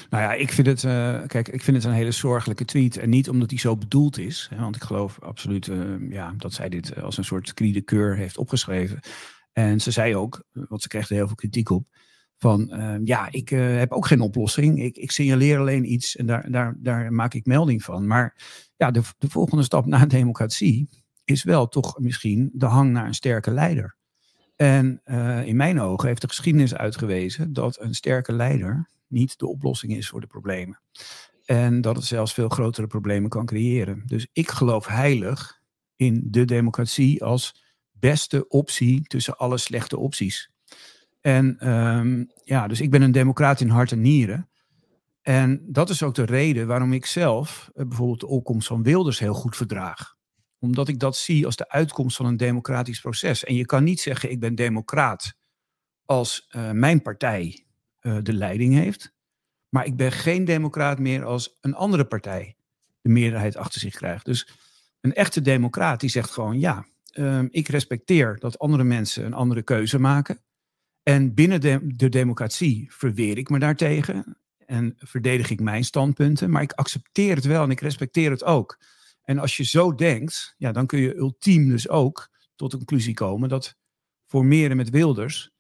Nou 0.10 0.24
ja, 0.24 0.34
ik 0.34 0.52
vind 0.52 0.68
het, 0.68 0.82
kijk, 1.28 1.48
ik 1.48 1.62
vind 1.62 1.78
het 1.78 1.86
een 1.86 1.92
hele 1.92 2.12
zorgelijke 2.12 2.66
tweet. 2.66 2.98
En 2.98 3.10
niet 3.10 3.30
omdat 3.30 3.50
hij 3.50 3.60
zo 3.60 3.78
bedoeld 3.78 4.18
is. 4.18 4.48
Hè, 4.50 4.62
want 4.62 4.76
ik 4.76 4.84
geloof 4.84 5.20
absoluut 5.22 5.70
ja, 6.10 6.34
dat 6.38 6.54
zij 6.54 6.70
dit 6.70 7.02
als 7.02 7.18
een 7.18 7.24
soort 7.24 7.54
keur 7.86 8.16
heeft 8.16 8.38
opgeschreven. 8.38 9.00
En 9.52 9.82
ze 9.82 9.92
zei 9.92 10.16
ook, 10.16 10.44
want 10.52 10.82
ze 10.82 10.88
kreeg 10.88 11.10
er 11.10 11.16
heel 11.16 11.28
veel 11.28 11.36
kritiek 11.36 11.70
op, 11.70 11.88
van 12.38 12.72
uh, 12.74 12.96
ja, 13.04 13.28
ik 13.32 13.50
heb 13.50 13.92
ook 13.92 14.08
geen 14.08 14.22
oplossing. 14.22 14.84
Ik, 14.84 14.98
ik 14.98 15.12
signaleer 15.12 15.60
alleen 15.60 15.92
iets 15.92 16.16
en 16.16 16.26
daar, 16.26 16.52
daar, 16.52 16.76
daar 16.78 17.14
maak 17.14 17.34
ik 17.34 17.46
melding 17.46 17.84
van. 17.84 18.08
Maar 18.08 18.36
ja, 18.76 18.92
de, 18.92 19.02
de 19.18 19.30
volgende 19.30 19.64
stap 19.64 19.86
na 19.86 20.06
democratie 20.20 20.90
is 21.26 21.44
wel 21.44 21.68
toch 21.68 22.00
misschien 22.00 22.50
de 22.54 22.66
hang 22.66 22.92
naar 22.92 23.06
een 23.06 23.14
sterke 23.14 23.52
leider. 23.52 23.96
En 24.56 25.02
in 25.46 25.56
mijn 25.56 25.80
ogen 25.80 26.08
heeft 26.08 26.22
de 26.22 26.28
geschiedenis 26.28 26.76
uitgewezen 26.76 27.54
dat 27.54 27.80
een 27.80 27.94
sterke 27.94 28.34
leider 28.34 28.90
niet 29.08 29.40
de 29.40 29.48
oplossing 29.48 29.96
is 29.96 30.10
voor 30.10 30.22
de 30.22 30.28
problemen. 30.28 30.82
En 31.46 31.82
dat 31.82 31.96
het 31.96 32.06
zelfs 32.06 32.34
veel 32.34 32.50
grotere 32.50 32.88
problemen 32.88 33.30
kan 33.30 33.46
creëren. 33.46 34.04
Dus 34.06 34.28
ik 34.34 34.50
geloof 34.50 34.88
heilig 34.88 35.62
in 35.96 36.22
de 36.26 36.46
democratie 36.46 37.24
als 37.24 37.64
beste 38.02 38.48
optie 38.48 39.02
tussen 39.02 39.38
alle 39.38 39.58
slechte 39.58 39.98
opties. 39.98 40.52
En 41.22 41.70
um, 41.70 42.32
ja, 42.44 42.68
dus 42.68 42.82
ik 42.82 42.92
ben 42.92 43.02
een 43.02 43.12
democraat 43.12 43.62
in 43.62 43.70
hart 43.70 43.92
en 43.92 44.02
nieren. 44.02 44.50
En 45.22 45.62
dat 45.68 45.90
is 45.90 46.04
ook 46.04 46.16
de 46.16 46.26
reden 46.26 46.68
waarom 46.68 46.94
ik 46.94 47.06
zelf 47.06 47.70
uh, 47.74 47.88
bijvoorbeeld 47.88 48.20
de 48.20 48.28
opkomst 48.28 48.68
van 48.68 48.84
Wilders 48.84 49.20
heel 49.20 49.34
goed 49.34 49.56
verdraag. 49.56 50.16
Omdat 50.60 50.88
ik 50.88 51.00
dat 51.00 51.18
zie 51.18 51.46
als 51.46 51.56
de 51.56 51.70
uitkomst 51.70 52.16
van 52.18 52.26
een 52.26 52.38
democratisch 52.38 53.02
proces. 53.02 53.44
En 53.44 53.56
je 53.56 53.66
kan 53.66 53.84
niet 53.84 54.00
zeggen 54.00 54.32
ik 54.32 54.40
ben 54.40 54.56
democraat 54.56 55.34
als 56.06 56.48
uh, 56.56 56.72
mijn 56.72 57.02
partij 57.02 57.66
uh, 58.02 58.18
de 58.22 58.34
leiding 58.34 58.74
heeft. 58.74 59.14
Maar 59.70 59.86
ik 59.86 59.96
ben 59.96 60.12
geen 60.12 60.46
democraat 60.46 61.00
meer 61.00 61.26
als 61.26 61.58
een 61.62 61.74
andere 61.74 62.06
partij 62.06 62.56
de 63.02 63.10
meerderheid 63.10 63.56
achter 63.56 63.80
zich 63.80 63.96
krijgt. 63.96 64.26
Dus 64.26 64.48
een 65.02 65.14
echte 65.14 65.42
democraat 65.42 66.00
die 66.00 66.10
zegt 66.10 66.32
gewoon 66.32 66.60
ja, 66.60 66.86
uh, 67.14 67.44
ik 67.50 67.68
respecteer 67.68 68.38
dat 68.40 68.60
andere 68.60 68.84
mensen 68.84 69.26
een 69.26 69.34
andere 69.34 69.64
keuze 69.64 70.00
maken. 70.00 70.42
En 71.04 71.34
binnen 71.34 71.62
de, 71.62 71.80
de 71.96 72.10
democratie 72.10 72.88
verweer 72.92 73.38
ik 73.38 73.50
me 73.50 73.60
daartegen 73.60 74.38
en 74.66 74.94
verdedig 74.98 75.50
ik 75.50 75.60
mijn 75.60 75.84
standpunten, 75.84 76.50
maar 76.50 76.62
ik 76.62 76.74
accepteer 76.74 77.36
het 77.36 77.46
wel 77.46 77.64
en 77.64 77.72
ik 77.72 77.80
respecteer 77.82 78.32
het 78.32 78.44
ook. 78.44 78.80
En 79.22 79.40
als 79.40 79.58
je 79.58 79.64
zo 79.64 79.96
denkt, 79.96 80.56
ja, 80.58 80.72
dan 80.72 80.86
kun 80.86 81.00
je 81.00 81.16
ultiem 81.16 81.70
dus 81.70 81.90
ook 81.90 82.30
tot 82.56 82.72
de 82.72 82.78
conclusie 82.78 83.14
komen 83.14 83.50
dat 83.50 83.76
formeren 84.26 84.78
met 84.78 84.90
Wilders 84.90 85.52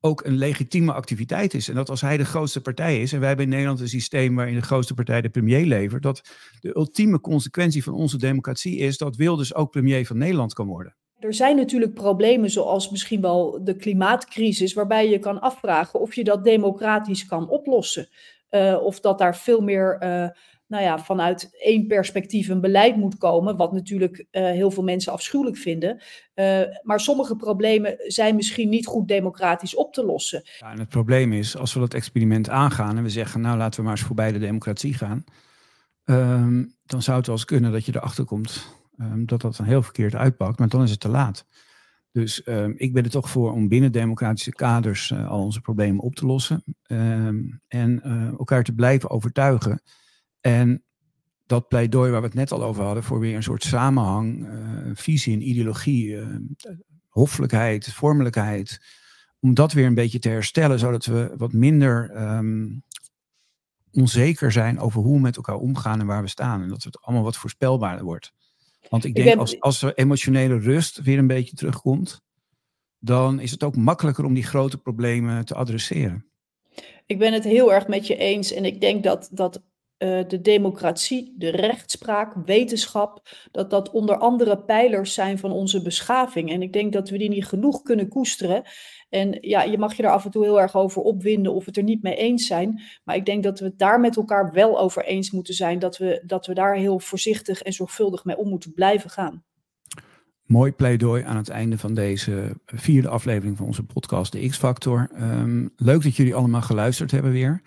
ook 0.00 0.24
een 0.24 0.36
legitieme 0.36 0.92
activiteit 0.92 1.54
is. 1.54 1.68
En 1.68 1.74
dat 1.74 1.90
als 1.90 2.00
hij 2.00 2.16
de 2.16 2.24
grootste 2.24 2.60
partij 2.60 3.00
is, 3.00 3.12
en 3.12 3.18
wij 3.18 3.28
hebben 3.28 3.46
in 3.46 3.52
Nederland 3.52 3.80
een 3.80 3.88
systeem 3.88 4.34
waarin 4.34 4.54
de 4.54 4.62
grootste 4.62 4.94
partij 4.94 5.20
de 5.20 5.28
premier 5.28 5.66
levert, 5.66 6.02
dat 6.02 6.20
de 6.60 6.76
ultieme 6.76 7.20
consequentie 7.20 7.82
van 7.82 7.94
onze 7.94 8.18
democratie 8.18 8.76
is 8.76 8.98
dat 8.98 9.16
Wilders 9.16 9.54
ook 9.54 9.70
premier 9.70 10.06
van 10.06 10.18
Nederland 10.18 10.52
kan 10.52 10.66
worden. 10.66 10.96
Er 11.18 11.34
zijn 11.34 11.56
natuurlijk 11.56 11.94
problemen 11.94 12.50
zoals 12.50 12.90
misschien 12.90 13.20
wel 13.20 13.64
de 13.64 13.76
klimaatcrisis, 13.76 14.72
waarbij 14.72 15.10
je 15.10 15.18
kan 15.18 15.40
afvragen 15.40 16.00
of 16.00 16.14
je 16.14 16.24
dat 16.24 16.44
democratisch 16.44 17.26
kan 17.26 17.48
oplossen. 17.48 18.08
Uh, 18.50 18.78
of 18.82 19.00
dat 19.00 19.18
daar 19.18 19.36
veel 19.36 19.60
meer 19.60 19.98
uh, 20.02 20.28
nou 20.68 20.82
ja, 20.82 20.98
vanuit 20.98 21.48
één 21.52 21.86
perspectief 21.86 22.48
een 22.48 22.60
beleid 22.60 22.96
moet 22.96 23.18
komen, 23.18 23.56
wat 23.56 23.72
natuurlijk 23.72 24.16
uh, 24.18 24.42
heel 24.42 24.70
veel 24.70 24.82
mensen 24.82 25.12
afschuwelijk 25.12 25.56
vinden. 25.56 26.02
Uh, 26.34 26.60
maar 26.82 27.00
sommige 27.00 27.36
problemen 27.36 27.94
zijn 27.98 28.36
misschien 28.36 28.68
niet 28.68 28.86
goed 28.86 29.08
democratisch 29.08 29.74
op 29.74 29.92
te 29.92 30.04
lossen. 30.04 30.42
Ja, 30.58 30.70
en 30.72 30.78
het 30.78 30.88
probleem 30.88 31.32
is, 31.32 31.56
als 31.56 31.74
we 31.74 31.80
dat 31.80 31.94
experiment 31.94 32.48
aangaan 32.48 32.96
en 32.96 33.02
we 33.02 33.08
zeggen, 33.08 33.40
nou 33.40 33.58
laten 33.58 33.80
we 33.80 33.86
maar 33.86 33.96
eens 33.96 34.06
voorbij 34.06 34.32
de 34.32 34.38
democratie 34.38 34.94
gaan, 34.94 35.24
um, 36.04 36.74
dan 36.84 37.02
zou 37.02 37.16
het 37.16 37.26
wel 37.26 37.36
eens 37.36 37.44
kunnen 37.44 37.72
dat 37.72 37.84
je 37.84 37.96
erachter 37.96 38.24
komt 38.24 38.76
um, 38.98 39.26
dat 39.26 39.40
dat 39.40 39.56
dan 39.56 39.66
heel 39.66 39.82
verkeerd 39.82 40.14
uitpakt, 40.14 40.58
maar 40.58 40.68
dan 40.68 40.82
is 40.82 40.90
het 40.90 41.00
te 41.00 41.08
laat. 41.08 41.46
Dus 42.12 42.46
um, 42.46 42.74
ik 42.76 42.92
ben 42.92 43.04
er 43.04 43.10
toch 43.10 43.30
voor 43.30 43.52
om 43.52 43.68
binnen 43.68 43.92
democratische 43.92 44.52
kaders 44.52 45.10
uh, 45.10 45.28
al 45.30 45.42
onze 45.42 45.60
problemen 45.60 46.02
op 46.02 46.14
te 46.14 46.26
lossen 46.26 46.64
en 47.68 48.02
elkaar 48.38 48.64
te 48.64 48.74
blijven 48.74 49.10
overtuigen 49.10 49.82
en 50.40 50.82
dat 51.46 51.68
pleidooi 51.68 52.10
waar 52.10 52.20
we 52.20 52.26
het 52.26 52.36
net 52.36 52.52
al 52.52 52.62
over 52.62 52.84
hadden, 52.84 53.02
voor 53.02 53.20
weer 53.20 53.36
een 53.36 53.42
soort 53.42 53.62
samenhang, 53.62 54.46
uh, 54.46 54.90
visie 54.94 55.34
en 55.34 55.48
ideologie, 55.48 56.06
uh, 56.08 56.26
hoffelijkheid, 57.08 57.92
vormelijkheid, 57.92 58.80
om 59.40 59.54
dat 59.54 59.72
weer 59.72 59.86
een 59.86 59.94
beetje 59.94 60.18
te 60.18 60.28
herstellen, 60.28 60.78
zodat 60.78 61.04
we 61.04 61.34
wat 61.36 61.52
minder 61.52 62.10
ehm, 62.10 62.66
onzeker 63.92 64.52
zijn 64.52 64.78
over 64.78 65.02
hoe 65.02 65.14
we 65.14 65.20
met 65.20 65.36
elkaar 65.36 65.56
omgaan 65.56 66.00
en 66.00 66.06
waar 66.06 66.22
we 66.22 66.28
staan. 66.28 66.62
En 66.62 66.68
dat 66.68 66.82
het 66.82 67.00
allemaal 67.00 67.24
wat 67.24 67.36
voorspelbaarder 67.36 68.04
wordt. 68.04 68.32
Want 68.88 69.04
ik 69.04 69.14
denk 69.14 69.38
als, 69.38 69.60
als 69.60 69.82
er 69.82 69.94
emotionele 69.94 70.58
rust 70.58 71.02
weer 71.02 71.18
een 71.18 71.26
beetje 71.26 71.56
terugkomt, 71.56 72.22
dan 72.98 73.40
is 73.40 73.50
het 73.50 73.62
ook 73.62 73.76
makkelijker 73.76 74.24
om 74.24 74.34
die 74.34 74.46
grote 74.46 74.78
problemen 74.78 75.44
te 75.44 75.54
adresseren. 75.54 76.26
Ik 77.06 77.18
ben 77.18 77.32
het 77.32 77.44
heel 77.44 77.72
erg 77.72 77.86
met 77.86 78.06
je 78.06 78.16
eens 78.16 78.52
en 78.52 78.64
ik 78.64 78.80
denk 78.80 79.02
dat, 79.02 79.28
dat 79.32 79.62
uh, 79.98 80.20
de 80.28 80.40
democratie, 80.40 81.34
de 81.36 81.50
rechtspraak, 81.50 82.34
wetenschap, 82.44 83.28
dat 83.50 83.70
dat 83.70 83.90
onder 83.90 84.16
andere 84.16 84.58
pijlers 84.58 85.14
zijn 85.14 85.38
van 85.38 85.52
onze 85.52 85.82
beschaving. 85.82 86.50
En 86.50 86.62
ik 86.62 86.72
denk 86.72 86.92
dat 86.92 87.08
we 87.08 87.18
die 87.18 87.28
niet 87.28 87.46
genoeg 87.46 87.82
kunnen 87.82 88.08
koesteren. 88.08 88.62
En 89.08 89.38
ja, 89.40 89.62
je 89.62 89.78
mag 89.78 89.94
je 89.94 90.02
er 90.02 90.10
af 90.10 90.24
en 90.24 90.30
toe 90.30 90.44
heel 90.44 90.60
erg 90.60 90.76
over 90.76 91.02
opwinden 91.02 91.54
of 91.54 91.64
het 91.64 91.76
er 91.76 91.82
niet 91.82 92.02
mee 92.02 92.16
eens 92.16 92.46
zijn. 92.46 92.80
Maar 93.04 93.16
ik 93.16 93.26
denk 93.26 93.42
dat 93.42 93.58
we 93.58 93.64
het 93.64 93.78
daar 93.78 94.00
met 94.00 94.16
elkaar 94.16 94.52
wel 94.52 94.80
over 94.80 95.04
eens 95.04 95.30
moeten 95.30 95.54
zijn. 95.54 95.78
Dat 95.78 95.98
we, 95.98 96.22
dat 96.26 96.46
we 96.46 96.54
daar 96.54 96.74
heel 96.74 96.98
voorzichtig 97.00 97.62
en 97.62 97.72
zorgvuldig 97.72 98.24
mee 98.24 98.36
om 98.36 98.48
moeten 98.48 98.72
blijven 98.72 99.10
gaan. 99.10 99.44
Mooi 100.44 100.72
pleidooi 100.72 101.22
aan 101.22 101.36
het 101.36 101.48
einde 101.48 101.78
van 101.78 101.94
deze 101.94 102.60
vierde 102.66 103.08
aflevering 103.08 103.56
van 103.56 103.66
onze 103.66 103.82
podcast, 103.84 104.32
de 104.32 104.48
X-Factor. 104.48 105.10
Um, 105.20 105.72
leuk 105.76 106.02
dat 106.02 106.16
jullie 106.16 106.34
allemaal 106.34 106.62
geluisterd 106.62 107.10
hebben 107.10 107.32
weer. 107.32 107.62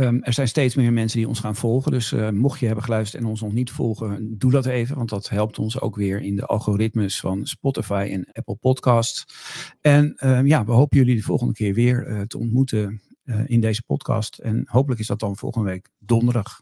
Um, 0.00 0.22
er 0.22 0.32
zijn 0.32 0.48
steeds 0.48 0.74
meer 0.74 0.92
mensen 0.92 1.18
die 1.18 1.28
ons 1.28 1.40
gaan 1.40 1.56
volgen. 1.56 1.92
Dus 1.92 2.12
uh, 2.12 2.30
mocht 2.30 2.60
je 2.60 2.66
hebben 2.66 2.84
geluisterd 2.84 3.22
en 3.22 3.28
ons 3.28 3.40
nog 3.40 3.52
niet 3.52 3.70
volgen, 3.70 4.38
doe 4.38 4.50
dat 4.50 4.66
even. 4.66 4.96
Want 4.96 5.08
dat 5.08 5.28
helpt 5.28 5.58
ons 5.58 5.80
ook 5.80 5.96
weer 5.96 6.20
in 6.20 6.36
de 6.36 6.46
algoritmes 6.46 7.20
van 7.20 7.46
Spotify 7.46 8.08
en 8.12 8.28
Apple 8.32 8.56
Podcasts. 8.56 9.24
En 9.80 10.28
um, 10.28 10.46
ja, 10.46 10.64
we 10.64 10.72
hopen 10.72 10.98
jullie 10.98 11.16
de 11.16 11.22
volgende 11.22 11.52
keer 11.52 11.74
weer 11.74 12.08
uh, 12.08 12.20
te 12.20 12.38
ontmoeten 12.38 13.02
uh, 13.24 13.40
in 13.46 13.60
deze 13.60 13.82
podcast. 13.82 14.38
En 14.38 14.62
hopelijk 14.64 15.00
is 15.00 15.06
dat 15.06 15.20
dan 15.20 15.36
volgende 15.36 15.70
week 15.70 15.90
donderdag. 15.98 16.60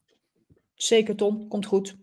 Zeker, 0.74 1.16
Tom. 1.16 1.49
Komt 1.49 1.66
goed. 1.66 1.97